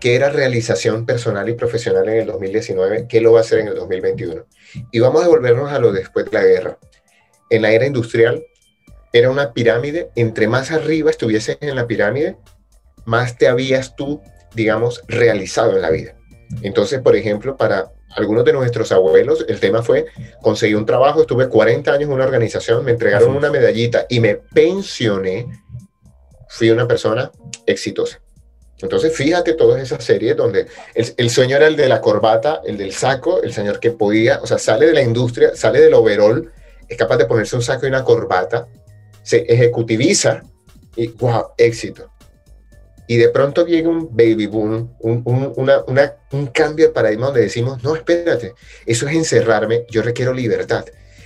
¿Qué 0.00 0.14
era 0.14 0.30
realización 0.30 1.04
personal 1.04 1.48
y 1.48 1.52
profesional 1.52 2.08
en 2.08 2.20
el 2.20 2.26
2019? 2.26 3.06
¿Qué 3.06 3.20
lo 3.20 3.32
va 3.32 3.40
a 3.40 3.42
hacer 3.42 3.58
en 3.58 3.68
el 3.68 3.74
2021? 3.74 4.46
Y 4.90 4.98
vamos 4.98 5.20
a 5.20 5.24
devolvernos 5.24 5.70
a 5.70 5.78
lo 5.78 5.92
después 5.92 6.24
de 6.24 6.32
la 6.32 6.44
guerra. 6.44 6.78
En 7.50 7.62
la 7.62 7.72
era 7.72 7.86
industrial 7.86 8.42
era 9.12 9.30
una 9.30 9.52
pirámide. 9.52 10.10
Entre 10.14 10.48
más 10.48 10.70
arriba 10.70 11.10
estuvieses 11.10 11.58
en 11.60 11.76
la 11.76 11.86
pirámide, 11.86 12.38
más 13.04 13.36
te 13.36 13.48
habías 13.48 13.94
tú, 13.94 14.22
digamos, 14.54 15.02
realizado 15.06 15.76
en 15.76 15.82
la 15.82 15.90
vida. 15.90 16.16
Entonces, 16.62 17.00
por 17.00 17.14
ejemplo, 17.14 17.58
para 17.58 17.92
algunos 18.16 18.44
de 18.44 18.52
nuestros 18.52 18.90
abuelos, 18.92 19.44
el 19.48 19.60
tema 19.60 19.82
fue, 19.82 20.06
conseguí 20.42 20.74
un 20.74 20.86
trabajo, 20.86 21.20
estuve 21.20 21.48
40 21.48 21.92
años 21.92 22.04
en 22.04 22.12
una 22.12 22.24
organización, 22.24 22.84
me 22.84 22.92
entregaron 22.92 23.34
una 23.34 23.50
medallita 23.50 24.06
y 24.08 24.20
me 24.20 24.36
pensioné, 24.36 25.46
fui 26.48 26.70
una 26.70 26.88
persona 26.88 27.30
exitosa. 27.66 28.20
Entonces, 28.82 29.14
fíjate 29.14 29.52
todas 29.54 29.80
esas 29.80 30.02
series 30.02 30.36
donde 30.36 30.66
el, 30.94 31.30
sueño 31.30 31.56
era 31.56 31.66
el 31.66 31.76
de 31.76 31.88
la 31.88 32.00
corbata, 32.00 32.62
el 32.64 32.78
del 32.78 32.92
saco, 32.92 33.42
el 33.42 33.52
señor 33.52 33.78
que 33.78 33.90
podía, 33.90 34.40
o 34.42 34.46
sea, 34.46 34.58
sale 34.58 34.86
de 34.86 34.94
la 34.94 35.02
industria, 35.02 35.54
sale 35.54 35.80
del 35.80 35.94
overall, 35.94 36.50
es 36.88 36.96
capaz 36.96 37.18
de 37.18 37.26
ponerse 37.26 37.56
un 37.56 37.62
saco 37.62 37.86
y 37.86 37.90
una 37.90 38.04
corbata, 38.04 38.68
se 39.22 39.40
ejecutiviza 39.52 40.42
y 40.96 41.08
wow, 41.08 41.48
éxito 41.58 42.09
y 43.10 43.16
de 43.16 43.28
pronto 43.28 43.66
llega 43.66 43.88
un 43.88 44.08
baby 44.12 44.46
boom, 44.46 44.88
un, 45.00 45.24
un, 45.24 46.46
cambio 46.46 46.86
de 46.86 46.92
paradigma 46.92 47.26
donde 47.26 47.40
decimos, 47.40 47.82
no, 47.82 47.96
espérate, 47.96 48.54
eso 48.86 49.08
es 49.08 49.16
encerrarme, 49.16 49.84
yo 49.90 50.02
requiero 50.02 50.32
libertad. 50.32 50.84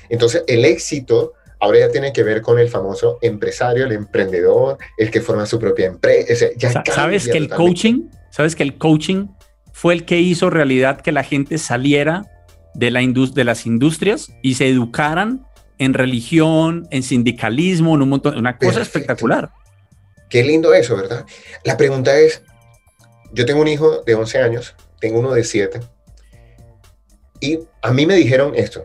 Entonces 0.09 0.45
el 0.47 0.65
éxito 0.65 1.35
ahora 1.61 1.81
ya 1.81 1.91
tiene 1.91 2.11
que 2.15 2.23
ver 2.23 2.41
con 2.41 2.59
el 2.59 2.71
famoso 2.71 3.19
empresario, 3.21 3.85
el 3.85 3.93
emprendedor, 3.93 4.79
el 4.97 5.11
que 5.11 5.21
forma 5.21 5.45
su 5.45 5.59
propia 5.59 5.85
empresa. 5.85 6.47
¿Sabes 6.87 7.29
que 7.29 7.37
el 7.37 7.51
coaching, 7.51 8.09
sabes 8.31 8.57
que 8.57 8.63
el 8.63 8.79
coaching 8.79 9.27
fue 9.71 9.93
el 9.93 10.07
que 10.07 10.19
hizo 10.19 10.49
realidad 10.49 11.03
que 11.03 11.13
la 11.13 11.23
gente 11.23 11.59
saliera 11.59 12.25
de, 12.73 12.93
la 12.93 13.01
de 13.03 13.45
las 13.45 13.67
industrias 13.67 14.33
y 14.41 14.55
se 14.55 14.71
educaran 14.71 15.45
en 15.77 15.93
religión, 15.93 16.89
en 16.91 17.03
sindicalismo, 17.03 17.95
en 17.95 18.01
un 18.01 18.09
montón, 18.09 18.39
una 18.39 18.57
cosa 18.57 18.81
espectacular. 18.81 19.51
Qué 20.35 20.43
lindo 20.43 20.75
eso, 20.75 20.97
¿verdad? 20.97 21.27
La 21.63 21.77
pregunta 21.77 22.19
es, 22.19 22.43
yo 23.33 23.47
tengo 23.47 23.61
un 23.61 23.69
hijo 23.69 24.03
de 24.05 24.17
11 24.17 24.39
años, 24.39 24.75
tengo 24.99 25.21
uno 25.21 25.33
de 25.33 25.45
7, 25.45 25.79
y 27.39 27.61
a 27.81 27.93
mí 27.93 28.05
me 28.05 28.17
dijeron 28.17 28.53
esto, 28.57 28.85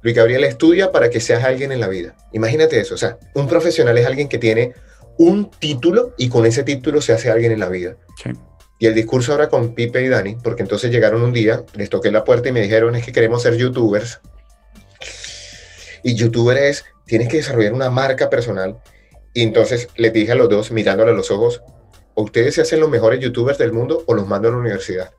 Luis 0.00 0.16
Gabriel 0.16 0.42
estudia 0.42 0.90
para 0.90 1.08
que 1.08 1.20
seas 1.20 1.44
alguien 1.44 1.70
en 1.70 1.78
la 1.78 1.86
vida. 1.86 2.16
Imagínate 2.32 2.80
eso, 2.80 2.96
o 2.96 2.98
sea, 2.98 3.16
un 3.34 3.46
profesional 3.46 3.96
es 3.96 4.04
alguien 4.04 4.28
que 4.28 4.38
tiene 4.38 4.72
un 5.18 5.52
título 5.52 6.14
y 6.18 6.28
con 6.28 6.46
ese 6.46 6.64
título 6.64 7.00
se 7.00 7.12
hace 7.12 7.30
alguien 7.30 7.52
en 7.52 7.60
la 7.60 7.68
vida. 7.68 7.94
Y 8.80 8.86
el 8.86 8.94
discurso 8.94 9.30
ahora 9.30 9.48
con 9.48 9.76
Pipe 9.76 10.02
y 10.02 10.08
Dani, 10.08 10.36
porque 10.42 10.62
entonces 10.62 10.90
llegaron 10.90 11.22
un 11.22 11.32
día, 11.32 11.62
les 11.74 11.90
toqué 11.90 12.10
la 12.10 12.24
puerta 12.24 12.48
y 12.48 12.52
me 12.52 12.60
dijeron 12.60 12.96
es 12.96 13.06
que 13.06 13.12
queremos 13.12 13.42
ser 13.42 13.56
youtubers. 13.56 14.20
Y 16.02 16.16
youtuber 16.16 16.58
es, 16.58 16.84
tienes 17.06 17.28
que 17.28 17.36
desarrollar 17.36 17.72
una 17.72 17.88
marca 17.88 18.28
personal 18.28 18.80
y 19.34 19.42
entonces 19.42 19.88
les 19.96 20.12
dije 20.12 20.32
a 20.32 20.34
los 20.34 20.48
dos, 20.48 20.70
mirándole 20.70 21.12
a 21.12 21.14
los 21.14 21.30
ojos, 21.30 21.62
¿o 22.14 22.22
ustedes 22.22 22.54
se 22.54 22.62
hacen 22.62 22.80
los 22.80 22.90
mejores 22.90 23.20
youtubers 23.20 23.58
del 23.58 23.72
mundo 23.72 24.04
o 24.06 24.14
los 24.14 24.26
mando 24.26 24.48
a 24.48 24.52
la 24.52 24.58
universidad? 24.58 25.10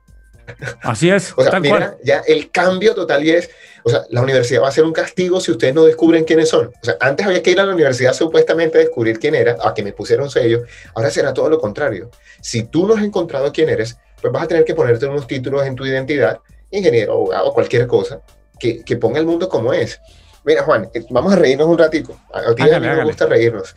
Así 0.81 1.09
es. 1.09 1.33
o 1.35 1.43
sea, 1.43 1.59
mira, 1.59 1.97
ya 2.03 2.21
el 2.27 2.51
cambio 2.51 2.93
total 2.93 3.23
y 3.23 3.31
es, 3.31 3.49
o 3.83 3.89
sea, 3.89 4.03
la 4.09 4.21
universidad 4.21 4.61
va 4.61 4.67
a 4.67 4.71
ser 4.71 4.83
un 4.83 4.91
castigo 4.91 5.39
si 5.39 5.51
ustedes 5.51 5.73
no 5.73 5.85
descubren 5.85 6.25
quiénes 6.25 6.49
son. 6.49 6.67
O 6.67 6.85
sea, 6.85 6.97
antes 6.99 7.25
había 7.25 7.41
que 7.41 7.51
ir 7.51 7.59
a 7.59 7.65
la 7.65 7.73
universidad 7.73 8.13
supuestamente 8.13 8.77
a 8.77 8.81
descubrir 8.81 9.19
quién 9.19 9.35
era, 9.35 9.55
a 9.63 9.73
que 9.73 9.83
me 9.83 9.93
pusieron 9.93 10.29
sello. 10.29 10.63
Ahora 10.95 11.09
será 11.11 11.33
todo 11.33 11.49
lo 11.49 11.59
contrario. 11.59 12.11
Si 12.41 12.63
tú 12.63 12.87
no 12.87 12.95
has 12.95 13.03
encontrado 13.03 13.51
quién 13.51 13.69
eres, 13.69 13.97
pues 14.21 14.33
vas 14.33 14.43
a 14.43 14.47
tener 14.47 14.65
que 14.65 14.75
ponerte 14.75 15.05
unos 15.05 15.27
títulos 15.27 15.65
en 15.65 15.75
tu 15.75 15.85
identidad, 15.85 16.39
ingeniero, 16.71 17.13
abogado, 17.13 17.53
cualquier 17.53 17.87
cosa, 17.87 18.21
que, 18.59 18.83
que 18.83 18.97
ponga 18.97 19.19
el 19.19 19.25
mundo 19.25 19.47
como 19.47 19.73
es. 19.73 19.99
Mira, 20.45 20.63
Juan, 20.63 20.89
eh, 20.93 21.05
vamos 21.09 21.33
a 21.33 21.35
reírnos 21.37 21.67
un 21.67 21.77
ratico. 21.77 22.19
A 22.33 22.53
ti 22.53 22.63
me 22.63 23.03
gusta 23.03 23.25
reírnos. 23.25 23.75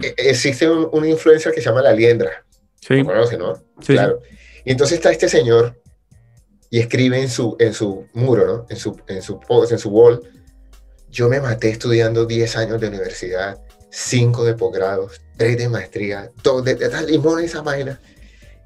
E-, 0.00 0.14
existe 0.16 0.68
un, 0.68 0.88
una 0.92 1.08
influencer 1.08 1.52
que 1.52 1.60
se 1.60 1.68
llama 1.68 1.82
La 1.82 1.92
Liendra. 1.92 2.44
Sí. 2.80 2.98
¿Lo 2.98 3.06
conoce, 3.06 3.38
no? 3.38 3.54
Sí, 3.80 3.94
claro. 3.94 4.20
Y 4.64 4.72
entonces 4.72 4.98
está 4.98 5.10
este 5.10 5.28
señor 5.28 5.80
y 6.70 6.80
escribe 6.80 7.20
en 7.20 7.28
su, 7.28 7.56
en 7.58 7.72
su 7.72 8.06
muro, 8.14 8.46
¿no? 8.46 8.66
En 8.68 8.76
su, 8.76 9.00
en 9.06 9.22
su 9.22 9.38
post, 9.38 9.72
en 9.72 9.78
su 9.78 9.90
wall. 9.90 10.20
Yo 11.10 11.28
me 11.28 11.40
maté 11.40 11.70
estudiando 11.70 12.26
10 12.26 12.56
años 12.56 12.80
de 12.80 12.88
universidad, 12.88 13.60
5 13.90 14.44
de 14.44 14.54
posgrados, 14.54 15.20
3 15.36 15.56
de 15.56 15.68
maestría, 15.68 16.30
2 16.42 16.64
de, 16.64 16.74
de, 16.74 17.06
limón 17.06 17.44
esa 17.44 17.62
vaina. 17.62 18.00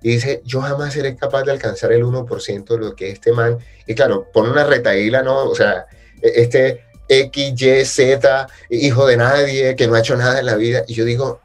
Y 0.00 0.12
dice, 0.12 0.40
yo 0.44 0.60
jamás 0.60 0.94
seré 0.94 1.16
capaz 1.16 1.42
de 1.42 1.52
alcanzar 1.52 1.92
el 1.92 2.04
1% 2.04 2.64
de 2.66 2.78
lo 2.78 2.94
que 2.94 3.10
este 3.10 3.32
man... 3.32 3.58
Y 3.86 3.94
claro, 3.94 4.28
pone 4.32 4.50
una 4.50 4.64
retaíla, 4.64 5.22
¿no? 5.22 5.44
O 5.44 5.54
sea, 5.54 5.86
e-, 6.22 6.42
este 6.42 6.84
X, 7.08 7.60
Y, 7.60 7.84
Z, 7.84 8.48
hijo 8.70 9.06
de 9.06 9.16
nadie, 9.16 9.76
que 9.76 9.86
no 9.86 9.94
ha 9.94 10.00
hecho 10.00 10.16
nada 10.16 10.38
en 10.38 10.46
la 10.46 10.56
vida. 10.56 10.84
Y 10.86 10.94
yo 10.94 11.04
digo, 11.04 11.40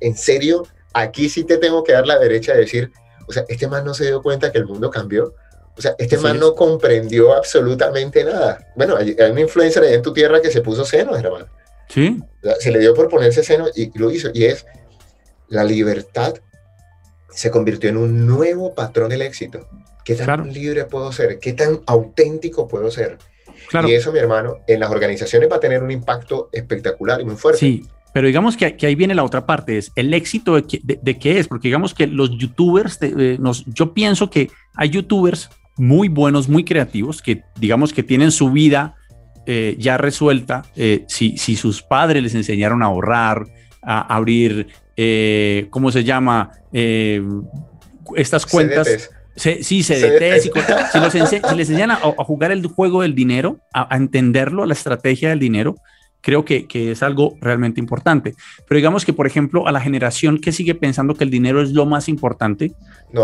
en 0.00 0.16
serio, 0.16 0.66
aquí 0.92 1.28
sí 1.28 1.44
te 1.44 1.58
tengo 1.58 1.84
que 1.84 1.92
dar 1.92 2.06
la 2.06 2.18
derecha 2.18 2.52
de 2.52 2.60
decir, 2.60 2.92
o 3.26 3.32
sea, 3.32 3.44
este 3.48 3.68
man 3.68 3.84
no 3.84 3.94
se 3.94 4.04
dio 4.04 4.22
cuenta 4.22 4.52
que 4.52 4.58
el 4.58 4.66
mundo 4.66 4.90
cambió. 4.90 5.34
O 5.76 5.82
sea, 5.82 5.94
este 5.98 6.18
man 6.18 6.38
no 6.38 6.54
comprendió 6.54 7.34
absolutamente 7.34 8.24
nada. 8.24 8.72
Bueno, 8.76 8.96
hay, 8.96 9.16
una 9.30 9.40
influencer 9.40 9.82
ahí 9.82 9.94
en 9.94 10.02
tu 10.02 10.12
tierra 10.12 10.40
que 10.40 10.50
se 10.50 10.60
puso 10.60 10.84
seno, 10.84 11.16
hermano. 11.16 11.46
Sí. 11.88 12.22
se 12.60 12.70
le 12.70 12.78
dio 12.78 12.94
por 12.94 13.08
ponerse 13.08 13.42
seno 13.42 13.66
y, 13.74 13.96
lo 13.98 14.10
hizo. 14.10 14.30
Y 14.32 14.44
es, 14.44 14.66
la 15.48 15.64
libertad 15.64 16.34
se 17.30 17.50
convirtió 17.50 17.90
en 17.90 17.96
un 17.96 18.26
nuevo 18.26 18.74
patrón 18.74 19.10
del 19.10 19.22
éxito. 19.22 19.68
¿Qué 20.04 20.14
tan 20.14 20.52
libre 20.52 20.84
puedo 20.84 21.10
ser? 21.12 21.38
¿Qué 21.40 21.54
tan 21.54 21.80
auténtico 21.86 22.68
puedo 22.68 22.90
ser? 22.90 23.18
Y 23.86 23.92
eso, 23.92 24.12
mi 24.12 24.18
hermano, 24.18 24.58
en 24.66 24.80
las 24.80 24.90
organizaciones 24.90 25.50
va 25.50 25.56
a 25.56 25.60
tener 25.60 25.82
un 25.82 25.90
impacto 25.90 26.48
espectacular 26.52 27.20
y 27.20 27.24
muy 27.24 27.36
fuerte. 27.36 27.60
Sí, 27.60 27.84
pero 28.12 28.28
digamos 28.28 28.56
que, 28.56 28.76
que 28.76 28.86
ahí 28.86 28.94
viene 28.94 29.14
la 29.14 29.24
otra 29.24 29.44
parte, 29.44 29.76
es 29.76 29.90
el 29.96 30.14
éxito 30.14 30.54
de, 30.54 31.18
qué 31.18 31.38
es, 31.38 31.48
porque 31.48 31.68
digamos 31.68 31.94
que 31.94 32.06
los 32.06 32.38
youtubers, 32.38 32.98
nos, 33.40 33.64
yo 33.66 33.92
pienso 33.92 34.30
que 34.30 34.50
hay 34.76 34.90
youtubers 34.90 35.50
muy 35.76 36.08
buenos, 36.08 36.48
muy 36.48 36.64
creativos, 36.64 37.20
que 37.20 37.42
digamos 37.58 37.92
que 37.92 38.04
tienen 38.04 38.30
su 38.30 38.50
vida 38.50 38.94
eh, 39.46 39.74
ya 39.78 39.98
resuelta, 39.98 40.64
eh, 40.76 41.04
si, 41.08 41.36
si 41.36 41.56
sus 41.56 41.82
padres 41.82 42.22
les 42.22 42.34
enseñaron 42.36 42.82
a 42.82 42.86
ahorrar, 42.86 43.46
a 43.82 44.14
abrir, 44.14 44.68
eh, 44.96 45.66
¿cómo 45.70 45.90
se 45.90 46.04
llama? 46.04 46.52
estas 48.16 48.46
cuentas 48.46 49.10
sí, 49.36 49.62
se 49.62 49.82
Si, 49.82 49.82
si, 49.82 51.00
les 51.00 51.70
enseñan 51.70 51.90
a, 51.90 51.96
jugar 51.96 52.52
el 52.52 52.66
juego 52.66 53.02
del 53.02 53.14
dinero, 53.14 53.58
a, 53.72 53.96
entenderlo, 53.96 54.66
la 54.66 54.74
estrategia 54.74 55.28
del 55.30 55.38
dinero, 55.38 55.76
creo 56.20 56.44
que, 56.44 56.66
es 56.72 57.02
algo 57.02 57.36
realmente 57.40 57.80
importante. 57.80 58.34
Pero 58.68 58.76
digamos 58.76 59.04
que, 59.04 59.12
por 59.12 59.26
ejemplo, 59.26 59.66
a 59.66 59.72
la 59.72 59.80
generación 59.80 60.38
que 60.38 60.52
sigue 60.52 60.74
pensando 60.74 61.14
que 61.14 61.24
el 61.24 61.30
dinero 61.30 61.62
es 61.62 61.72
lo 61.72 61.86
más 61.86 62.08
importante, 62.08 62.72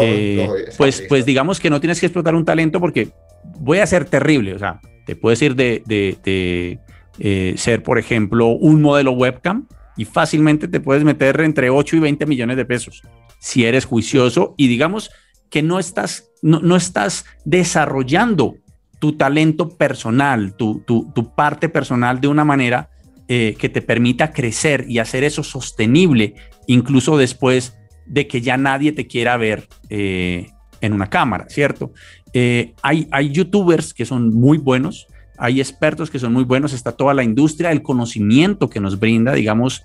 eh, 0.00 0.48
pues, 0.76 1.04
pues 1.08 1.24
digamos 1.24 1.60
que 1.60 1.70
no 1.70 1.80
tienes 1.80 2.00
que 2.00 2.06
explotar 2.06 2.34
un 2.34 2.44
talento 2.44 2.80
porque 2.80 3.10
voy 3.58 3.78
a 3.78 3.86
ser 3.86 4.04
terrible. 4.04 4.54
O 4.54 4.58
sea, 4.58 4.80
te 5.06 5.16
puedes 5.16 5.40
ir 5.42 5.54
de, 5.54 5.82
eh, 7.18 7.54
ser, 7.56 7.82
por 7.82 7.98
ejemplo, 7.98 8.48
un 8.48 8.82
modelo 8.82 9.12
webcam 9.12 9.66
y 9.96 10.04
fácilmente 10.04 10.68
te 10.68 10.80
puedes 10.80 11.04
meter 11.04 11.40
entre 11.40 11.70
8 11.70 11.96
y 11.96 12.00
20 12.00 12.26
millones 12.26 12.56
de 12.56 12.64
pesos 12.64 13.02
si 13.40 13.64
eres 13.64 13.86
juicioso 13.86 14.54
y 14.56 14.68
digamos 14.68 15.10
que 15.50 15.62
no 15.62 15.78
estás, 15.78 16.30
no, 16.42 16.76
estás 16.76 17.26
desarrollando 17.44 18.56
tu 18.98 19.16
talento 19.16 19.68
personal, 19.76 20.54
tu, 20.54 20.84
parte 21.34 21.68
personal 21.68 22.20
de 22.20 22.28
una 22.28 22.44
manera 22.44 22.88
eh, 23.28 23.56
que 23.58 23.68
te 23.68 23.82
permita 23.82 24.32
crecer 24.32 24.86
y 24.88 24.98
hacer 24.98 25.24
eso 25.24 25.42
sostenible, 25.42 26.34
incluso 26.66 27.18
después 27.18 27.76
de 28.06 28.26
que 28.26 28.40
ya 28.40 28.56
nadie 28.56 28.92
te 28.92 29.06
quiera 29.06 29.36
ver 29.36 29.68
eh, 29.88 30.48
en 30.80 30.92
una 30.92 31.08
cámara, 31.08 31.46
¿cierto? 31.48 31.92
Eh, 32.32 32.74
hay, 32.82 33.08
hay 33.10 33.30
youtubers 33.30 33.92
que 33.92 34.04
son 34.04 34.34
muy 34.34 34.58
buenos, 34.58 35.08
hay 35.38 35.60
expertos 35.60 36.10
que 36.10 36.18
son 36.18 36.32
muy 36.32 36.44
buenos, 36.44 36.72
está 36.72 36.92
toda 36.92 37.14
la 37.14 37.24
industria 37.24 37.70
del 37.70 37.82
conocimiento 37.82 38.68
que 38.68 38.80
nos 38.80 39.00
brinda, 39.00 39.32
digamos, 39.32 39.84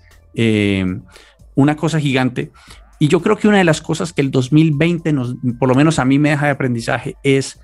una 1.55 1.77
cosa 1.77 1.97
gigante. 1.97 2.51
Y 2.99 3.07
yo 3.07 3.21
creo 3.21 3.37
que 3.37 3.47
una 3.47 3.57
de 3.57 3.63
las 3.63 3.81
cosas 3.81 4.13
que 4.13 4.21
el 4.21 4.31
2020, 4.31 5.11
nos, 5.13 5.35
por 5.59 5.69
lo 5.69 5.75
menos 5.75 5.99
a 5.99 6.05
mí 6.05 6.19
me 6.19 6.29
deja 6.29 6.45
de 6.45 6.51
aprendizaje, 6.51 7.15
es, 7.23 7.59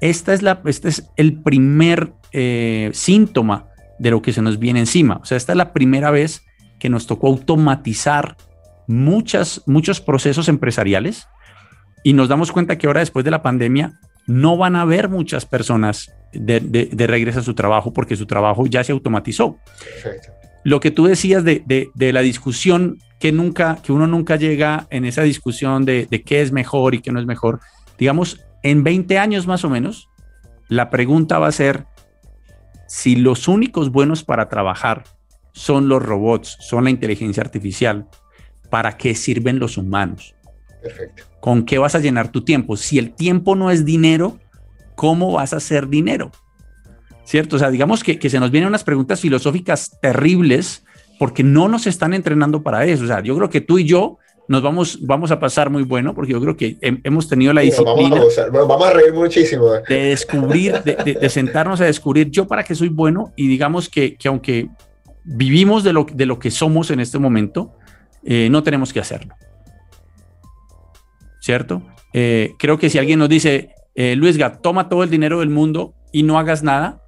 esta 0.00 0.34
es 0.34 0.42
la, 0.42 0.60
este 0.64 0.88
es 0.88 1.08
el 1.16 1.40
primer 1.40 2.12
eh, 2.32 2.90
síntoma 2.92 3.68
de 3.98 4.10
lo 4.10 4.22
que 4.22 4.32
se 4.32 4.42
nos 4.42 4.58
viene 4.58 4.80
encima. 4.80 5.20
O 5.22 5.24
sea, 5.24 5.36
esta 5.36 5.52
es 5.52 5.56
la 5.56 5.72
primera 5.72 6.10
vez 6.10 6.42
que 6.80 6.88
nos 6.88 7.06
tocó 7.06 7.28
automatizar 7.28 8.36
muchas, 8.88 9.62
muchos 9.66 10.00
procesos 10.00 10.48
empresariales 10.48 11.28
y 12.02 12.12
nos 12.12 12.28
damos 12.28 12.50
cuenta 12.50 12.78
que 12.78 12.86
ahora 12.86 13.00
después 13.00 13.24
de 13.24 13.30
la 13.30 13.42
pandemia 13.42 14.00
no 14.26 14.56
van 14.56 14.76
a 14.76 14.82
haber 14.82 15.08
muchas 15.08 15.46
personas 15.46 16.12
de, 16.32 16.60
de, 16.60 17.06
regreso 17.06 17.40
a 17.40 17.42
su 17.42 17.54
trabajo 17.54 17.92
porque 17.92 18.16
su 18.16 18.26
trabajo 18.26 18.66
ya 18.66 18.82
se 18.84 18.92
automatizó. 18.92 19.58
Lo 20.64 20.80
que 20.80 20.90
tú 20.90 21.06
decías 21.06 21.44
de, 21.44 21.62
de, 21.94 22.12
la 22.12 22.20
discusión 22.20 22.98
que 23.22 23.30
nunca, 23.30 23.78
que 23.80 23.92
uno 23.92 24.08
nunca 24.08 24.34
llega 24.34 24.88
en 24.90 25.04
esa 25.04 25.22
discusión 25.22 25.84
de, 25.84 26.08
qué 26.26 26.42
es 26.42 26.50
mejor 26.50 26.96
y 26.96 27.02
qué 27.02 27.12
no 27.12 27.20
es 27.20 27.24
mejor, 27.24 27.60
digamos, 27.96 28.44
en 28.64 28.82
20 28.82 29.16
años 29.16 29.46
más 29.46 29.64
o 29.64 29.70
menos, 29.70 30.08
la 30.66 30.90
pregunta 30.90 31.38
va 31.38 31.46
a 31.46 31.52
ser 31.52 31.86
si 32.88 33.14
los 33.14 33.46
únicos 33.46 33.92
buenos 33.92 34.24
para 34.24 34.48
trabajar 34.48 35.04
son 35.52 35.88
los 35.88 36.02
robots, 36.02 36.56
son 36.58 36.82
la 36.82 36.90
inteligencia 36.90 37.44
artificial, 37.44 38.08
¿para 38.70 38.96
qué 38.96 39.14
sirven 39.14 39.60
los 39.60 39.78
humanos? 39.78 40.34
Perfecto. 40.82 41.22
¿Con 41.38 41.64
qué 41.64 41.78
vas 41.78 41.94
a 41.94 42.00
llenar 42.00 42.32
tu 42.32 42.42
tiempo? 42.42 42.76
Si 42.76 42.98
el 42.98 43.14
tiempo 43.14 43.54
no 43.54 43.70
es 43.70 43.84
dinero, 43.84 44.40
¿cómo 44.96 45.30
vas 45.30 45.52
a 45.52 45.58
hacer 45.58 45.86
dinero? 45.86 46.32
¿Cierto? 47.22 47.54
O 47.54 47.58
sea, 47.60 47.70
digamos 47.70 48.02
que, 48.02 48.18
se 48.28 48.40
nos 48.40 48.50
vienen 48.50 48.66
unas 48.66 48.82
preguntas 48.82 49.20
filosóficas 49.20 49.96
terribles 50.00 50.81
porque 51.22 51.44
no 51.44 51.68
nos 51.68 51.86
están 51.86 52.14
entrenando 52.14 52.64
para 52.64 52.84
eso. 52.84 53.04
O 53.04 53.06
sea, 53.06 53.22
yo 53.22 53.36
creo 53.36 53.48
que 53.48 53.60
tú 53.60 53.78
y 53.78 53.84
yo 53.84 54.18
nos 54.48 54.60
vamos, 54.60 54.98
vamos 55.02 55.30
a 55.30 55.38
pasar 55.38 55.70
muy 55.70 55.84
bueno 55.84 56.16
porque 56.16 56.32
yo 56.32 56.40
creo 56.40 56.56
que 56.56 56.76
hemos 56.80 57.28
tenido 57.28 57.52
la 57.52 57.60
disciplina. 57.60 58.20
Vamos 58.50 58.84
a, 58.84 58.92
reír 58.92 59.12
muchísimo. 59.14 59.66
De 59.88 60.06
descubrir, 60.06 60.82
de, 60.82 61.28
sentarnos 61.30 61.80
a 61.80 61.84
descubrir 61.84 62.28
yo 62.28 62.48
para 62.48 62.64
qué 62.64 62.74
soy 62.74 62.88
bueno 62.88 63.32
y 63.36 63.46
digamos 63.46 63.88
que, 63.88 64.16
que 64.16 64.26
aunque 64.26 64.68
vivimos 65.22 65.84
de 65.84 65.92
lo, 65.92 66.08
de 66.12 66.26
lo 66.26 66.40
que 66.40 66.50
somos 66.50 66.90
en 66.90 66.98
este 66.98 67.20
momento, 67.20 67.70
eh, 68.24 68.48
no 68.50 68.64
tenemos 68.64 68.92
que 68.92 68.98
hacerlo. 68.98 69.36
¿cierto? 71.40 71.82
Eh, 72.12 72.54
creo 72.58 72.78
que 72.78 72.90
si 72.90 72.98
alguien 72.98 73.20
nos 73.20 73.28
dice, 73.28 73.76
eh, 73.94 74.16
Luisga, 74.16 74.58
toma 74.58 74.88
todo 74.88 75.04
el 75.04 75.10
dinero 75.10 75.38
del 75.38 75.50
mundo 75.50 75.94
y 76.10 76.24
no 76.24 76.36
hagas 76.36 76.64
nada, 76.64 77.01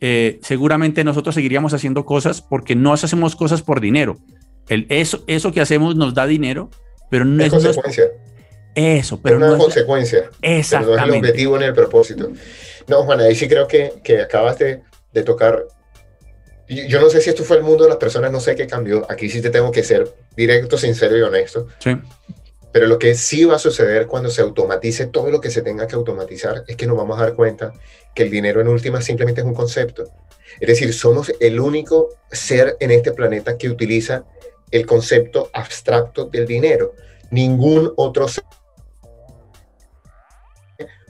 eh, 0.00 0.38
seguramente 0.42 1.04
nosotros 1.04 1.34
seguiríamos 1.34 1.74
haciendo 1.74 2.04
cosas 2.04 2.42
porque 2.42 2.74
no 2.74 2.92
hacemos 2.92 3.36
cosas 3.36 3.62
por 3.62 3.80
dinero. 3.80 4.18
El, 4.68 4.86
eso, 4.88 5.22
eso 5.26 5.52
que 5.52 5.60
hacemos 5.60 5.96
nos 5.96 6.14
da 6.14 6.26
dinero, 6.26 6.70
pero 7.10 7.24
no 7.24 7.42
es, 7.42 7.50
consecuencia. 7.50 8.04
eso, 8.74 9.20
pero 9.22 9.36
es 9.36 9.52
no 9.52 9.58
consecuencia. 9.58 10.30
Exactamente. 10.42 10.96
Pero 10.96 11.06
no 11.06 11.12
es 11.12 11.18
el 11.18 11.30
objetivo 11.30 11.58
ni 11.58 11.64
el 11.64 11.74
propósito. 11.74 12.32
No, 12.88 13.02
Juan, 13.04 13.20
ahí 13.20 13.34
sí 13.34 13.48
creo 13.48 13.66
que, 13.66 13.94
que 14.02 14.20
acabas 14.20 14.58
de, 14.58 14.82
de 15.12 15.22
tocar 15.22 15.64
yo 16.68 17.00
no 17.00 17.08
sé 17.10 17.20
si 17.20 17.30
esto 17.30 17.44
fue 17.44 17.58
el 17.58 17.62
mundo 17.62 17.84
de 17.84 17.90
las 17.90 17.98
personas, 17.98 18.32
no 18.32 18.40
sé 18.40 18.56
qué 18.56 18.66
cambió. 18.66 19.06
Aquí 19.08 19.28
sí 19.30 19.40
te 19.40 19.50
tengo 19.50 19.70
que 19.70 19.84
ser 19.84 20.12
directo, 20.36 20.76
sincero 20.76 21.16
y 21.16 21.22
honesto. 21.22 21.68
Sí. 21.78 21.96
Pero 22.76 22.88
lo 22.88 22.98
que 22.98 23.14
sí 23.14 23.46
va 23.46 23.56
a 23.56 23.58
suceder 23.58 24.06
cuando 24.06 24.28
se 24.28 24.42
automatice 24.42 25.06
todo 25.06 25.30
lo 25.30 25.40
que 25.40 25.50
se 25.50 25.62
tenga 25.62 25.86
que 25.86 25.94
automatizar 25.94 26.62
es 26.66 26.76
que 26.76 26.86
nos 26.86 26.98
vamos 26.98 27.18
a 27.18 27.22
dar 27.22 27.34
cuenta 27.34 27.72
que 28.14 28.24
el 28.24 28.30
dinero 28.30 28.60
en 28.60 28.68
última 28.68 29.00
simplemente 29.00 29.40
es 29.40 29.46
un 29.46 29.54
concepto. 29.54 30.04
Es 30.60 30.68
decir, 30.68 30.92
somos 30.92 31.32
el 31.40 31.58
único 31.58 32.10
ser 32.30 32.76
en 32.78 32.90
este 32.90 33.12
planeta 33.12 33.56
que 33.56 33.70
utiliza 33.70 34.26
el 34.70 34.84
concepto 34.84 35.48
abstracto 35.54 36.26
del 36.26 36.46
dinero. 36.46 36.92
Ningún 37.30 37.94
otro 37.96 38.28
ser. 38.28 38.44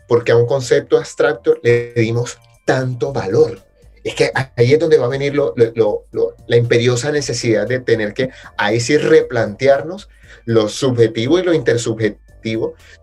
Porque 0.06 0.30
a 0.30 0.36
un 0.36 0.46
concepto 0.46 0.96
abstracto 0.96 1.58
le 1.64 1.94
dimos 1.94 2.38
tanto 2.64 3.12
valor. 3.12 3.58
Es 4.04 4.14
que 4.14 4.30
ahí 4.54 4.72
es 4.72 4.78
donde 4.78 4.98
va 4.98 5.06
a 5.06 5.08
venir 5.08 5.34
la 5.34 6.56
imperiosa 6.56 7.10
necesidad 7.10 7.66
de 7.66 7.80
tener 7.80 8.14
que 8.14 8.30
ahí 8.56 8.78
sí 8.78 8.96
replantearnos 8.98 10.08
lo 10.44 10.68
subjetivo 10.68 11.38
y 11.38 11.42
lo 11.42 11.54
intersubjetivo 11.54 12.26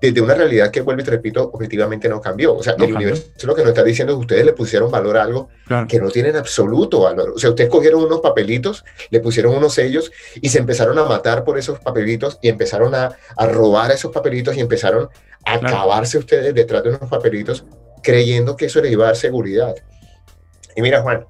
desde 0.01 0.21
una 0.21 0.35
realidad 0.35 0.71
que, 0.71 0.81
vuelvo 0.81 1.01
y 1.01 1.05
te 1.05 1.11
repito, 1.11 1.49
objetivamente 1.51 2.07
no 2.07 2.21
cambió. 2.21 2.55
O 2.55 2.63
sea, 2.63 2.75
el 2.77 2.93
universo 2.93 3.25
lo 3.43 3.55
que 3.55 3.61
nos 3.61 3.69
está 3.69 3.83
diciendo 3.83 4.13
es 4.13 4.17
que 4.17 4.21
ustedes 4.21 4.45
le 4.45 4.53
pusieron 4.53 4.89
valor 4.89 5.17
a 5.17 5.23
algo 5.23 5.49
que 5.87 5.99
no 5.99 6.09
tienen 6.09 6.35
absoluto 6.35 7.01
valor. 7.01 7.33
O 7.35 7.39
sea, 7.39 7.49
ustedes 7.49 7.69
cogieron 7.69 8.03
unos 8.03 8.21
papelitos, 8.21 8.85
le 9.09 9.19
pusieron 9.19 9.55
unos 9.55 9.73
sellos 9.73 10.11
y 10.41 10.49
se 10.49 10.59
empezaron 10.59 10.97
a 10.97 11.03
matar 11.03 11.43
por 11.43 11.57
esos 11.57 11.79
papelitos 11.79 12.39
y 12.41 12.49
empezaron 12.49 12.95
a, 12.95 13.15
a 13.35 13.47
robar 13.47 13.91
esos 13.91 14.11
papelitos 14.11 14.55
y 14.55 14.61
empezaron 14.61 15.09
a 15.45 15.53
acabarse 15.55 16.17
ustedes 16.17 16.53
detrás 16.53 16.83
de 16.83 16.89
unos 16.89 17.09
papelitos 17.09 17.65
creyendo 18.01 18.55
que 18.55 18.65
eso 18.65 18.81
les 18.81 18.91
iba 18.91 19.05
a 19.05 19.07
dar 19.07 19.15
seguridad. 19.15 19.75
Y 20.75 20.81
mira, 20.81 21.01
Juan, 21.01 21.25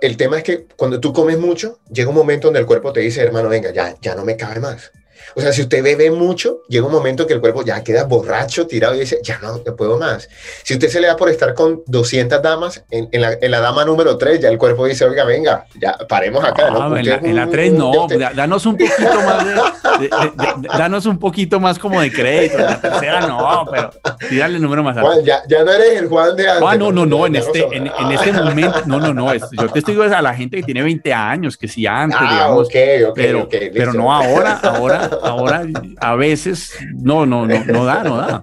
el 0.00 0.16
tema 0.16 0.38
es 0.38 0.44
que 0.44 0.66
cuando 0.76 1.00
tú 1.00 1.12
comes 1.12 1.38
mucho, 1.38 1.80
llega 1.90 2.08
un 2.08 2.14
momento 2.14 2.48
donde 2.48 2.60
el 2.60 2.66
cuerpo 2.66 2.92
te 2.92 3.00
dice, 3.00 3.22
hermano, 3.22 3.48
venga, 3.48 3.72
ya, 3.72 3.96
ya 4.00 4.14
no 4.14 4.24
me 4.24 4.36
cabe 4.36 4.60
más. 4.60 4.92
O 5.34 5.40
sea, 5.40 5.52
si 5.52 5.62
usted 5.62 5.82
bebe 5.82 6.10
mucho, 6.10 6.62
llega 6.68 6.86
un 6.86 6.92
momento 6.92 7.26
que 7.26 7.34
el 7.34 7.40
cuerpo 7.40 7.64
ya 7.64 7.82
queda 7.82 8.04
borracho, 8.04 8.66
tirado 8.66 8.94
y 8.94 9.00
dice, 9.00 9.20
ya 9.22 9.38
no, 9.40 9.60
no 9.64 9.76
puedo 9.76 9.98
más. 9.98 10.28
Si 10.62 10.74
usted 10.74 10.88
se 10.88 11.00
le 11.00 11.06
da 11.06 11.16
por 11.16 11.28
estar 11.28 11.54
con 11.54 11.82
200 11.86 12.42
damas, 12.42 12.84
en, 12.90 13.08
la, 13.20 13.38
en 13.40 13.50
la, 13.50 13.60
dama 13.60 13.84
número 13.84 14.16
3, 14.16 14.40
ya 14.40 14.48
el 14.48 14.58
cuerpo 14.58 14.86
dice, 14.86 15.04
oiga, 15.04 15.24
venga, 15.24 15.66
ya 15.80 15.96
paremos 16.08 16.44
acá. 16.44 16.70
¿no? 16.70 16.96
En, 16.96 17.06
la, 17.06 17.14
en, 17.16 17.36
la, 17.36 17.48
3 17.48 17.72
no, 17.72 18.06
danos 18.34 18.66
un 18.66 18.76
poquito 18.76 19.20
más 19.22 19.46
de, 19.46 20.10
danos 20.78 21.06
un 21.06 21.18
poquito 21.18 21.60
más 21.60 21.78
como 21.78 22.00
de 22.00 22.12
crédito. 22.12 22.58
En 22.58 22.64
la 22.64 22.80
tercera 22.80 23.20
no, 23.20 23.66
pero 23.70 23.90
tírale 24.28 24.56
el 24.56 24.62
número 24.62 24.82
más 24.82 24.96
alto. 24.96 25.12
Juan, 25.12 25.24
ya, 25.24 25.42
ya 25.48 25.64
no 25.64 25.72
eres 25.72 26.00
el 26.00 26.08
Juan 26.08 26.36
de 26.36 26.50
antes. 26.50 26.64
Ah, 26.66 26.76
no, 26.76 26.92
no, 26.92 27.06
no, 27.06 27.26
en 27.26 27.36
este, 27.36 27.66
en, 27.72 27.86
este 28.10 28.32
momento, 28.42 28.82
no, 28.86 28.98
no, 28.98 29.14
no, 29.14 29.34
yo 29.34 29.68
te 29.68 29.78
estoy 29.78 29.94
diciendo 29.94 30.16
a 30.16 30.22
la 30.22 30.34
gente 30.34 30.56
que 30.56 30.62
tiene 30.62 30.82
20 30.82 31.12
años, 31.12 31.56
que 31.56 31.68
sí 31.68 31.86
antes, 31.86 32.18
ah, 32.20 32.32
digamos, 32.32 32.66
okay, 32.66 33.02
okay, 33.04 33.24
pero, 33.24 33.42
okay, 33.42 33.70
pero 33.70 33.92
no 33.92 34.12
ahora, 34.12 34.58
ahora 34.62 35.10
ahora 35.22 35.66
a 35.98 36.14
veces 36.16 36.74
no, 36.94 37.26
no, 37.26 37.46
no, 37.46 37.64
no 37.64 37.84
da, 37.84 38.02
no 38.02 38.16
da. 38.16 38.42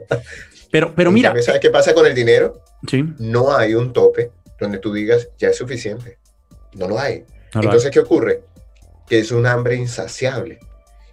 Pero, 0.71 0.93
pero 0.95 1.11
mira. 1.11 1.33
¿Sabes 1.41 1.61
qué 1.61 1.69
pasa 1.69 1.93
con 1.93 2.05
el 2.05 2.13
dinero? 2.13 2.61
Sí. 2.87 3.03
No 3.19 3.55
hay 3.55 3.73
un 3.73 3.93
tope 3.93 4.31
donde 4.59 4.79
tú 4.79 4.93
digas, 4.93 5.29
ya 5.37 5.49
es 5.49 5.57
suficiente. 5.57 6.17
No 6.73 6.87
lo 6.87 6.99
hay. 6.99 7.25
Entonces, 7.53 7.91
¿qué 7.91 7.99
ocurre? 7.99 8.43
Que 9.07 9.19
es 9.19 9.31
un 9.31 9.45
hambre 9.45 9.75
insaciable. 9.75 10.59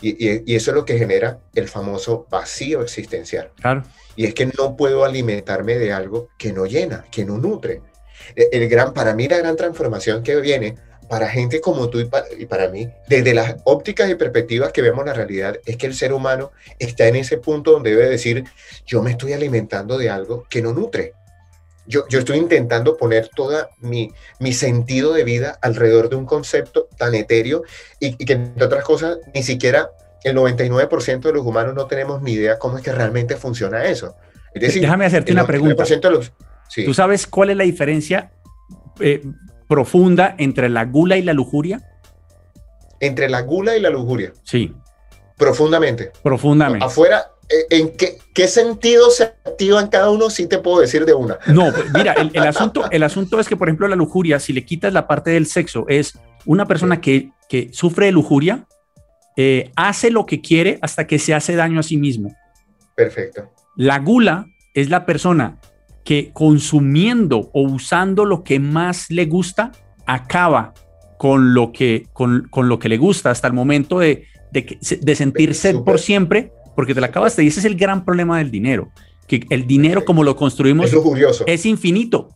Y, 0.01 0.43
y, 0.53 0.55
eso 0.55 0.71
es 0.71 0.75
lo 0.75 0.85
que 0.85 0.99
genera 0.99 1.39
el 1.55 1.69
famoso 1.69 2.27
vacío 2.31 2.83
existencial. 2.83 3.51
Claro. 3.61 3.85
Y 4.17 4.27
es 4.27 4.35
que 4.35 4.47
no 4.47 4.77
puedo 4.77 5.05
alimentarme 5.05 5.79
de 5.79 5.93
algo 5.93 6.29
que 6.37 6.53
no 6.53 6.67
llena, 6.67 7.07
que 7.11 7.25
no 7.25 7.39
nutre. 7.39 7.81
El, 8.35 8.63
el 8.63 8.69
gran, 8.69 8.93
para 8.93 9.15
mí 9.15 9.29
la 9.29 9.39
gran 9.39 9.57
transformación 9.57 10.23
que 10.23 10.37
viene 10.41 10.75
para 11.09 11.29
gente 11.29 11.61
como 11.61 11.89
tú 11.89 12.01
y 12.01 12.45
para, 12.47 12.69
mí, 12.69 12.89
desde 13.09 13.35
las 13.35 13.57
ópticas 13.65 14.11
y 14.11 14.15
perspectivas 14.15 14.73
que 14.73 14.83
vemos 14.83 15.05
la 15.05 15.13
realidad, 15.13 15.59
es 15.65 15.77
que 15.77 15.87
el 15.87 15.95
ser 15.95 16.13
humano 16.13 16.53
está 16.79 17.07
en 17.07 17.17
ese 17.17 17.39
punto 17.39 17.73
donde 17.73 17.91
debe 17.91 18.09
decir, 18.09 18.45
yo 18.87 19.03
me 19.03 19.13
estoy 19.13 19.33
alimentando 19.33 19.99
de 19.99 20.11
algo 20.11 20.47
que 20.49 20.63
no 20.63 20.73
nutre. 20.73 21.13
Yo, 21.87 22.09
yo 22.09 22.19
estoy 22.19 22.39
intentando 22.39 22.97
poner 22.97 23.29
toda 23.29 23.69
mi, 23.81 24.13
mi 24.39 24.55
sentido 24.55 25.13
de 25.13 25.25
vida 25.25 25.59
alrededor 25.61 26.09
de 26.09 26.17
un 26.17 26.25
concepto 26.25 26.89
tan 26.97 27.15
etéreo 27.15 27.63
y, 28.01 28.17
que, 28.17 28.33
entre 28.33 28.65
otras 28.65 28.85
cosas, 28.85 29.19
ni 29.35 29.43
siquiera 29.43 29.91
el 30.23 30.35
99% 30.37 31.21
de 31.21 31.33
los 31.33 31.45
humanos 31.45 31.75
no 31.75 31.87
tenemos 31.87 32.23
ni 32.23 32.33
idea 32.33 32.59
cómo 32.59 32.79
es 32.79 32.83
que 32.83 32.93
realmente 32.93 33.37
funciona 33.37 33.85
eso. 33.85 34.17
Déjame 34.55 35.05
hacerte 35.05 35.33
una 35.33 35.47
pregunta. 35.47 35.85
¿Tú 36.85 36.95
sabes 36.95 37.27
cuál 37.27 37.51
es 37.51 37.57
la 37.57 37.65
diferencia 37.65 38.33
eh, 39.01 39.23
profunda 39.69 40.35
entre 40.39 40.69
la 40.69 40.85
gula 40.85 41.17
y 41.17 41.23
la 41.23 41.33
lujuria? 41.33 41.83
Entre 43.01 43.29
la 43.29 43.43
gula 43.43 43.77
y 43.77 43.81
la 43.81 43.91
lujuria. 43.91 44.33
Sí. 44.43 44.73
Profundamente. 45.37 46.13
Profundamente. 46.23 46.85
Afuera, 46.85 47.33
eh, 47.49 47.67
¿en 47.71 47.97
qué, 47.97 48.19
qué 48.33 48.49
sentido 48.49 49.11
se 49.11 49.25
activa 49.25 49.81
en 49.81 49.89
cada 49.89 50.11
uno? 50.11 50.31
Sí 50.31 50.47
te 50.47 50.59
puedo 50.59 50.81
decir 50.81 51.05
de 51.05 51.15
una. 51.15 51.39
No, 51.47 51.73
mira, 51.95 52.15
el, 52.15 52.47
asunto, 52.47 52.85
el 52.91 53.03
asunto 53.03 53.41
es 53.41 53.49
que, 53.49 53.57
por 53.57 53.69
ejemplo, 53.69 53.89
la 53.89 53.97
lujuria, 53.97 54.39
si 54.39 54.53
le 54.53 54.65
quitas 54.65 54.93
la 54.93 55.07
parte 55.07 55.31
del 55.31 55.47
sexo, 55.47 55.87
es 55.89 56.19
una 56.47 56.67
persona 56.67 57.01
que, 57.01 57.31
que 57.49 57.71
sufre 57.73 58.07
de 58.07 58.13
lujuria, 58.13 58.67
eh, 59.37 59.73
hace 59.75 60.11
lo 60.11 60.27
que 60.27 60.41
quiere 60.41 60.79
hasta 60.81 61.07
que 61.07 61.19
se 61.19 61.35
hace 61.35 61.57
daño 61.57 61.81
a 61.81 61.83
sí 61.83 61.97
mismo. 61.97 62.35
Perfecto. 62.95 63.51
La 63.77 63.99
gula 63.99 64.47
es 64.75 64.91
la 64.91 65.05
persona 65.05 65.59
que 66.05 66.31
consumiendo 66.33 67.51
o 67.53 67.63
usando 67.63 68.25
lo 68.25 68.45
que 68.45 68.61
más 68.61 69.11
le 69.11 69.27
gusta, 69.27 69.73
acaba 70.07 70.75
con 71.19 71.55
lo 71.55 71.73
que, 71.73 72.07
con, 72.13 72.49
lo 72.55 72.79
que 72.79 72.89
le 72.89 72.99
gusta 72.99 73.31
hasta 73.31 73.49
el 73.49 73.55
momento 73.55 73.99
de, 73.99 74.27
de, 74.53 74.79
de 75.01 75.15
sentir 75.17 75.55
sed 75.55 75.77
por 75.81 75.99
siempre, 75.99 76.53
porque 76.77 76.95
te 76.95 77.01
la 77.01 77.07
acabaste 77.07 77.43
y 77.43 77.47
ese 77.47 77.61
es 77.61 77.67
el 77.67 77.77
gran 77.77 78.05
problema 78.05 78.39
del 78.39 78.51
dinero, 78.51 78.91
que 79.27 79.47
el 79.51 79.67
dinero 79.67 80.05
como 80.05 80.23
lo 80.23 80.37
construimos 80.37 80.93
es, 80.93 81.43
es 81.47 81.67
infinito. 81.67 82.29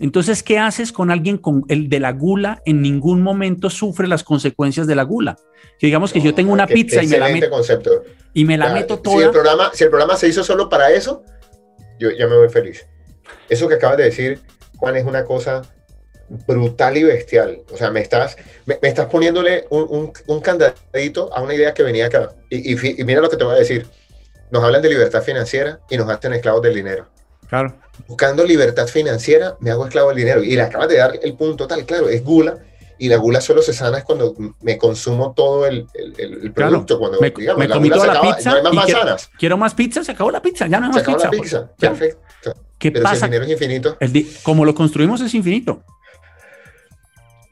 Entonces, 0.00 0.42
¿qué 0.42 0.58
haces 0.58 0.90
con 0.90 1.12
alguien 1.12 1.38
con 1.38 1.64
el 1.68 1.88
de 1.88 2.00
la 2.00 2.10
gula? 2.10 2.60
En 2.64 2.82
ningún 2.82 3.22
momento 3.22 3.70
sufre 3.70 4.08
las 4.08 4.24
consecuencias 4.24 4.88
de 4.88 4.96
la 4.96 5.04
gula. 5.04 5.36
Que 5.78 5.86
digamos 5.86 6.12
que 6.12 6.20
yo 6.20 6.34
tengo 6.34 6.52
una 6.52 6.66
pizza 6.66 7.04
y 7.04 7.06
me 7.06 7.18
la 7.18 7.28
meto 7.28 7.50
concepto. 7.50 8.02
y 8.34 8.44
me 8.44 8.58
la 8.58 8.72
meto 8.74 8.98
toda. 8.98 9.18
Si 9.18 9.22
el 9.22 9.30
programa, 9.30 9.70
si 9.72 9.84
el 9.84 9.90
programa 9.90 10.16
se 10.16 10.26
hizo 10.26 10.42
solo 10.42 10.68
para 10.68 10.90
eso, 10.90 11.22
yo 12.00 12.10
ya 12.10 12.26
me 12.26 12.36
voy 12.36 12.48
feliz. 12.48 12.84
Eso 13.48 13.68
que 13.68 13.74
acabas 13.74 13.96
de 13.96 14.04
decir, 14.04 14.40
Juan, 14.76 14.96
es 14.96 15.04
una 15.04 15.24
cosa 15.24 15.62
brutal 16.46 16.96
y 16.96 17.04
bestial. 17.04 17.60
O 17.72 17.76
sea, 17.76 17.90
me 17.90 18.00
estás, 18.00 18.36
me, 18.66 18.78
estás 18.82 19.06
poniéndole 19.06 19.66
un, 19.70 20.12
un, 20.26 20.40
candadito 20.40 21.32
a 21.34 21.42
una 21.42 21.54
idea 21.54 21.74
que 21.74 21.82
venía 21.82 22.06
acá. 22.06 22.30
Y, 22.50 22.72
y, 22.72 23.04
mira 23.04 23.20
lo 23.20 23.30
que 23.30 23.36
te 23.36 23.44
voy 23.44 23.54
a 23.54 23.58
decir. 23.58 23.86
Nos 24.50 24.62
hablan 24.62 24.82
de 24.82 24.90
libertad 24.90 25.22
financiera 25.22 25.80
y 25.88 25.96
nos 25.96 26.08
hacen 26.10 26.32
esclavos 26.34 26.62
del 26.62 26.74
dinero. 26.74 27.08
Claro. 27.48 27.74
Buscando 28.06 28.44
libertad 28.44 28.86
financiera, 28.86 29.56
me 29.60 29.70
hago 29.70 29.84
esclavo 29.86 30.08
del 30.08 30.18
dinero. 30.18 30.42
Y 30.42 30.56
le 30.56 30.62
acabas 30.62 30.88
de 30.88 30.96
dar 30.96 31.18
el 31.22 31.34
punto 31.34 31.66
tal, 31.66 31.84
claro, 31.84 32.08
es 32.08 32.22
gula. 32.22 32.58
Y 32.98 33.08
la 33.08 33.16
gula 33.16 33.40
solo 33.40 33.62
se 33.62 33.72
sana 33.72 33.98
es 33.98 34.04
cuando 34.04 34.34
me 34.60 34.78
consumo 34.78 35.32
todo 35.34 35.66
el, 35.66 35.86
el, 35.94 36.52
producto. 36.52 36.98
cuando 36.98 37.20
me, 37.20 37.30
digamos, 37.30 37.58
me 37.58 37.68
la 37.68 37.74
comí 37.74 37.90
toda 37.90 38.06
la 38.06 38.20
pizza. 38.20 38.50
No 38.50 38.56
hay 38.56 38.62
más 38.62 38.72
manzanas. 38.74 39.30
Quiero, 39.38 39.56
más 39.56 39.74
pizza, 39.74 40.04
se 40.04 40.12
acabó 40.12 40.30
la 40.30 40.40
pizza, 40.40 40.66
ya 40.66 40.78
no 40.78 40.86
hay 40.86 40.92
más 40.92 41.02
se 41.02 41.10
acabó 41.10 41.24
La 41.24 41.30
pizza. 41.30 41.70
Perfecto. 41.78 42.20
¿Qué 42.78 42.90
Pero 42.90 43.04
pasa? 43.04 43.16
Si 43.16 43.24
el 43.24 43.30
dinero 43.30 43.44
es 43.44 43.52
infinito. 43.52 43.96
como 44.42 44.64
lo 44.64 44.74
construimos 44.74 45.20
es 45.20 45.34
infinito 45.34 45.84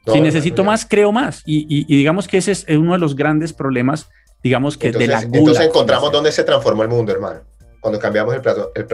si 0.05 0.21
necesito 0.21 0.63
más, 0.63 0.85
creo 0.85 1.11
más. 1.11 1.43
Y, 1.45 1.85
digamos 1.85 2.27
que 2.27 2.37
ese 2.37 2.51
es 2.51 2.65
uno 2.69 2.93
de 2.93 2.99
los 2.99 3.15
grandes 3.15 3.53
problemas, 3.53 4.09
digamos 4.43 4.77
que 4.77 4.91
de 4.91 5.07
la 5.07 5.23
gula. 5.23 5.37
Entonces 5.37 5.65
encontramos 5.65 6.11
dónde 6.11 6.31
se 6.31 6.43
transformó 6.43 6.83
el 6.83 6.89
mundo, 6.89 7.11
hermano. 7.11 7.41
Cuando 7.79 7.99
cambiamos 7.99 8.33
el, 8.35 8.41
plato, 8.41 8.71
el 8.75 8.85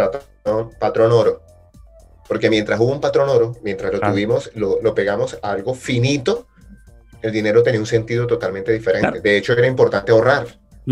patrón 0.80 1.12
oro. 1.12 1.42
Porque 2.28 2.50
mientras 2.50 2.80
hubo 2.80 2.92
un 2.92 3.02
patrón 3.02 3.30
oro, 3.30 3.54
mientras 3.64 3.92
lo 3.94 4.00
tuvimos, 4.00 4.52
lo, 4.54 4.82
lo, 4.82 4.94
pegamos 4.94 5.38
a 5.42 5.52
algo 5.52 5.74
finito, 5.74 6.48
el 7.22 7.32
dinero 7.32 7.64
tenía 7.64 7.80
un 7.80 7.86
sentido 7.86 8.28
totalmente 8.28 8.72
diferente. 8.72 9.22
De 9.22 9.38
hecho, 9.38 9.54
era 9.54 9.68
importante 9.68 10.12
ahorrar. 10.12 10.48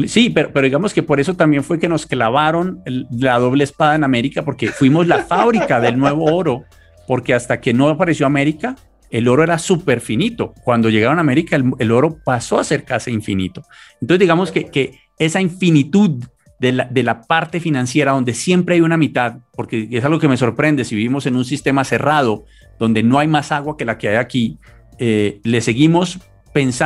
Sí, 0.08 0.30
pero, 0.30 0.52
pero 0.52 0.66
digamos 0.66 0.94
que 0.94 1.04
por 1.04 1.20
eso 1.20 1.36
también 1.36 1.64
fue 1.64 1.80
que 1.80 1.88
nos 1.88 2.06
clavaron 2.06 2.82
la 3.12 3.40
doble 3.40 3.64
espada 3.64 3.96
en 3.96 4.04
América, 4.04 4.44
porque 4.44 4.68
fuimos 4.68 5.08
la 5.08 5.24
fábrica 5.24 5.80
del 5.80 5.98
nuevo 5.98 6.26
oro, 6.26 6.66
porque 7.08 7.34
hasta 7.34 7.62
que 7.62 7.74
no 7.74 7.88
apareció 7.88 8.26
América, 8.26 8.76
el 9.10 9.30
oro 9.30 9.44
era 9.44 9.58
súper 9.58 10.02
finito. 10.02 10.54
Cuando 10.64 10.90
llegaron 10.90 11.18
a 11.18 11.22
América, 11.22 11.56
el, 11.56 11.92
oro 11.92 12.18
pasó 12.26 12.60
a 12.60 12.66
ser 12.66 12.84
casi 12.84 13.12
infinito. 13.12 13.64
Entonces, 14.02 14.20
digamos 14.20 14.52
que, 14.52 14.66
que 14.66 15.00
esa 15.18 15.40
infinitud 15.40 16.24
de 16.60 16.74
la, 16.74 16.86
de 16.86 17.04
la, 17.04 17.22
parte 17.22 17.62
financiera, 17.62 18.12
donde 18.12 18.34
siempre 18.34 18.76
hay 18.76 18.82
una 18.82 18.98
mitad, 18.98 19.38
porque 19.54 19.88
es 19.90 20.04
algo 20.04 20.20
que 20.20 20.28
me 20.28 20.36
sorprende, 20.36 20.84
si 20.84 20.96
vivimos 20.96 21.26
en 21.26 21.38
un 21.38 21.46
sistema 21.46 21.86
cerrado, 21.86 22.44
donde 22.80 23.02
no 23.02 23.18
hay 23.20 23.30
más 23.30 23.54
agua 23.54 23.78
que 23.78 23.86
la 23.86 23.98
que 23.98 24.10
hay 24.10 24.16
aquí, 24.16 24.58
eh, 25.00 25.40
le 25.44 25.62
seguimos 25.62 26.20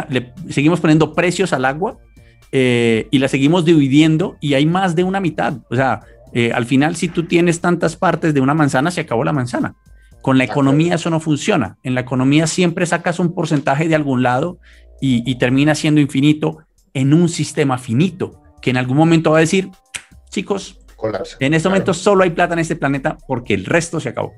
le 0.09 0.33
seguimos 0.49 0.79
poniendo 0.79 1.13
precios 1.13 1.53
al 1.53 1.63
agua 1.63 1.97
eh, 2.51 3.07
y 3.11 3.19
la 3.19 3.27
seguimos 3.27 3.65
dividiendo 3.65 4.37
y 4.39 4.55
hay 4.55 4.65
más 4.65 4.95
de 4.95 5.03
una 5.03 5.19
mitad. 5.19 5.57
O 5.69 5.75
sea, 5.75 6.01
eh, 6.33 6.51
al 6.53 6.65
final, 6.65 6.95
si 6.95 7.07
tú 7.07 7.23
tienes 7.23 7.61
tantas 7.61 7.95
partes 7.95 8.33
de 8.33 8.41
una 8.41 8.53
manzana, 8.53 8.91
se 8.91 9.01
acabó 9.01 9.23
la 9.23 9.33
manzana. 9.33 9.75
Con 10.21 10.37
la 10.37 10.43
economía 10.43 10.95
eso 10.95 11.09
no 11.09 11.19
funciona. 11.19 11.77
En 11.83 11.95
la 11.95 12.01
economía 12.01 12.47
siempre 12.47 12.85
sacas 12.85 13.19
un 13.19 13.33
porcentaje 13.33 13.87
de 13.87 13.95
algún 13.95 14.21
lado 14.21 14.59
y, 15.01 15.35
termina 15.35 15.75
siendo 15.75 16.01
infinito 16.01 16.57
en 16.93 17.13
un 17.13 17.29
sistema 17.29 17.77
finito, 17.77 18.41
que 18.61 18.69
en 18.69 18.77
algún 18.77 18.97
momento 18.97 19.31
va 19.31 19.37
a 19.37 19.41
decir, 19.41 19.69
chicos, 20.29 20.77
en 21.39 21.53
este 21.53 21.69
momento 21.69 21.93
solo 21.93 22.23
hay 22.23 22.31
plata 22.31 22.53
en 22.53 22.59
este 22.59 22.75
planeta 22.75 23.17
porque 23.27 23.53
el 23.53 23.63
resto 23.63 24.01
se 24.01 24.09
acabó. 24.09 24.33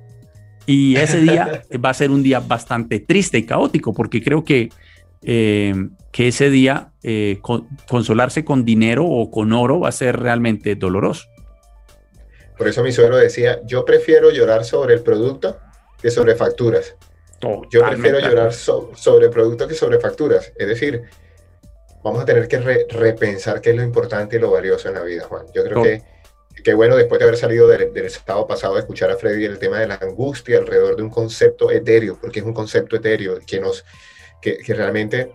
Y 0.68 0.98
ese 0.98 1.20
día 1.22 1.64
va 1.84 1.90
a 1.90 1.94
ser 1.96 2.12
un 2.12 2.22
día 2.22 2.40
bastante 2.40 3.00
triste 3.00 3.40
y 3.40 3.44
caótico, 3.44 3.92
porque 3.92 4.22
creo 4.22 4.44
que, 4.44 4.70
eh, 5.24 5.74
que 6.12 6.28
ese 6.28 6.50
día 6.50 6.92
eh, 7.04 7.40
consolarse 7.88 8.44
con 8.44 8.66
dinero 8.66 9.06
o 9.06 9.32
con 9.32 9.54
oro 9.54 9.80
va 9.80 9.90
a 9.90 9.94
ser 9.94 10.20
realmente 10.20 10.76
doloroso. 10.76 11.28
Por 12.58 12.68
eso 12.68 12.84
mi 12.84 12.92
suegro 12.92 13.18
decía, 13.18 13.60
yo 13.66 13.86
prefiero 13.86 14.30
llorar 14.30 14.66
sobre 14.66 14.94
el 14.94 15.02
producto 15.02 15.58
que 16.02 16.12
sobre 16.12 16.36
facturas. 16.36 16.96
Yo 17.72 17.82
prefiero 17.88 18.20
llorar 18.20 18.54
sobre 18.54 19.30
productos 19.30 19.68
que 19.68 19.74
sobre 19.74 20.00
facturas. 20.00 20.54
Es 20.56 20.68
decir, 20.68 21.02
vamos 22.04 22.22
a 22.22 22.26
tener 22.26 22.48
que 22.48 22.60
repensar 22.90 23.62
qué 23.62 23.72
es 23.72 23.76
lo 23.76 23.84
importante 23.84 24.36
y 24.36 24.40
lo 24.40 24.52
valioso 24.52 24.88
en 24.90 24.96
la 24.96 25.04
vida, 25.04 25.24
Juan. 25.24 25.46
Yo 25.54 25.64
creo 25.64 25.82
que, 25.82 26.04
que 26.64 26.74
bueno, 26.74 26.96
después 26.96 27.20
de 27.20 27.26
haber 27.26 27.38
salido 27.38 27.68
del, 27.68 27.96
estado 27.98 28.46
pasado, 28.48 28.76
de 28.76 28.82
escuchar 28.82 29.10
a 29.12 29.18
Freddy 29.18 29.46
el 29.46 29.60
tema 29.60 29.80
de 29.80 29.88
la 29.88 29.96
angustia 29.96 30.60
alrededor 30.60 30.96
de 30.96 31.04
un 31.04 31.10
concepto 31.10 31.72
etéreo, 31.72 32.18
porque 32.20 32.40
es 32.40 32.46
un 32.46 32.54
concepto 32.54 32.96
etéreo 32.96 33.40
que, 33.46 33.60
nos, 33.60 33.86
que, 34.42 34.58
que 34.58 34.74
realmente, 34.74 35.32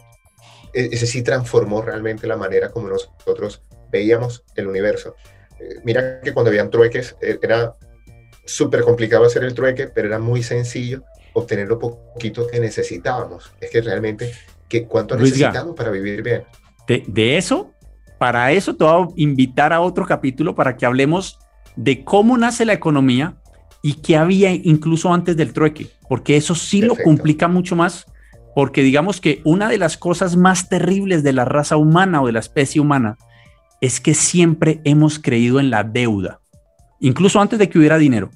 e, 0.72 0.88
ese 0.92 1.06
sí 1.06 1.22
transformó 1.22 1.82
realmente 1.82 2.26
la 2.26 2.36
manera 2.36 2.70
como 2.70 2.88
nosotros 2.88 3.62
veíamos 3.90 4.44
el 4.54 4.66
universo. 4.66 5.16
Eh, 5.58 5.80
mira 5.84 6.20
que 6.20 6.32
cuando 6.32 6.50
habían 6.50 6.70
trueques, 6.70 7.16
e, 7.20 7.38
era 7.42 7.76
súper 8.44 8.82
complicado 8.82 9.24
hacer 9.24 9.44
el 9.44 9.54
trueque, 9.54 9.88
pero 9.88 10.08
era 10.08 10.18
muy 10.18 10.42
sencillo 10.42 11.04
obtener 11.32 11.68
lo 11.68 11.78
poquito 11.78 12.46
que 12.46 12.60
necesitábamos. 12.60 13.52
Es 13.60 13.70
que 13.70 13.82
realmente, 13.82 14.32
¿qué, 14.68 14.86
¿cuánto 14.86 15.16
necesitamos 15.16 15.74
para 15.76 15.90
vivir 15.90 16.22
bien? 16.22 16.44
De, 16.86 17.36
eso, 17.36 17.72
para 18.18 18.52
eso 18.52 18.74
te 18.76 18.84
voy 18.84 19.08
a 19.08 19.08
invitar 19.16 19.72
a 19.72 19.80
otro 19.80 20.06
capítulo 20.06 20.54
para 20.54 20.76
que 20.76 20.86
hablemos 20.86 21.38
de 21.74 22.04
cómo 22.04 22.38
nace 22.38 22.64
la 22.64 22.72
economía 22.72 23.36
y 23.82 23.94
qué 23.94 24.16
había 24.16 24.50
incluso 24.50 25.12
antes 25.12 25.36
del 25.36 25.52
trueque, 25.52 25.88
porque 26.08 26.36
eso 26.36 26.54
sí 26.54 26.80
lo 26.80 26.96
complica 26.96 27.48
mucho 27.48 27.76
más, 27.76 28.06
porque 28.56 28.80
digamos 28.80 29.20
que 29.20 29.42
una 29.44 29.68
de 29.68 29.76
las 29.76 29.98
cosas 29.98 30.34
más 30.34 30.70
terribles 30.70 31.22
de 31.22 31.34
la 31.34 31.44
raza 31.44 31.76
humana 31.76 32.22
o 32.22 32.26
de 32.26 32.32
la 32.32 32.40
especie 32.40 32.80
humana 32.80 33.18
es 33.82 34.00
que 34.00 34.14
siempre 34.14 34.80
hemos 34.84 35.18
creído 35.18 35.60
en 35.60 35.68
la 35.68 35.84
deuda 35.84 36.40
incluso 36.98 37.38
antes 37.38 37.58
de 37.58 37.68
que 37.68 37.78
hubiera 37.78 37.98
dinero. 37.98 38.30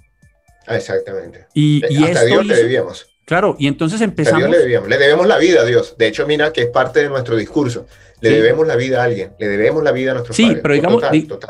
Exactamente. 0.66 1.46
Y, 1.54 1.82
y 1.88 2.04
Hasta 2.04 2.26
Dios 2.26 2.44
le 2.44 2.54
debíamos. 2.54 3.06
Claro, 3.24 3.56
y 3.58 3.66
entonces 3.66 4.02
empezamos. 4.02 4.42
A 4.42 4.46
Dios 4.46 4.50
le 4.50 4.58
debíamos. 4.58 4.90
Le 4.90 4.98
debemos 4.98 5.26
la 5.26 5.38
vida 5.38 5.62
a 5.62 5.64
Dios. 5.64 5.96
De 5.96 6.08
hecho, 6.08 6.26
mira 6.26 6.52
que 6.52 6.64
es 6.64 6.68
parte 6.68 7.00
de 7.00 7.08
nuestro 7.08 7.34
discurso. 7.34 7.86
Le 8.20 8.30
debemos 8.30 8.66
la 8.66 8.76
vida 8.76 9.00
a 9.00 9.04
alguien. 9.04 9.32
Le 9.38 9.48
debemos 9.48 9.82
la 9.82 9.92
vida 9.92 10.10
a 10.10 10.14
nuestros 10.14 10.36
sí, 10.36 10.58
Pero 10.60 10.74
digamos, 10.74 11.02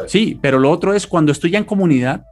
Sí, 0.06 0.38
pero 0.40 0.60
lo 0.60 0.70
otro 0.70 0.94
es 0.94 1.08
cuando 1.08 1.32
estoy 1.32 1.50
ya 1.50 1.58
en 1.58 1.64
comunidad, 1.64 2.26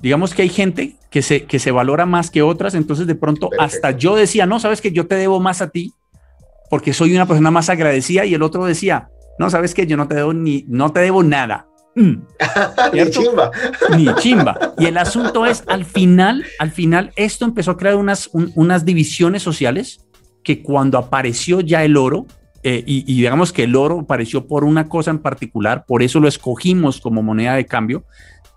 digamos 0.00 0.34
que 0.34 0.42
hay 0.42 0.48
gente 0.48 0.96
que 1.10 1.22
se, 1.22 1.44
que 1.44 1.58
se 1.58 1.70
valora 1.70 2.06
más 2.06 2.30
que 2.30 2.42
otras, 2.42 2.74
entonces 2.74 3.06
de 3.06 3.14
pronto 3.14 3.50
hasta 3.58 3.92
yo 3.92 4.16
decía, 4.16 4.46
no, 4.46 4.60
sabes 4.60 4.80
que 4.80 4.92
yo 4.92 5.06
te 5.06 5.14
debo 5.14 5.40
más 5.40 5.62
a 5.62 5.70
ti 5.70 5.92
porque 6.70 6.92
soy 6.92 7.14
una 7.14 7.26
persona 7.26 7.50
más 7.50 7.68
agradecida 7.68 8.24
y 8.24 8.34
el 8.34 8.42
otro 8.42 8.64
decía, 8.64 9.08
no, 9.38 9.50
sabes 9.50 9.74
que 9.74 9.86
yo 9.86 9.96
no 9.96 10.08
te 10.08 10.16
debo 10.16 10.32
ni, 10.32 10.64
no 10.68 10.92
te 10.92 11.00
debo 11.00 11.22
nada. 11.22 11.66
Mm. 11.94 12.16
Ni 12.92 13.10
chimba. 13.10 13.50
Ni 13.96 14.14
chimba. 14.16 14.74
Y 14.78 14.86
el 14.86 14.98
asunto 14.98 15.46
es, 15.46 15.64
al 15.66 15.84
final, 15.84 16.44
al 16.58 16.70
final, 16.70 17.12
esto 17.16 17.44
empezó 17.44 17.72
a 17.72 17.76
crear 17.76 17.96
unas, 17.96 18.28
unas 18.32 18.84
divisiones 18.84 19.42
sociales 19.42 20.04
que 20.42 20.62
cuando 20.62 20.98
apareció 20.98 21.60
ya 21.60 21.84
el 21.84 21.96
oro, 21.96 22.26
eh, 22.62 22.82
y, 22.84 23.02
digamos 23.04 23.52
que 23.52 23.64
el 23.64 23.76
oro 23.76 24.00
apareció 24.00 24.46
por 24.46 24.64
una 24.64 24.88
cosa 24.88 25.10
en 25.10 25.20
particular, 25.20 25.84
por 25.86 26.02
eso 26.02 26.20
lo 26.20 26.28
escogimos 26.28 27.00
como 27.00 27.22
moneda 27.22 27.54
de 27.54 27.64
cambio, 27.64 28.04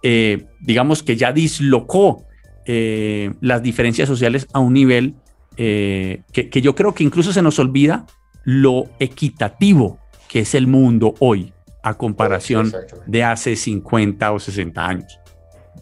eh, 0.04 0.46
digamos 0.62 1.04
que 1.04 1.16
ya 1.16 1.32
dislocó 1.32 2.26
eh, 2.66 3.32
las 3.42 3.62
diferencias 3.62 4.08
sociales 4.08 4.48
a 4.54 4.60
un 4.60 4.74
nivel 4.74 5.16
que, 5.58 6.24
que 6.32 6.62
yo 6.62 6.74
creo 6.74 6.94
que 6.94 7.04
incluso 7.04 7.34
se 7.34 7.42
nos 7.42 7.60
olvida 7.60 8.06
lo 8.46 8.86
equitativo 9.00 10.00
que 10.30 10.40
es 10.40 10.56
el 10.56 10.68
mundo 10.68 11.16
hoy 11.20 11.52
a 11.84 11.98
comparación 11.98 12.72
de 13.08 13.24
hace 13.24 13.56
50 13.56 14.32
o 14.32 14.40
60 14.40 14.86
años. 14.86 15.20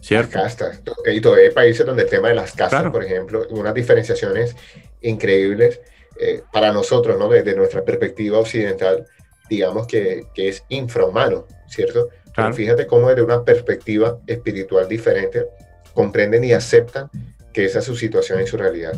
¿Cierto? 0.00 0.38
Las 0.38 0.54
castas. 0.56 0.82
Y 1.12 1.20
todavía 1.20 1.48
hay 1.48 1.54
países 1.54 1.84
donde 1.84 2.04
el 2.04 2.08
tema 2.08 2.28
de 2.28 2.34
las 2.34 2.52
castas, 2.52 2.90
por 2.90 3.04
ejemplo, 3.04 3.46
unas 3.50 3.74
diferenciaciones 3.74 4.56
increíbles 5.02 5.80
eh, 6.20 6.42
para 6.52 6.72
nosotros, 6.72 7.18
¿no? 7.18 7.28
Desde 7.28 7.54
nuestra 7.54 7.84
perspectiva 7.84 8.38
occidental, 8.38 9.06
digamos 9.50 9.86
que, 9.86 10.26
que 10.34 10.48
es 10.48 10.64
infrahumano, 10.68 11.46
¿cierto? 11.66 12.08
Pero 12.38 12.54
fíjate 12.54 12.86
cómo 12.86 13.08
desde 13.08 13.22
una 13.22 13.42
perspectiva 13.42 14.20
espiritual 14.28 14.86
diferente 14.86 15.44
comprenden 15.92 16.44
y 16.44 16.52
aceptan 16.52 17.10
que 17.52 17.64
esa 17.64 17.80
es 17.80 17.84
su 17.84 17.96
situación 17.96 18.40
y 18.40 18.46
su 18.46 18.56
realidad. 18.56 18.92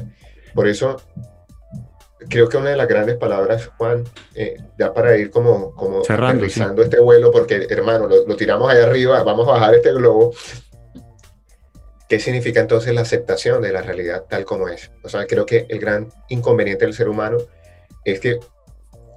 Por 0.55 0.69
eso 0.69 0.99
creo 2.29 2.51
que 2.51 2.59
una 2.59 2.69
de 2.69 2.77
las 2.77 2.87
grandes 2.87 3.17
palabras, 3.17 3.71
Juan, 3.79 4.05
eh, 4.35 4.59
ya 4.79 4.93
para 4.93 5.17
ir 5.17 5.31
como, 5.31 5.75
como 5.75 6.03
realizando 6.03 6.83
este 6.83 7.01
vuelo, 7.01 7.33
porque 7.33 7.67
hermano, 7.71 8.09
lo, 8.09 8.37
tiramos 8.37 8.71
allá 8.71 8.85
arriba, 8.85 9.23
vamos 9.23 9.49
a 9.49 9.53
bajar 9.53 9.75
este 9.75 9.95
globo. 9.95 10.35
¿Qué 12.11 12.21
significa 12.21 12.61
entonces 12.61 12.95
la 12.95 13.01
aceptación 13.01 13.63
de 13.63 13.73
la 13.73 13.81
realidad 13.81 14.27
tal 14.29 14.45
como 14.45 14.69
es? 14.69 14.91
O 15.03 15.09
sea, 15.09 15.27
creo 15.27 15.47
que 15.47 15.65
el 15.71 15.79
gran 15.79 16.13
inconveniente 16.29 16.85
del 16.85 16.93
ser 16.93 17.09
humano 17.09 17.39
es 18.05 18.21
que 18.21 18.39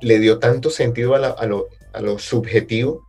le 0.02 0.20
dio 0.20 0.40
tanto 0.40 0.70
sentido 0.70 1.14
a, 1.14 1.46
lo, 1.46 1.68
a 1.92 2.00
lo 2.00 2.20
subjetivo 2.20 3.06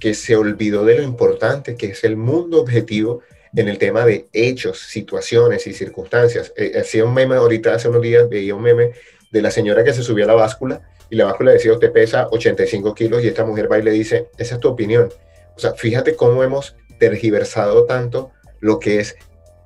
que 0.00 0.14
se 0.14 0.34
olvidó 0.34 0.84
de 0.84 0.96
lo 0.96 1.02
importante 1.02 1.76
que 1.76 1.88
es 1.88 2.02
el 2.04 2.16
mundo 2.16 2.60
objetivo 2.60 3.20
en 3.54 3.68
el 3.68 3.78
tema 3.78 4.04
de 4.04 4.28
hechos, 4.32 4.78
situaciones 4.78 5.66
y 5.66 5.74
circunstancias. 5.74 6.52
Eh, 6.56 6.72
hacía 6.80 7.04
un 7.04 7.14
meme 7.14 7.36
ahorita, 7.36 7.74
hace 7.74 7.88
unos 7.88 8.02
días, 8.02 8.28
veía 8.28 8.54
un 8.54 8.62
meme 8.62 8.92
de 9.30 9.42
la 9.42 9.50
señora 9.50 9.84
que 9.84 9.92
se 9.92 10.02
subió 10.02 10.24
a 10.24 10.28
la 10.28 10.34
báscula 10.34 10.80
y 11.10 11.16
la 11.16 11.26
báscula 11.26 11.52
decía, 11.52 11.72
usted 11.72 11.92
pesa 11.92 12.28
85 12.30 12.94
kilos 12.94 13.22
y 13.22 13.28
esta 13.28 13.44
mujer 13.44 13.70
va 13.70 13.78
y 13.78 13.82
le 13.82 13.90
dice, 13.90 14.28
esa 14.38 14.54
es 14.54 14.60
tu 14.60 14.68
opinión. 14.68 15.10
O 15.56 15.58
sea, 15.58 15.74
fíjate 15.74 16.14
cómo 16.14 16.42
hemos 16.42 16.76
tergiversado 16.98 17.84
tanto 17.84 18.30
lo 18.60 18.78
que 18.78 19.00
es 19.00 19.16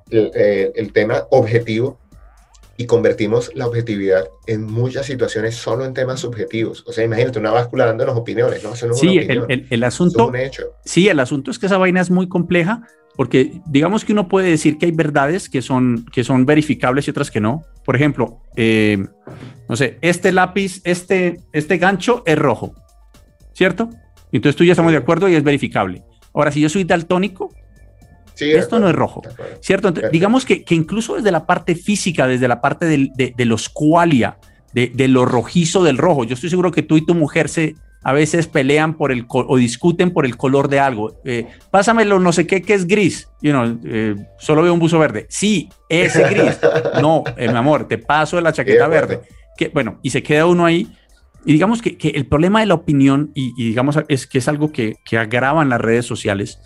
el, 0.09 0.31
eh, 0.35 0.71
el 0.75 0.91
tema 0.91 1.27
objetivo 1.29 1.99
y 2.77 2.85
convertimos 2.85 3.51
la 3.55 3.67
objetividad 3.67 4.29
en 4.47 4.63
muchas 4.65 5.05
situaciones 5.05 5.55
solo 5.55 5.85
en 5.85 5.93
temas 5.93 6.19
subjetivos. 6.19 6.83
O 6.85 6.91
sea, 6.91 7.05
imagínate 7.05 7.39
una 7.39 7.51
báscula 7.51 7.85
dándonos 7.85 8.17
opiniones, 8.17 8.63
¿no? 8.63 8.73
Eso 8.73 8.87
no 8.87 8.93
es 8.93 8.99
sí, 8.99 9.17
el, 9.17 9.65
el, 9.69 9.83
asunto. 9.83 10.31
Sí, 10.83 11.07
el 11.07 11.19
asunto 11.19 11.51
es 11.51 11.59
que 11.59 11.67
esa 11.67 11.77
vaina 11.77 12.01
es 12.01 12.11
muy 12.11 12.27
compleja 12.27 12.81
porque 13.15 13.61
digamos 13.65 14.03
que 14.03 14.11
uno 14.11 14.27
puede 14.27 14.49
decir 14.49 14.77
que 14.77 14.87
hay 14.87 14.91
verdades 14.91 15.49
que 15.49 15.61
son, 15.61 16.05
que 16.11 16.23
son 16.23 16.45
verificables 16.45 17.07
y 17.07 17.11
otras 17.11 17.31
que 17.31 17.39
no. 17.39 17.63
Por 17.85 17.95
ejemplo, 17.95 18.41
eh, 18.57 19.05
no 19.69 19.75
sé, 19.75 19.97
este 20.01 20.31
lápiz, 20.31 20.81
este, 20.83 21.39
este 21.53 21.77
gancho 21.77 22.23
es 22.25 22.37
rojo, 22.37 22.75
¿cierto? 23.53 23.89
Entonces 24.31 24.57
tú 24.57 24.65
ya 24.65 24.73
estamos 24.73 24.91
de 24.91 24.97
acuerdo 24.97 25.29
y 25.29 25.35
es 25.35 25.43
verificable. 25.43 26.03
Ahora, 26.33 26.51
si 26.51 26.59
yo 26.59 26.67
soy 26.67 26.83
daltónico, 26.83 27.53
esto 28.39 28.79
no 28.79 28.89
es 28.89 28.95
rojo, 28.95 29.21
¿cierto? 29.61 29.91
digamos 29.91 30.45
que, 30.45 30.63
incluso 30.69 31.15
desde 31.15 31.31
la 31.31 31.45
parte 31.45 31.75
física, 31.75 32.27
desde 32.27 32.47
la 32.47 32.61
parte 32.61 32.85
de, 32.85 33.33
de, 33.35 33.45
los 33.45 33.69
qualia, 33.69 34.37
de, 34.73 35.07
lo 35.07 35.25
rojizo 35.25 35.83
del 35.83 35.97
rojo, 35.97 36.23
yo 36.23 36.33
estoy 36.33 36.49
seguro 36.49 36.71
que 36.71 36.83
tú 36.83 36.97
y 36.97 37.05
tu 37.05 37.15
mujer 37.15 37.49
se 37.49 37.75
a 38.05 38.13
veces 38.13 38.45
pelean 38.45 38.93
por 38.93 39.11
el 39.11 39.25
o 39.27 39.57
discuten 39.57 40.11
por 40.11 40.27
el 40.27 40.37
color 40.37 40.67
de 40.67 40.79
algo. 40.79 41.19
Eh, 41.25 41.47
pásamelo, 41.71 42.19
no 42.19 42.31
sé 42.31 42.45
qué, 42.45 42.61
que 42.61 42.75
es 42.75 42.85
gris. 42.85 43.27
You 43.41 43.51
know, 43.51 43.79
eh, 43.83 44.15
solo 44.37 44.61
veo 44.61 44.71
un 44.71 44.79
buzo 44.79 44.99
verde. 44.99 45.25
Sí, 45.27 45.69
ese 45.89 46.21
gris. 46.29 46.59
no, 47.01 47.23
eh, 47.35 47.49
mi 47.49 47.57
amor, 47.57 47.87
te 47.87 47.97
paso 47.97 48.35
de 48.35 48.43
la 48.43 48.53
chaqueta 48.53 48.87
verde. 48.87 49.21
Que, 49.57 49.69
bueno, 49.69 49.97
y 50.03 50.11
se 50.11 50.21
queda 50.21 50.45
uno 50.45 50.65
ahí. 50.65 50.87
Y 51.45 51.53
digamos 51.53 51.81
que, 51.81 51.97
el 52.13 52.27
problema 52.27 52.59
de 52.59 52.67
la 52.67 52.75
opinión, 52.75 53.31
y, 53.33 53.53
y, 53.57 53.69
digamos 53.69 53.97
es 54.07 54.27
que 54.27 54.37
es 54.37 54.47
algo 54.47 54.71
que, 54.71 54.97
que 55.03 55.17
agravan 55.17 55.69
las 55.69 55.81
redes 55.81 56.05
sociales, 56.05 56.59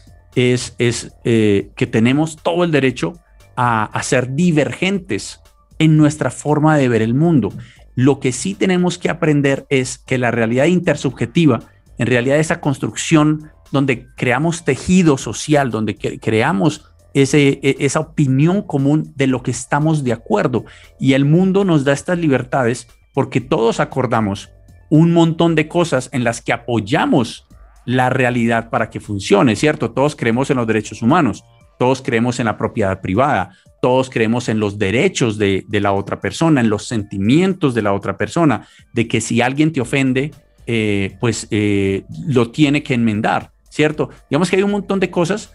es, 0.48 0.76
eh, 1.24 1.72
que 1.76 1.88
tenemos 1.88 2.38
todo 2.38 2.64
el 2.64 2.72
derecho 2.72 3.14
a, 3.56 3.86
a 3.86 4.04
ser 4.04 4.36
divergentes 4.36 5.42
en 5.80 5.98
nuestra 5.98 6.32
forma 6.32 6.78
de 6.78 6.90
ver 6.90 7.02
el 7.02 7.14
mundo. 7.14 7.54
Lo 7.96 8.20
que 8.20 8.32
sí 8.32 8.54
tenemos 8.54 8.98
que 8.98 9.10
aprender 9.10 9.66
es 9.70 9.98
que 9.98 10.18
la 10.18 10.32
realidad 10.32 10.66
intersubjetiva, 10.66 11.62
en 11.98 12.08
realidad 12.08 12.40
esa 12.40 12.62
construcción 12.62 13.52
donde 13.72 14.08
creamos 14.16 14.64
tejido 14.64 15.18
social, 15.18 15.72
donde 15.72 15.96
creamos 15.96 16.90
ese, 17.14 17.60
e, 17.62 17.76
esa 17.80 18.00
opinión 18.00 18.62
común 18.62 19.14
de 19.16 19.28
lo 19.28 19.44
que 19.44 19.52
estamos 19.52 20.04
de 20.04 20.14
acuerdo. 20.14 20.66
Y 21.00 21.14
el 21.14 21.26
mundo 21.26 21.66
nos 21.66 21.84
da 21.84 21.94
estas 21.94 22.18
libertades 22.18 22.88
porque 23.14 23.42
todos 23.42 23.80
acordamos 23.80 24.50
un 24.90 25.14
montón 25.14 25.56
de 25.56 25.68
cosas 25.68 26.10
en 26.14 26.24
las 26.24 26.42
que 26.42 26.54
apoyamos 26.54 27.46
la 27.90 28.12
realidad 28.12 28.70
para 28.70 28.92
que 28.92 29.00
funcione, 29.00 29.56
¿cierto? 29.56 29.90
Todos 29.90 30.16
creemos 30.16 30.52
en 30.52 30.58
los 30.58 30.68
derechos 30.68 31.02
humanos, 31.02 31.44
todos 31.80 32.04
creemos 32.04 32.40
en 32.40 32.46
la 32.46 32.56
propiedad 32.56 33.02
privada, 33.02 33.58
todos 33.82 34.12
creemos 34.12 34.48
en 34.48 34.60
los 34.60 34.78
derechos 34.78 35.40
de, 35.40 35.66
la 35.72 35.92
otra 35.92 36.22
persona, 36.22 36.62
en 36.62 36.70
los 36.70 36.86
sentimientos 36.86 37.74
de 37.74 37.82
la 37.82 37.94
otra 37.94 38.16
persona, 38.16 38.68
de 38.94 39.08
que 39.08 39.22
si 39.22 39.42
alguien 39.42 39.74
te 39.74 39.82
ofende, 39.82 40.30
eh, 40.68 41.18
pues 41.20 41.48
eh, 41.50 42.04
lo 42.28 42.52
tiene 42.52 42.84
que 42.84 42.94
enmendar, 42.94 43.50
¿cierto? 43.70 44.12
Digamos 44.30 44.52
que 44.52 44.58
hay 44.58 44.62
un 44.62 44.70
montón 44.70 45.00
de 45.00 45.10
cosas 45.10 45.52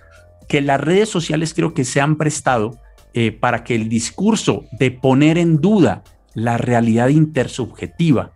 que 0.48 0.60
las 0.60 0.80
redes 0.80 1.08
sociales 1.08 1.54
creo 1.54 1.72
que 1.72 1.84
se 1.84 2.00
han 2.00 2.16
prestado 2.16 2.80
eh, 3.12 3.30
para 3.30 3.62
que 3.62 3.76
el 3.76 3.88
discurso 3.88 4.64
de 4.72 4.90
poner 4.90 5.38
en 5.38 5.60
duda 5.60 6.02
la 6.34 6.58
realidad 6.58 7.10
intersubjetiva, 7.10 8.32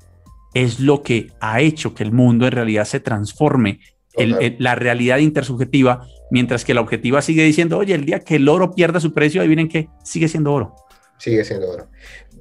es 0.64 0.80
lo 0.80 1.02
que 1.02 1.30
ha 1.40 1.60
hecho 1.60 1.94
que 1.94 2.02
el 2.02 2.10
mundo 2.10 2.46
en 2.46 2.52
realidad 2.52 2.84
se 2.84 3.00
transforme. 3.00 3.80
la 4.16 4.74
realidad 4.74 5.18
intersubjetiva, 5.18 6.04
mientras 6.32 6.64
que 6.64 6.74
la 6.74 6.80
objetiva 6.80 7.22
sigue 7.22 7.44
diciendo, 7.44 7.78
oye, 7.78 7.94
el 7.94 8.04
día 8.04 8.20
que 8.20 8.36
el 8.36 8.48
oro 8.48 8.74
pierda 8.74 8.98
su 8.98 9.14
precio, 9.14 9.40
adivinen 9.40 9.68
que 9.68 9.88
sigue 10.02 10.26
siendo 10.26 10.52
oro. 10.52 10.74
Sigue 11.18 11.44
siendo 11.44 11.70
oro. 11.70 11.88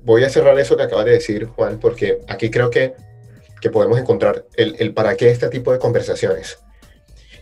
Voy 0.03 0.23
a 0.23 0.29
cerrar 0.29 0.57
eso 0.57 0.75
que 0.75 0.83
acabas 0.83 1.05
de 1.05 1.11
decir, 1.11 1.45
Juan, 1.45 1.79
porque 1.79 2.17
aquí 2.27 2.49
creo 2.49 2.71
que, 2.71 2.93
que 3.61 3.69
podemos 3.69 3.99
encontrar 3.99 4.45
el, 4.55 4.75
el 4.79 4.93
para 4.93 5.15
qué 5.15 5.29
este 5.29 5.49
tipo 5.49 5.71
de 5.71 5.77
conversaciones. 5.77 6.57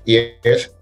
Y 0.03 0.17
es, 0.43 0.73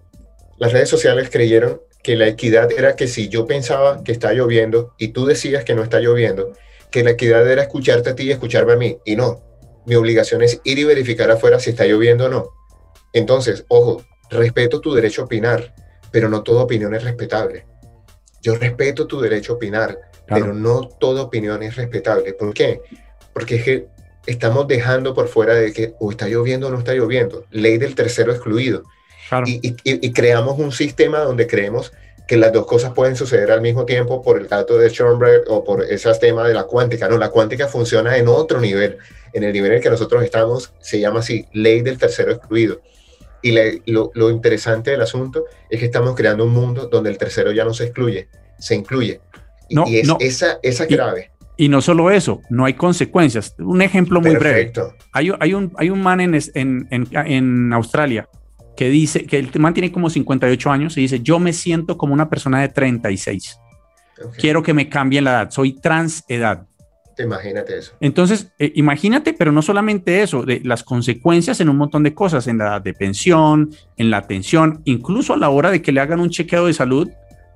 las 0.58 0.72
redes 0.72 0.88
sociales 0.88 1.30
creyeron 1.30 1.80
que 2.02 2.16
la 2.16 2.26
equidad 2.26 2.72
era 2.72 2.96
que 2.96 3.06
si 3.06 3.28
yo 3.28 3.46
pensaba 3.46 4.02
que 4.02 4.10
está 4.10 4.32
lloviendo 4.32 4.94
y 4.98 5.08
tú 5.08 5.24
decías 5.24 5.64
que 5.64 5.76
no 5.76 5.84
está 5.84 6.00
lloviendo, 6.00 6.52
que 6.90 7.04
la 7.04 7.10
equidad 7.10 7.48
era 7.48 7.62
escucharte 7.62 8.10
a 8.10 8.14
ti 8.16 8.24
y 8.24 8.32
escucharme 8.32 8.72
a 8.72 8.76
mí. 8.76 8.98
Y 9.04 9.14
no, 9.14 9.40
mi 9.86 9.94
obligación 9.94 10.42
es 10.42 10.60
ir 10.64 10.78
y 10.78 10.84
verificar 10.84 11.30
afuera 11.30 11.60
si 11.60 11.70
está 11.70 11.84
lloviendo 11.84 12.26
o 12.26 12.28
no. 12.28 12.50
Entonces, 13.12 13.64
ojo, 13.68 14.02
respeto 14.30 14.80
tu 14.80 14.94
derecho 14.94 15.22
a 15.22 15.24
opinar, 15.26 15.74
pero 16.10 16.28
no 16.28 16.42
toda 16.42 16.62
opinión 16.62 16.94
es 16.94 17.04
respetable. 17.04 17.66
Yo 18.42 18.54
respeto 18.56 19.06
tu 19.06 19.20
derecho 19.20 19.52
a 19.52 19.56
opinar, 19.56 19.98
pero 20.26 20.52
no 20.52 20.88
toda 20.88 21.22
opinión 21.22 21.62
es 21.62 21.76
respetable. 21.76 22.32
¿Por 22.34 22.52
qué? 22.52 22.80
Porque 23.32 23.56
es 23.56 23.64
que 23.64 23.86
estamos 24.26 24.66
dejando 24.68 25.14
por 25.14 25.28
fuera 25.28 25.54
de 25.54 25.72
que 25.72 25.94
o 25.98 26.10
está 26.10 26.28
lloviendo 26.28 26.68
o 26.68 26.70
no 26.70 26.78
está 26.78 26.94
lloviendo. 26.94 27.44
Ley 27.50 27.78
del 27.78 27.94
tercero 27.94 28.32
excluido. 28.32 28.82
Y, 29.46 30.12
creamos 30.12 30.58
un 30.58 30.70
sistema 30.70 31.20
donde 31.20 31.46
creemos 31.46 31.92
que 32.26 32.36
las 32.36 32.52
dos 32.52 32.66
cosas 32.66 32.92
pueden 32.92 33.16
suceder 33.16 33.50
al 33.50 33.60
mismo 33.60 33.84
tiempo 33.84 34.22
por 34.22 34.38
el 34.38 34.48
dato 34.48 34.78
de 34.78 34.88
Schoenberg 34.88 35.44
o 35.48 35.64
por 35.64 35.82
ese 35.82 36.12
tema 36.14 36.46
de 36.46 36.54
la 36.54 36.64
cuántica. 36.64 37.08
No, 37.08 37.18
la 37.18 37.30
cuántica 37.30 37.66
funciona 37.68 38.16
en 38.16 38.28
otro 38.28 38.60
nivel 38.60 38.98
en 39.34 39.42
el 39.42 39.52
nivel 39.52 39.72
en 39.72 39.76
el 39.78 39.82
que 39.82 39.90
nosotros 39.90 40.22
estamos, 40.22 40.72
se 40.80 41.00
llama 41.00 41.20
así, 41.20 41.44
ley 41.52 41.82
del 41.82 41.98
tercero 41.98 42.32
excluido. 42.32 42.80
Y 43.42 43.52
lo, 43.90 44.30
interesante 44.30 44.92
del 44.92 45.02
asunto 45.02 45.44
es 45.68 45.78
que 45.78 45.84
estamos 45.84 46.14
creando 46.14 46.44
un 46.44 46.52
mundo 46.52 46.88
donde 46.90 47.10
el 47.10 47.18
tercero 47.18 47.52
ya 47.52 47.64
no 47.64 47.74
se 47.74 47.84
excluye, 47.84 48.28
se 48.58 48.74
incluye. 48.74 49.20
y 49.68 49.98
es 49.98 50.08
esa, 50.20 50.58
esa 50.62 50.86
grave. 50.86 51.30
Y 51.56 51.68
no 51.68 51.80
solo 51.82 52.10
eso, 52.10 52.40
no 52.48 52.64
hay 52.64 52.74
consecuencias. 52.74 53.54
Un 53.58 53.82
ejemplo 53.82 54.20
muy 54.20 54.34
breve. 54.36 54.72
Hay, 55.12 55.30
hay, 55.38 55.54
un, 55.54 55.72
hay 55.76 55.90
un 55.90 56.02
man 56.02 56.20
en, 56.20 56.34
en, 56.54 56.88
en, 56.90 57.72
Australia 57.72 58.28
que 58.76 58.88
dice 58.88 59.24
que 59.26 59.38
el 59.38 59.50
man 59.60 59.74
tiene 59.74 59.92
como 59.92 60.10
58 60.10 60.70
años 60.70 60.96
y 60.96 61.02
dice, 61.02 61.20
yo 61.20 61.38
me 61.38 61.52
siento 61.52 61.96
como 61.96 62.12
una 62.12 62.28
persona 62.28 62.60
de 62.60 62.68
36. 62.68 63.58
Quiero 64.38 64.62
que 64.62 64.74
me 64.74 64.88
cambien 64.88 65.24
la 65.24 65.30
edad, 65.30 65.50
soy 65.50 65.74
trans 65.74 66.24
edad. 66.28 66.66
Imagínate 67.18 67.78
eso. 67.78 67.92
Entonces, 68.00 68.48
eh, 68.58 68.72
imagínate, 68.74 69.32
pero 69.34 69.52
no 69.52 69.62
solamente 69.62 70.22
eso, 70.22 70.42
de 70.42 70.60
las 70.64 70.82
consecuencias 70.82 71.60
en 71.60 71.68
un 71.68 71.76
montón 71.76 72.02
de 72.02 72.14
cosas, 72.14 72.46
en 72.46 72.58
la 72.58 72.80
de 72.80 72.94
pensión, 72.94 73.74
en 73.96 74.10
la 74.10 74.18
atención, 74.18 74.82
incluso 74.84 75.34
a 75.34 75.36
la 75.36 75.50
hora 75.50 75.70
de 75.70 75.82
que 75.82 75.92
le 75.92 76.00
hagan 76.00 76.20
un 76.20 76.30
chequeo 76.30 76.66
de 76.66 76.74
salud, 76.74 77.08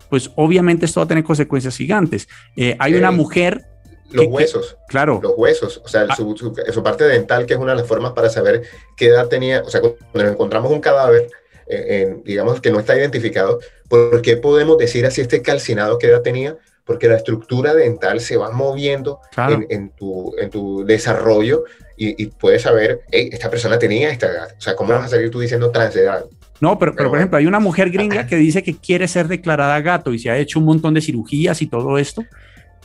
pues 0.09 0.31
obviamente 0.37 0.87
esto 0.87 1.01
va 1.01 1.05
a 1.05 1.09
tener 1.09 1.25
consecuencias 1.25 1.77
gigantes. 1.77 2.29
Eh, 2.57 2.77
hay 2.79 2.95
una 2.95 3.11
mujer... 3.11 3.65
Los 4.11 4.27
huesos. 4.29 4.79
claro. 4.89 5.21
Los 5.23 5.35
huesos, 5.37 5.83
o 5.85 5.89
sea, 5.89 6.07
ah. 6.09 6.17
su, 6.17 6.83
parte 6.83 7.05
dental, 7.05 7.45
que 7.45 7.53
es 7.53 7.61
una 7.61 7.73
de 7.73 7.81
las 7.81 7.87
formas 7.87 8.13
para 8.13 8.31
saber 8.31 8.63
qué 8.97 9.09
edad 9.09 9.29
tenía, 9.29 9.61
o 9.61 9.69
sea, 9.69 9.83
cuando 9.83 10.31
encontramos 10.31 10.73
un 10.73 10.81
cadáver, 10.81 11.29
eh, 11.67 12.17
digamos 12.25 12.63
que 12.63 12.71
no 12.71 12.81
está 12.81 12.97
identificado, 12.97 13.59
¿por 13.87 14.23
qué 14.23 14.39
podemos 14.39 14.79
decir 14.79 15.05
así 15.05 15.21
este 15.21 15.43
calcinado 15.43 15.99
qué 15.99 16.07
edad 16.07 16.23
tenía? 16.23 16.57
Porque 16.89 17.07
la 17.07 17.17
estructura 17.17 17.75
dental 17.75 18.19
se 18.19 18.39
va 18.39 18.51
moviendo 18.51 19.21
en, 19.69 19.91
tu, 19.91 20.35
en 20.39 20.49
tu 20.49 20.87
desarrollo 20.87 21.65
y, 21.99 22.27
puedes 22.29 22.63
saber, 22.63 23.03
esta 23.11 23.51
persona 23.51 23.79
tenía 23.79 24.11
esta 24.11 24.27
edad. 24.27 24.49
O 24.57 24.61
sea, 24.61 24.75
¿cómo 24.75 24.95
vas 24.95 25.05
a 25.05 25.09
salir 25.09 25.31
tú 25.31 25.39
diciendo 25.39 25.71
transedad? 25.71 26.25
No, 26.61 26.79
pero, 26.79 26.95
pero, 26.97 27.11
por 27.11 27.19
ejemplo, 27.19 27.37
hay 27.37 27.45
una 27.45 27.61
mujer 27.61 27.91
gringa 27.91 28.27
que 28.27 28.37
dice 28.37 28.63
que 28.63 28.75
quiere 28.75 29.07
ser 29.07 29.29
declarada 29.29 29.79
gato 29.83 30.15
y 30.15 30.19
se 30.19 30.31
ha 30.31 30.39
hecho 30.39 30.61
un 30.61 30.65
montón 30.65 30.95
de 30.95 31.03
cirugías 31.03 31.61
y 31.61 31.67
todo 31.67 31.99
esto. 31.99 32.25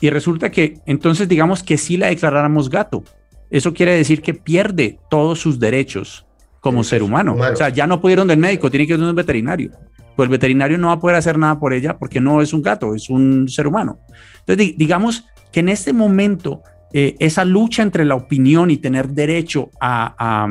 Y 0.02 0.10
resulta 0.10 0.50
que 0.50 0.80
entonces 0.84 1.26
digamos 1.26 1.62
que 1.62 1.78
si 1.78 1.96
la 1.96 2.08
declaráramos 2.08 2.68
gato, 2.68 3.04
eso 3.48 3.72
quiere 3.72 3.96
decir 3.96 4.20
que 4.20 4.34
pierde 4.34 4.98
todos 5.08 5.40
sus 5.40 5.58
derechos 5.58 6.26
como 6.60 6.84
ser 6.84 7.02
humano. 7.02 7.36
O 7.36 7.56
sea, 7.56 7.70
ya 7.70 7.86
no 7.86 8.02
pudieron 8.02 8.28
del 8.28 8.38
médico, 8.38 8.70
tiene 8.70 8.86
que 8.86 8.92
ir 8.92 9.00
a 9.00 9.02
un 9.02 9.14
veterinario 9.14 9.70
pues 10.16 10.26
el 10.26 10.30
veterinario 10.30 10.78
no 10.78 10.88
va 10.88 10.94
a 10.94 11.00
poder 11.00 11.16
hacer 11.16 11.38
nada 11.38 11.58
por 11.58 11.72
ella 11.72 11.98
porque 11.98 12.20
no 12.20 12.40
es 12.40 12.52
un 12.52 12.62
gato, 12.62 12.94
es 12.94 13.10
un 13.10 13.48
ser 13.48 13.66
humano. 13.66 13.98
Entonces, 14.40 14.74
digamos 14.76 15.26
que 15.50 15.60
en 15.60 15.68
este 15.68 15.92
momento, 15.92 16.62
eh, 16.92 17.16
esa 17.18 17.44
lucha 17.44 17.82
entre 17.82 18.04
la 18.04 18.14
opinión 18.14 18.70
y 18.70 18.76
tener 18.76 19.08
derecho 19.08 19.70
a, 19.80 20.48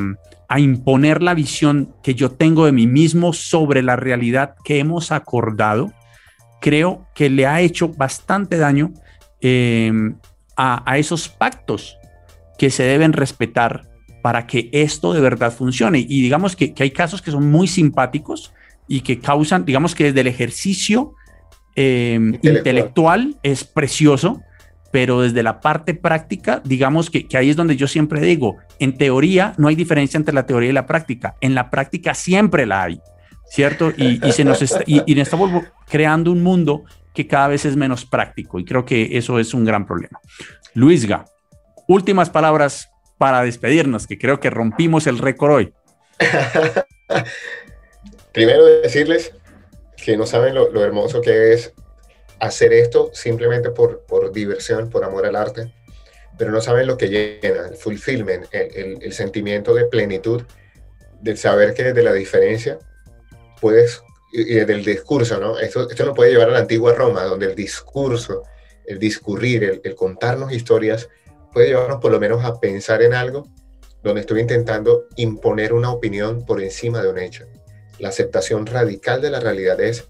imponer 0.55 1.23
la 1.23 1.33
visión 1.33 1.95
que 2.03 2.13
yo 2.13 2.29
tengo 2.29 2.67
de 2.67 2.71
mí 2.71 2.85
mismo 2.85 3.33
sobre 3.33 3.81
la 3.81 3.95
realidad 3.95 4.53
que 4.63 4.77
hemos 4.77 5.11
acordado, 5.11 5.91
creo 6.61 7.07
que 7.15 7.29
le 7.29 7.47
ha 7.47 7.59
hecho 7.59 7.89
bastante 7.89 8.57
daño 8.57 8.93
em, 9.41 10.15
a, 10.55 10.97
esos 10.97 11.27
pactos 11.27 11.97
que 12.57 12.69
se 12.69 12.83
deben 12.83 13.13
respetar 13.13 13.89
para 14.21 14.47
que 14.47 14.69
esto 14.71 15.11
de 15.13 15.21
verdad 15.21 15.51
funcione. 15.51 15.99
Y 15.99 16.21
digamos 16.21 16.55
que, 16.55 16.73
hay 16.79 16.91
casos 16.91 17.21
que 17.21 17.31
son 17.31 17.51
muy 17.51 17.67
simpáticos 17.67 18.53
y 18.93 19.01
que 19.01 19.17
causan, 19.17 19.65
digamos 19.65 19.95
que 19.95 20.03
desde 20.03 20.21
el 20.21 20.27
ejercicio 20.27 21.15
eh, 21.75 22.19
intelectual. 22.43 23.39
es 23.41 23.63
precioso, 23.63 24.43
pero 24.91 25.21
desde 25.21 25.41
la 25.41 25.61
parte 25.61 25.95
práctica, 25.95 26.61
digamos 26.63 27.09
que, 27.09 27.27
ahí 27.35 27.49
es 27.49 27.55
donde 27.55 27.75
yo 27.75 27.87
siempre 27.87 28.21
digo, 28.21 28.57
en 28.77 28.95
teoría 28.95 29.55
no 29.57 29.67
hay 29.67 29.73
diferencia 29.73 30.19
entre 30.19 30.35
la 30.35 30.45
teoría 30.45 30.69
y 30.69 30.73
la 30.73 30.85
práctica, 30.85 31.33
en 31.41 31.55
la 31.55 31.71
práctica 31.71 32.13
siempre 32.13 32.67
la 32.67 32.83
hay, 32.83 33.01
¿cierto? 33.49 33.91
Y, 33.97 34.19
se 34.31 34.43
nos 34.43 34.61
está, 34.61 34.83
y, 34.85 35.01
y 35.11 35.19
estamos 35.19 35.49
creando 35.89 36.31
un 36.31 36.43
mundo 36.43 36.83
que 37.15 37.25
cada 37.25 37.47
vez 37.47 37.65
es 37.65 37.75
menos 37.75 38.05
práctico 38.05 38.59
y 38.59 38.65
creo 38.65 38.85
que 38.85 39.17
eso 39.17 39.39
es 39.39 39.55
un 39.55 39.65
gran 39.65 39.87
problema. 39.87 40.19
Luisga, 40.75 41.25
últimas 41.87 42.29
palabras 42.29 42.91
para 43.17 43.41
despedirnos, 43.41 44.05
que 44.05 44.19
creo 44.19 44.39
que 44.39 44.51
rompimos 44.51 45.07
el 45.07 45.17
récord 45.17 45.51
hoy. 45.51 45.73
Primero 48.33 48.65
decirles 48.65 49.31
que 49.95 50.17
no 50.17 50.25
saben 50.25 50.55
lo, 50.55 50.83
hermoso 50.83 51.21
que 51.21 51.53
es 51.53 51.73
hacer 52.39 52.73
esto 52.73 53.11
simplemente 53.13 53.69
por, 53.69 54.01
por, 54.01 54.31
diversión, 54.33 54.89
por 54.89 55.03
amor 55.03 55.25
al 55.25 55.35
arte, 55.35 55.71
pero 56.37 56.51
no 56.51 56.59
saben 56.59 56.87
lo 56.87 56.97
que 56.97 57.09
llena, 57.09 57.67
el 57.67 57.75
fulfillment, 57.75 58.47
el, 58.51 58.97
el, 59.01 59.13
sentimiento 59.13 59.75
de 59.75 59.85
plenitud, 59.85 60.41
del 61.21 61.37
saber 61.37 61.73
que 61.73 61.83
desde 61.83 62.01
la 62.01 62.11
diferencia 62.11 62.79
puedes, 63.61 64.01
y 64.33 64.55
desde 64.55 64.73
el 64.73 64.83
discurso, 64.83 65.39
¿no? 65.39 65.59
Esto, 65.59 65.87
esto 65.87 66.03
nos 66.03 66.15
puede 66.15 66.31
llevar 66.31 66.49
a 66.49 66.53
la 66.53 66.59
antigua 66.59 66.93
Roma, 66.93 67.23
donde 67.23 67.45
el 67.45 67.55
discurso, 67.55 68.43
el 68.85 68.97
discurrir, 68.97 69.79
el 69.83 69.95
contarnos 69.95 70.51
historias, 70.51 71.07
puede 71.53 71.67
llevarnos 71.67 72.01
por 72.01 72.11
lo 72.11 72.19
menos 72.19 72.43
a 72.43 72.59
pensar 72.59 73.03
en 73.03 73.13
algo 73.13 73.47
donde 74.01 74.21
estoy 74.21 74.41
intentando 74.41 75.05
imponer 75.15 75.71
una 75.71 75.91
opinión 75.91 76.45
por 76.45 76.61
encima 76.61 77.01
de 77.01 77.09
un 77.09 77.19
hecho. 77.19 77.45
La 78.03 78.09
aceptación 78.09 78.65
radical 78.65 79.21
de 79.21 79.29
la 79.29 79.39
realidad 79.39 79.79
es 79.79 80.09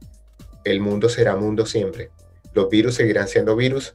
el 0.64 0.80
mundo 0.80 1.10
será 1.10 1.36
mundo 1.36 1.68
siempre. 1.68 2.10
Los 2.56 2.68
virus 2.68 2.96
seguirán 2.96 3.28
siendo 3.28 3.56
virus, 3.56 3.94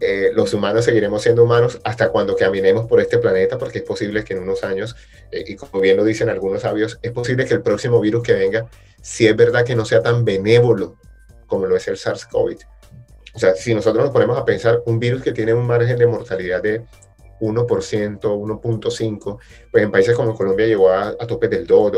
eh, 0.00 0.30
los 0.32 0.54
humanos 0.54 0.86
seguiremos 0.86 1.20
siendo 1.22 1.44
humanos 1.44 1.78
hasta 1.84 2.08
cuando 2.08 2.36
caminemos 2.36 2.86
por 2.86 3.02
este 3.02 3.18
planeta, 3.18 3.58
porque 3.58 3.80
es 3.80 3.84
posible 3.84 4.24
que 4.24 4.32
en 4.32 4.38
unos 4.38 4.64
años, 4.64 4.96
eh, 5.30 5.44
y 5.46 5.56
como 5.56 5.82
bien 5.82 5.98
lo 5.98 6.04
dicen 6.04 6.30
algunos 6.30 6.62
sabios, 6.62 6.98
es 7.02 7.12
posible 7.12 7.44
que 7.44 7.52
el 7.52 7.60
próximo 7.60 8.00
virus 8.00 8.22
que 8.22 8.32
venga, 8.32 8.66
si 9.02 9.26
es 9.26 9.36
verdad 9.36 9.66
que 9.66 9.76
no 9.76 9.84
sea 9.84 10.02
tan 10.02 10.24
benévolo 10.24 10.96
como 11.46 11.66
lo 11.66 11.76
es 11.76 11.86
el 11.86 11.98
SARS-CoV, 11.98 12.56
o 13.34 13.38
sea, 13.38 13.54
si 13.56 13.74
nosotros 13.74 14.04
nos 14.04 14.12
ponemos 14.14 14.38
a 14.38 14.46
pensar 14.46 14.80
un 14.86 14.98
virus 14.98 15.22
que 15.22 15.32
tiene 15.32 15.52
un 15.52 15.66
margen 15.66 15.98
de 15.98 16.06
mortalidad 16.06 16.62
de 16.62 16.82
1%, 17.44 18.20
1.5%, 18.20 19.38
pues 19.70 19.82
en 19.82 19.90
países 19.90 20.16
como 20.16 20.34
Colombia 20.34 20.66
llegó 20.66 20.90
a, 20.90 21.08
a 21.08 21.26
tope 21.26 21.48
del 21.48 21.66
2, 21.66 21.92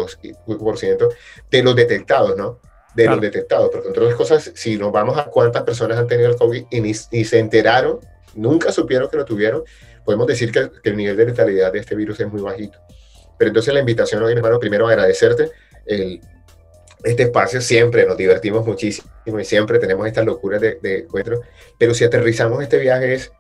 2% 0.47 1.09
de 1.51 1.63
los 1.63 1.77
detectados, 1.77 2.37
¿no? 2.37 2.61
De 2.95 3.07
los 3.07 3.21
detectados, 3.21 3.69
porque 3.71 3.89
entre 3.89 4.03
otras 4.05 4.17
cosas, 4.17 4.53
si 4.55 4.79
nos 4.79 4.91
vamos 4.91 5.19
a 5.19 5.27
cuántas 5.27 5.63
personas 5.65 5.99
han 5.99 6.07
tenido 6.07 6.31
el 6.31 6.37
COVID 6.37 6.65
y 6.71 6.81
ni, 6.81 6.95
se 6.95 7.39
enteraron, 7.39 8.01
nunca 8.35 8.73
supieron 8.73 9.11
que 9.11 9.19
lo 9.19 9.25
tuvieron, 9.27 9.65
podemos 10.05 10.27
decir 10.27 10.51
que, 10.51 10.71
el 10.83 10.97
nivel 10.97 11.17
de 11.17 11.27
letalidad 11.27 11.73
de 11.73 11.81
este 11.81 11.95
virus 11.95 12.21
es 12.21 12.33
muy 12.33 12.41
bajito. 12.41 12.79
Pero 13.37 13.49
entonces 13.49 13.75
la 13.75 13.81
invitación 13.81 14.23
hoy, 14.23 14.33
hermano, 14.33 14.59
primero 14.59 14.89
agradecerte 14.89 15.51
el, 15.85 16.21
este 17.05 17.25
espacio 17.25 17.61
siempre 17.61 18.07
nos 18.07 18.17
divertimos 18.17 18.67
muchísimo 18.67 19.09
y 19.27 19.45
siempre 19.45 19.79
tenemos 19.79 20.07
estas 20.07 20.25
locuras 20.25 20.61
de, 20.61 20.79
de 20.81 21.01
encuentro, 21.01 21.43
pero 21.79 21.93
si 21.93 22.05
aterrizamos 22.05 22.63
este 22.63 22.79
viaje 22.79 23.15
es 23.15 23.33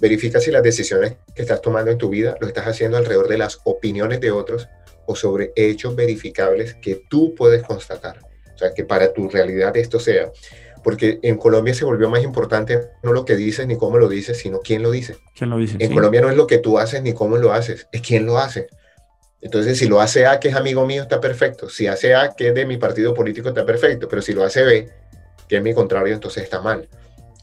verifica 0.00 0.40
si 0.40 0.50
las 0.50 0.62
decisiones 0.62 1.14
que 1.34 1.42
estás 1.42 1.60
tomando 1.60 1.90
en 1.90 1.98
tu 1.98 2.08
vida 2.08 2.36
lo 2.40 2.46
estás 2.46 2.66
haciendo 2.66 2.96
alrededor 2.96 3.28
de 3.28 3.38
las 3.38 3.60
opiniones 3.64 4.20
de 4.20 4.30
otros 4.30 4.68
o 5.06 5.16
sobre 5.16 5.52
hechos 5.56 5.94
verificables 5.94 6.74
que 6.74 7.02
tú 7.08 7.34
puedes 7.34 7.62
constatar. 7.62 8.18
O 8.54 8.58
sea, 8.58 8.72
que 8.72 8.84
para 8.84 9.12
tu 9.12 9.28
realidad 9.28 9.76
esto 9.76 9.98
sea. 9.98 10.30
Porque 10.82 11.18
en 11.22 11.36
Colombia 11.38 11.72
se 11.72 11.84
volvió 11.84 12.10
más 12.10 12.22
importante 12.22 12.78
no 13.02 13.12
lo 13.12 13.24
que 13.24 13.36
dices 13.36 13.66
ni 13.66 13.76
cómo 13.76 13.98
lo 13.98 14.08
dices, 14.08 14.38
sino 14.38 14.60
quién 14.60 14.82
lo 14.82 14.90
dice. 14.90 15.16
¿Quién 15.34 15.50
lo 15.50 15.56
dice? 15.56 15.76
En 15.80 15.92
Colombia 15.92 16.20
no 16.20 16.30
es 16.30 16.36
lo 16.36 16.46
que 16.46 16.58
tú 16.58 16.78
haces 16.78 17.02
ni 17.02 17.14
cómo 17.14 17.38
lo 17.38 17.52
haces, 17.52 17.88
es 17.90 18.02
quién 18.02 18.26
lo 18.26 18.38
hace. 18.38 18.68
Entonces, 19.40 19.78
si 19.78 19.88
lo 19.88 20.00
hace 20.00 20.26
A, 20.26 20.40
que 20.40 20.48
es 20.48 20.54
amigo 20.54 20.86
mío, 20.86 21.02
está 21.02 21.20
perfecto. 21.20 21.68
Si 21.68 21.86
hace 21.86 22.14
A, 22.14 22.34
que 22.34 22.48
es 22.48 22.54
de 22.54 22.64
mi 22.64 22.78
partido 22.78 23.12
político, 23.12 23.48
está 23.48 23.66
perfecto. 23.66 24.08
Pero 24.08 24.22
si 24.22 24.32
lo 24.32 24.42
hace 24.42 24.62
B, 24.62 24.88
que 25.48 25.56
es 25.56 25.62
mi 25.62 25.74
contrario, 25.74 26.14
entonces 26.14 26.44
está 26.44 26.62
mal. 26.62 26.88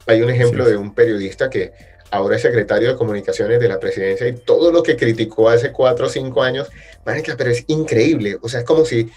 Hay 0.08 0.22
un 0.22 0.30
ejemplo 0.32 0.66
de 0.66 0.78
un 0.78 0.96
periodista 0.96 1.50
que 1.50 1.74
ahora 2.12 2.36
es 2.36 2.42
secretario 2.42 2.90
de 2.90 2.96
comunicaciones 2.96 3.60
de 3.60 3.68
la 3.68 3.80
presidencia 3.80 4.28
y 4.28 4.36
todo 4.36 4.72
lo 4.72 4.84
que 4.84 4.96
criticó 4.96 5.50
hace 5.50 5.72
cuatro 5.72 6.08
o 6.08 6.10
cinco 6.10 6.44
años, 6.44 6.70
pero 7.04 7.50
es 7.50 7.64
increíble. 7.68 8.38
O 8.42 8.50
sea, 8.50 8.60
es 8.60 8.66
como 8.66 8.86
si, 8.86 9.10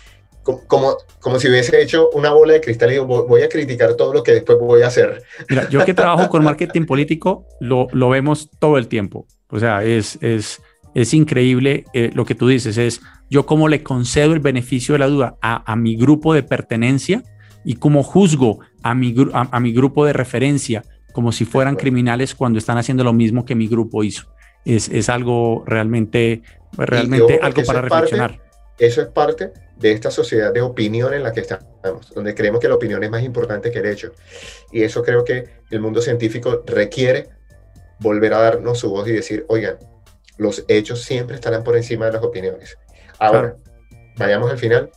como, 0.42 0.97
como 1.20 1.38
si 1.38 1.49
hubiese 1.49 1.82
hecho 1.82 2.09
una 2.11 2.30
bola 2.30 2.55
de 2.55 2.61
cristal 2.61 2.92
y 2.92 2.99
voy 2.99 3.42
a 3.42 3.49
criticar 3.49 3.95
todo 3.95 4.14
lo 4.14 4.22
que 4.22 4.32
después 4.32 4.59
voy 4.59 4.82
a 4.82 4.86
hacer. 4.86 5.22
Mira, 5.49 5.68
yo 5.68 5.84
que 5.84 5.92
trabajo 5.92 6.28
con 6.28 6.45
marketing 6.45 6.86
político, 6.86 7.47
lo, 7.61 7.88
lo 7.92 8.09
vemos 8.09 8.51
todo 8.59 8.78
el 8.78 8.88
tiempo. 8.88 9.26
O 9.49 9.59
sea, 9.59 9.84
es, 9.84 10.18
es, 10.20 10.61
es 10.95 11.14
increíble 11.14 11.84
eh, 11.92 12.11
lo 12.14 12.24
que 12.24 12.34
tú 12.34 12.49
dices, 12.49 12.78
es 12.78 13.01
yo 13.28 13.47
cómo 13.47 13.68
le 13.68 13.82
concedo 13.82 14.32
el 14.32 14.40
beneficio 14.40 14.95
de 14.95 15.01
la 15.01 15.09
duda 15.09 15.36
a, 15.40 15.76
mi 15.76 15.97
grupo 15.97 16.34
de 16.34 16.42
pertenencia 16.42 17.22
y 17.64 17.74
cómo 17.74 18.03
juzgo 18.03 18.61
a 18.82 18.95
mi, 18.95 19.14
a, 19.32 19.61
mi 19.61 19.72
grupo 19.72 20.07
de 20.07 20.12
referencia 20.12 20.84
como 21.15 21.31
si 21.31 21.45
fueran 21.45 21.77
criminales 21.77 22.35
cuando 22.35 22.59
están 22.59 22.77
haciendo 22.77 23.05
lo 23.05 23.12
mismo 23.12 23.45
que 23.45 23.55
mi 23.55 23.69
grupo 23.69 24.03
hizo. 24.03 24.27
Es, 24.65 24.89
es 24.89 25.09
algo 25.09 25.62
realmente, 25.65 26.43
realmente 26.73 27.39
algo 27.41 27.62
para 27.62 27.83
reflexionar. 27.83 28.41
eso 28.79 29.01
es 29.01 29.07
parte 29.09 29.53
de 29.77 29.93
esta 29.93 30.11
sociedad 30.11 30.53
de 30.53 30.61
opinión 30.61 31.15
en 31.15 31.23
la 31.23 31.33
que 31.33 31.41
estamos, 31.41 32.12
donde 32.12 32.35
creemos 32.35 32.61
que 32.61 32.69
la 32.69 32.75
opinión 32.75 33.05
es 33.05 33.11
más 33.11 33.23
importante 33.23 33.71
que 33.71 33.79
el 33.79 33.87
hecho. 33.87 34.11
Y 34.73 34.83
eso 34.83 35.05
creo 35.05 35.25
que 35.25 35.45
el 35.71 35.81
mundo 35.81 36.03
científico 36.03 36.65
requiere 36.67 37.29
volver 38.01 38.35
a 38.35 38.41
darnos 38.41 38.81
su 38.81 38.91
voz 38.91 39.07
y 39.07 39.12
decir, 39.12 39.47
oigan, 39.49 39.77
los 40.37 40.65
hechos 40.67 41.03
siempre 41.03 41.37
estarán 41.37 41.62
por 41.62 41.77
encima 41.77 42.07
de 42.07 42.12
las 42.12 42.25
opiniones. 42.25 42.77
Ahora, 43.21 43.57
vayamos 44.17 44.51
al 44.51 44.59
final. 44.59 44.91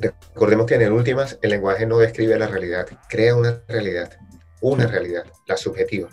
Recordemos 0.00 0.66
que 0.66 0.74
en 0.74 0.82
el 0.82 0.92
últimas 0.92 1.38
el 1.40 1.50
lenguaje 1.50 1.86
no 1.86 1.98
describe 1.98 2.36
la 2.36 2.48
realidad, 2.48 2.88
crea 3.08 3.36
una 3.36 3.62
realidad, 3.68 4.10
una 4.72 4.86
realidad, 4.86 5.24
la 5.46 5.56
subjetiva. 5.56 6.08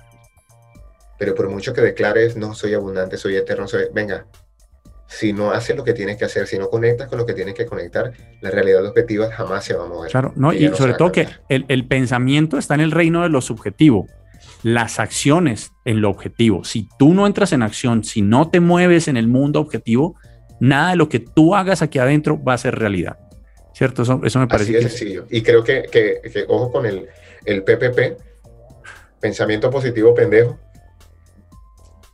Pero 1.18 1.36
por 1.36 1.50
mucho 1.50 1.74
que 1.74 1.82
declares, 1.82 2.36
no 2.36 2.54
soy 2.54 2.74
abundante, 2.74 3.18
soy 3.18 3.36
eterno, 3.36 3.68
soy... 3.68 3.86
venga, 3.94 4.26
si 5.08 5.34
no 5.34 5.52
haces 5.52 5.76
lo 5.76 5.84
que 5.84 5.94
tienes 5.94 6.18
que 6.18 6.26
hacer, 6.26 6.48
si 6.48 6.58
no 6.58 6.70
conectas 6.70 7.08
con 7.08 7.18
lo 7.18 7.26
que 7.26 7.34
tienes 7.34 7.54
que 7.54 7.66
conectar, 7.66 8.14
la 8.42 8.50
realidad 8.50 8.86
objetiva 8.86 9.30
jamás 9.32 9.66
se 9.66 9.74
va 9.74 9.86
a 9.86 9.88
mover. 9.88 10.10
Claro, 10.10 10.34
no, 10.36 10.54
y 10.54 10.68
sobre 10.74 10.94
todo 10.94 11.12
que 11.12 11.28
el, 11.50 11.66
el, 11.68 11.86
pensamiento 11.86 12.58
está 12.58 12.76
en 12.76 12.82
el 12.82 12.92
reino 12.92 13.22
de 13.22 13.30
lo 13.30 13.42
subjetivo 13.42 14.08
las 14.64 15.00
acciones 15.00 15.72
en 15.86 16.02
lo 16.02 16.10
objetivo. 16.10 16.64
Si 16.64 16.88
tú 16.98 17.14
no 17.14 17.28
entras 17.28 17.54
en 17.54 17.64
acción, 17.64 18.04
si 18.04 18.22
no 18.22 18.50
te 18.50 18.60
mueves 18.60 19.08
en 19.08 19.18
el 19.18 19.28
mundo 19.28 19.60
objetivo, 19.60 20.16
nada 20.60 20.92
de 20.92 20.96
lo 20.96 21.10
que 21.10 21.20
tú 21.20 21.56
hagas 21.56 21.82
aquí 21.82 22.00
adentro 22.00 22.42
va 22.42 22.54
a 22.54 22.58
ser 22.58 22.76
realidad. 22.76 23.18
¿Cierto? 23.74 24.04
Eso, 24.04 24.22
eso 24.24 24.40
me 24.40 24.48
parece. 24.48 24.78
Así 24.78 24.90
sencillo. 24.90 25.26
Y 25.30 25.42
creo 25.42 25.64
que, 25.64 25.84
que, 25.92 26.46
ojo 26.48 26.72
con 26.72 26.86
el, 26.86 27.08
el 27.46 27.64
PPP, 27.64 28.22
pensamiento 29.22 29.70
positivo 29.70 30.14
pendejo, 30.14 30.60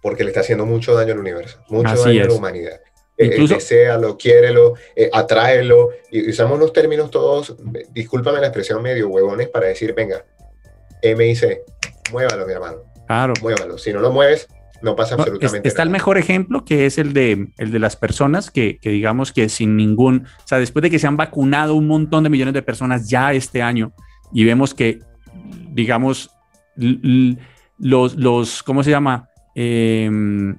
porque 0.01 0.23
le 0.23 0.29
está 0.29 0.41
haciendo 0.41 0.65
mucho 0.65 0.93
daño 0.93 1.13
al 1.13 1.19
universo, 1.19 1.59
mucho 1.69 1.95
daño 1.95 2.23
a 2.23 2.27
la 2.27 2.33
humanidad. 2.33 2.81
Eh, 3.17 3.25
Incluso, 3.25 3.55
eh, 3.55 3.57
desealo, 3.57 4.15
quiérelo, 4.15 4.75
eh, 4.95 5.09
atráelo, 5.11 5.89
y 6.11 6.29
usamos 6.29 6.59
los 6.59 6.71
términos 6.71 7.09
todos, 7.09 7.55
discúlpame 7.91 8.39
la 8.39 8.47
expresión 8.47 8.81
medio 8.83 9.09
huevones 9.09 9.49
para 9.49 9.67
decir, 9.67 9.93
venga, 9.95 10.23
MIC, 11.01 11.61
muévalo, 12.11 12.45
mi 12.45 12.53
hermano. 12.53 12.83
Claro. 13.07 13.33
Muévalo. 13.41 13.77
Si 13.77 13.91
no 13.91 14.01
lo 14.01 14.11
mueves, 14.11 14.47
no 14.81 14.95
pasa 14.95 15.15
absolutamente 15.15 15.57
nada. 15.57 15.67
Está 15.67 15.81
el 15.81 15.89
mejor 15.89 16.17
ejemplo 16.17 16.63
que 16.63 16.85
es 16.85 16.97
el 16.99 17.13
de, 17.13 17.47
el 17.57 17.71
de 17.71 17.79
las 17.79 17.95
personas 17.95 18.51
que, 18.51 18.77
que, 18.79 18.89
digamos 18.91 19.31
que 19.31 19.49
sin 19.49 19.75
ningún, 19.77 20.27
o 20.43 20.47
sea, 20.47 20.59
después 20.59 20.83
de 20.83 20.91
que 20.91 20.99
se 20.99 21.07
han 21.07 21.17
vacunado 21.17 21.73
un 21.73 21.87
montón 21.87 22.23
de 22.23 22.29
millones 22.29 22.53
de 22.53 22.61
personas 22.61 23.09
ya 23.09 23.33
este 23.33 23.63
año 23.63 23.93
y 24.31 24.43
vemos 24.43 24.73
que, 24.75 24.99
digamos, 25.71 26.36
los, 26.77 28.15
los, 28.15 28.63
¿cómo 28.63 28.83
se 28.83 28.91
llama? 28.91 29.29
Em, 29.55 30.57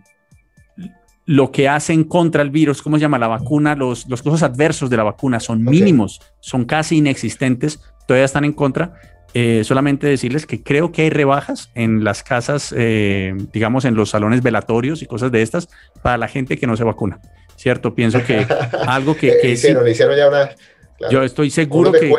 lo 1.27 1.53
que 1.53 1.69
hacen 1.69 2.05
contra 2.05 2.43
el 2.43 2.51
virus, 2.51 2.83
¿cómo 2.83 2.97
se 2.97 3.03
llama? 3.03 3.19
La 3.19 3.29
vacuna, 3.29 3.75
los, 3.75 4.09
los 4.09 4.23
cosas 4.23 4.43
adversos 4.43 4.89
de 4.89 4.97
la 4.97 5.03
vacuna 5.03 5.41
son 5.41 5.63
mínimos, 5.63 6.21
son 6.41 6.65
casi 6.65 6.97
inexistentes, 6.97 7.81
todavía 8.07 8.25
están 8.25 8.45
en 8.45 8.55
contra, 8.55 8.95
eh, 9.35 9.63
solamente 9.63 10.07
decirles 10.07 10.47
que 10.47 10.63
creo 10.63 10.91
que 10.91 11.03
hay 11.03 11.11
rebajas 11.11 11.71
en 11.75 12.03
las 12.03 12.23
casas, 12.23 12.75
eh, 12.77 13.35
digamos, 13.53 13.85
en 13.85 13.95
los 13.95 14.11
salones 14.11 14.43
velatorios 14.43 15.03
y 15.03 15.07
cosas 15.07 15.31
de 15.31 15.43
estas 15.43 15.69
para 16.03 16.17
la 16.17 16.29
gente 16.29 16.57
que 16.57 16.67
no 16.67 16.77
se 16.77 16.85
vacuna. 16.85 17.21
¿Cierto? 17.57 17.95
Pienso 17.95 18.25
que 18.25 18.47
algo 18.87 19.15
que... 19.17 19.37
que 19.43 19.51
hicieron, 19.51 19.87
hicieron 19.87 20.17
ya 20.17 20.29
una... 20.29 20.51
yo 21.11 21.23
estoy 21.23 21.51
seguro 21.51 21.93
que... 21.93 22.11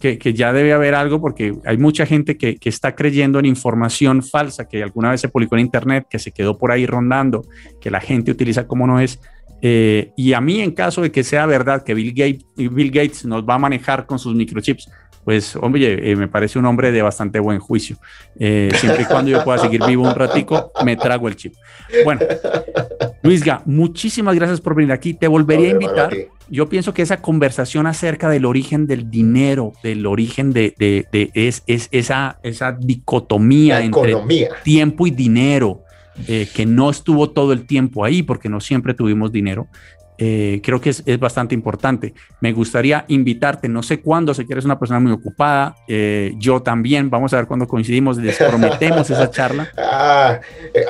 que, 0.00 0.32
ya 0.32 0.52
debe 0.52 0.72
haber 0.72 0.94
algo 0.94 1.20
porque 1.20 1.54
hay 1.66 1.76
mucha 1.76 2.06
gente 2.06 2.38
que, 2.38 2.56
que, 2.56 2.70
está 2.70 2.94
creyendo 2.94 3.38
en 3.38 3.44
información 3.44 4.22
falsa 4.22 4.66
que 4.66 4.82
alguna 4.82 5.10
vez 5.10 5.20
se 5.20 5.28
publicó 5.28 5.56
en 5.56 5.60
Internet, 5.60 6.06
que 6.08 6.18
se 6.18 6.32
quedó 6.32 6.56
por 6.56 6.72
ahí 6.72 6.86
rondando, 6.86 7.44
que 7.80 7.90
la 7.90 8.00
gente 8.00 8.30
utiliza 8.30 8.66
como 8.66 8.86
no 8.86 8.98
es. 8.98 9.20
Eh, 9.62 10.12
y 10.16 10.32
a 10.32 10.40
mí, 10.40 10.60
en 10.60 10.72
caso 10.72 11.02
de 11.02 11.12
que 11.12 11.22
sea 11.22 11.44
verdad 11.44 11.84
que 11.84 11.92
Bill 11.94 12.14
Gates, 12.14 12.46
Bill 12.56 12.90
Gates 12.90 13.26
nos 13.26 13.44
va 13.44 13.56
a 13.56 13.58
manejar 13.58 14.06
con 14.06 14.18
sus 14.18 14.34
microchips, 14.34 14.90
pues, 15.24 15.54
hombre, 15.56 16.10
eh, 16.10 16.16
me 16.16 16.28
parece 16.28 16.58
un 16.58 16.66
hombre 16.66 16.92
de 16.92 17.02
bastante 17.02 17.38
buen 17.38 17.58
juicio. 17.58 17.96
Eh, 18.38 18.70
siempre 18.76 19.02
y 19.02 19.04
cuando 19.04 19.30
yo 19.30 19.44
pueda 19.44 19.58
seguir 19.58 19.82
vivo 19.86 20.08
un 20.08 20.14
ratico, 20.14 20.72
me 20.84 20.96
trago 20.96 21.28
el 21.28 21.36
chip. 21.36 21.54
Bueno, 22.04 22.22
Luisga, 23.22 23.62
muchísimas 23.66 24.34
gracias 24.34 24.60
por 24.60 24.74
venir 24.74 24.92
aquí. 24.92 25.14
Te 25.14 25.28
volvería 25.28 25.68
a 25.68 25.72
invitar. 25.72 26.16
Yo 26.48 26.68
pienso 26.68 26.92
que 26.92 27.02
esa 27.02 27.20
conversación 27.22 27.86
acerca 27.86 28.28
del 28.28 28.44
origen 28.44 28.86
del 28.86 29.10
dinero, 29.10 29.72
del 29.82 30.04
origen 30.06 30.52
de, 30.52 30.74
es, 31.34 31.62
esa, 31.66 32.40
esa 32.42 32.72
dicotomía 32.72 33.82
entre 33.82 34.16
tiempo 34.64 35.06
y 35.06 35.10
dinero, 35.10 35.84
eh, 36.26 36.48
que 36.52 36.66
no 36.66 36.90
estuvo 36.90 37.30
todo 37.30 37.52
el 37.52 37.66
tiempo 37.66 38.04
ahí 38.04 38.22
porque 38.22 38.48
no 38.48 38.60
siempre 38.60 38.94
tuvimos 38.94 39.30
dinero, 39.30 39.68
eh, 40.22 40.60
creo 40.62 40.80
que 40.80 40.90
es, 40.90 41.18
bastante 41.18 41.54
importante. 41.54 42.12
Me 42.42 42.52
gustaría 42.52 43.06
invitarte, 43.08 43.68
no 43.68 43.82
sé 43.82 44.02
cuándo, 44.02 44.34
sé 44.34 44.46
que 44.46 44.52
eres 44.52 44.66
una 44.66 44.78
persona 44.78 45.00
muy 45.00 45.12
ocupada, 45.12 45.74
eh, 45.88 46.34
yo 46.36 46.60
también, 46.60 47.08
vamos 47.08 47.32
a 47.32 47.36
ver 47.36 47.46
cuándo 47.46 47.66
coincidimos, 47.66 48.18
les 48.18 48.36
prometemos 48.36 49.08
esa 49.08 49.30
charla. 49.32 49.72
Ah, 49.78 50.38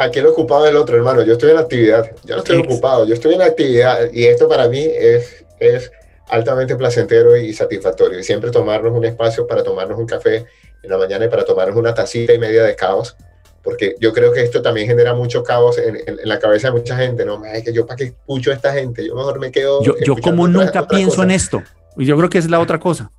aquí 0.00 0.18
el 0.18 0.26
ocupado 0.26 0.66
el 0.66 0.74
otro, 0.74 0.96
hermano, 0.96 1.22
yo 1.22 1.34
estoy 1.34 1.52
en 1.52 1.58
actividad, 1.58 2.10
yo 2.24 2.34
no 2.34 2.42
estoy 2.42 2.58
ocupado, 2.58 3.06
yo 3.06 3.14
estoy 3.14 3.34
en 3.34 3.42
actividad 3.42 4.12
y 4.12 4.24
esto 4.24 4.48
para 4.48 4.68
mí 4.68 4.80
es, 4.84 5.44
es 5.60 5.92
altamente 6.28 6.74
placentero 6.74 7.36
y 7.36 7.52
satisfactorio. 7.52 8.18
Y 8.18 8.24
siempre 8.24 8.50
tomarnos 8.50 8.92
un 8.92 9.04
espacio 9.04 9.46
para 9.46 9.62
tomarnos 9.62 9.96
un 9.96 10.06
café 10.06 10.44
en 10.82 10.90
la 10.90 10.98
mañana 10.98 11.26
y 11.26 11.28
para 11.28 11.44
tomarnos 11.44 11.76
una 11.76 11.94
tacita 11.94 12.32
y 12.32 12.38
media 12.38 12.64
de 12.64 12.74
caos 12.74 13.16
porque 13.62 13.94
yo 14.00 14.12
creo 14.12 14.32
que 14.32 14.42
esto 14.42 14.62
también 14.62 14.86
genera 14.86 15.14
mucho 15.14 15.42
caos 15.42 15.78
en, 15.78 15.98
la 16.24 16.38
cabeza 16.38 16.68
de 16.68 16.78
mucha 16.78 16.96
gente, 16.96 17.24
¿no? 17.24 17.44
Es 17.44 17.64
que 17.64 17.72
yo 17.72 17.86
para 17.86 17.96
qué 17.96 18.04
escucho 18.04 18.50
a 18.50 18.54
esta 18.54 18.72
gente, 18.72 19.06
yo 19.06 19.14
mejor 19.14 19.38
me 19.38 19.50
quedo... 19.50 19.82
Yo, 19.82 19.94
yo 20.04 20.16
como 20.16 20.48
nunca 20.48 20.86
pienso 20.86 21.22
en 21.22 21.30
esto, 21.30 21.62
y 21.96 22.06
yo 22.06 22.16
creo 22.16 22.30
que 22.30 22.38
es 22.38 22.48
la 22.48 22.60
otra 22.60 22.78
cosa. 22.78 23.10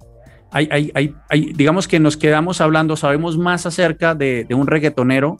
Hay, 0.51 0.67
hay, 0.71 0.91
hay, 0.95 1.15
hay, 1.29 1.53
digamos 1.53 1.87
que 1.87 1.99
nos 1.99 2.17
quedamos 2.17 2.59
hablando, 2.59 2.97
sabemos 2.97 3.37
más 3.37 3.65
acerca 3.65 4.15
de, 4.15 4.45
de 4.47 4.55
un 4.55 4.67
reggaetonero 4.67 5.37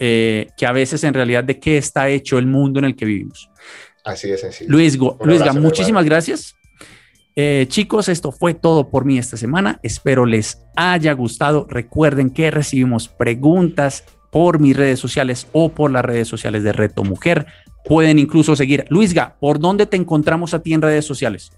eh, 0.00 0.48
que 0.56 0.64
a 0.64 0.70
veces 0.70 1.02
en 1.02 1.12
realidad 1.12 1.42
de 1.42 1.58
qué 1.58 1.76
está 1.76 2.08
hecho 2.08 2.38
el 2.38 2.46
mundo 2.46 2.78
en 2.78 2.84
el 2.84 2.94
que 2.94 3.04
vivimos. 3.04 3.50
Así 4.04 4.28
de 4.28 4.38
sencillo. 4.38 4.70
Luis, 4.70 4.96
Luisga, 4.96 5.52
muchísimas 5.52 6.04
gracias. 6.04 6.54
Eh, 7.34 7.66
chicos, 7.68 8.08
esto 8.08 8.30
fue 8.30 8.54
todo 8.54 8.90
por 8.90 9.04
mí 9.04 9.18
esta 9.18 9.36
semana. 9.36 9.80
Espero 9.82 10.24
les 10.24 10.62
haya 10.76 11.12
gustado. 11.12 11.66
Recuerden 11.68 12.30
que 12.30 12.50
recibimos 12.50 13.08
preguntas 13.08 14.04
por 14.30 14.60
mis 14.60 14.76
redes 14.76 14.98
sociales 14.98 15.46
o 15.52 15.70
por 15.70 15.90
las 15.90 16.04
redes 16.04 16.28
sociales 16.28 16.62
de 16.62 16.72
Reto 16.72 17.04
Mujer. 17.04 17.46
Pueden 17.84 18.18
incluso 18.18 18.56
seguir. 18.56 18.84
Luisga, 18.88 19.36
¿por 19.40 19.58
dónde 19.58 19.86
te 19.86 19.96
encontramos 19.96 20.54
a 20.54 20.62
ti 20.62 20.74
en 20.74 20.82
redes 20.82 21.04
sociales? 21.04 21.50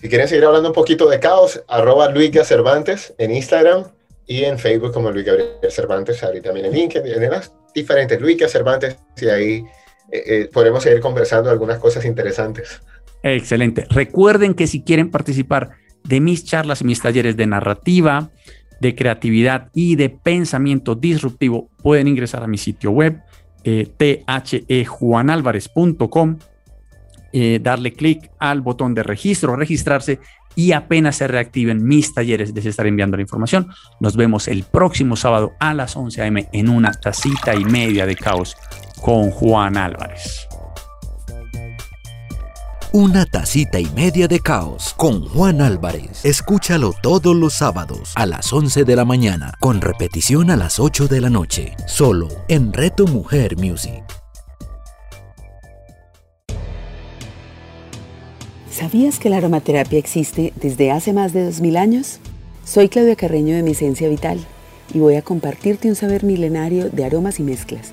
Si 0.00 0.08
quieren 0.08 0.28
seguir 0.28 0.44
hablando 0.44 0.68
un 0.68 0.74
poquito 0.74 1.08
de 1.08 1.18
caos, 1.18 1.62
arroba 1.66 2.10
Luis 2.10 2.30
Cervantes 2.44 3.14
en 3.18 3.34
Instagram 3.34 3.84
y 4.26 4.44
en 4.44 4.58
Facebook 4.58 4.92
como 4.92 5.10
Luis 5.10 5.24
Gabriel 5.24 5.48
Cervantes, 5.70 6.22
ahí 6.22 6.40
también 6.40 6.66
en 6.66 6.72
LinkedIn, 6.72 7.22
en 7.22 7.30
las 7.30 7.52
diferentes 7.74 8.20
Luis 8.20 8.36
Cervantes 8.50 8.96
y 9.20 9.26
ahí 9.26 9.64
eh, 10.12 10.22
eh, 10.26 10.50
podemos 10.52 10.82
seguir 10.82 11.00
conversando 11.00 11.50
algunas 11.50 11.78
cosas 11.78 12.04
interesantes. 12.04 12.80
Excelente. 13.22 13.86
Recuerden 13.88 14.54
que 14.54 14.66
si 14.66 14.82
quieren 14.82 15.10
participar 15.10 15.70
de 16.04 16.20
mis 16.20 16.44
charlas 16.44 16.82
y 16.82 16.84
mis 16.84 17.00
talleres 17.00 17.36
de 17.36 17.46
narrativa, 17.46 18.30
de 18.80 18.94
creatividad 18.94 19.70
y 19.74 19.96
de 19.96 20.10
pensamiento 20.10 20.94
disruptivo, 20.94 21.68
pueden 21.82 22.08
ingresar 22.08 22.42
a 22.42 22.46
mi 22.46 22.58
sitio 22.58 22.90
web 22.90 23.22
eh, 23.64 23.90
thejuanalvarez.com, 23.96 26.38
eh, 27.32 27.58
darle 27.62 27.92
clic 27.92 28.30
al 28.38 28.60
botón 28.60 28.94
de 28.94 29.02
registro, 29.02 29.56
registrarse 29.56 30.20
y 30.54 30.72
apenas 30.72 31.16
se 31.16 31.26
reactiven 31.26 31.84
mis 31.84 32.14
talleres, 32.14 32.54
les 32.54 32.66
estaré 32.66 32.90
enviando 32.90 33.16
la 33.16 33.22
información. 33.22 33.68
Nos 34.00 34.16
vemos 34.16 34.48
el 34.48 34.64
próximo 34.64 35.16
sábado 35.16 35.52
a 35.58 35.74
las 35.74 35.96
11 35.96 36.22
a.m. 36.22 36.48
en 36.52 36.68
una 36.68 36.92
tacita 36.92 37.54
y 37.54 37.64
media 37.64 38.06
de 38.06 38.16
caos 38.16 38.56
con 39.00 39.30
Juan 39.30 39.76
Álvarez. 39.76 40.48
Una 42.96 43.26
tacita 43.26 43.80
y 43.80 43.86
media 43.86 44.28
de 44.28 44.38
caos 44.38 44.94
con 44.96 45.28
Juan 45.28 45.60
Álvarez. 45.60 46.24
Escúchalo 46.24 46.94
todos 47.02 47.34
los 47.34 47.54
sábados 47.54 48.12
a 48.14 48.24
las 48.24 48.52
11 48.52 48.84
de 48.84 48.94
la 48.94 49.04
mañana, 49.04 49.52
con 49.58 49.80
repetición 49.80 50.48
a 50.48 50.56
las 50.56 50.78
8 50.78 51.08
de 51.08 51.20
la 51.20 51.28
noche, 51.28 51.74
solo 51.88 52.28
en 52.46 52.72
Reto 52.72 53.08
Mujer 53.08 53.56
Music. 53.56 54.04
¿Sabías 58.70 59.18
que 59.18 59.28
la 59.28 59.38
aromaterapia 59.38 59.98
existe 59.98 60.52
desde 60.54 60.92
hace 60.92 61.12
más 61.12 61.32
de 61.32 61.46
2000 61.46 61.76
años? 61.76 62.20
Soy 62.64 62.88
Claudia 62.88 63.16
Carreño 63.16 63.56
de 63.56 63.64
Mi 63.64 63.72
Esencia 63.72 64.08
Vital 64.08 64.38
y 64.94 65.00
voy 65.00 65.16
a 65.16 65.22
compartirte 65.22 65.88
un 65.88 65.96
saber 65.96 66.22
milenario 66.22 66.90
de 66.90 67.04
aromas 67.04 67.40
y 67.40 67.42
mezclas 67.42 67.92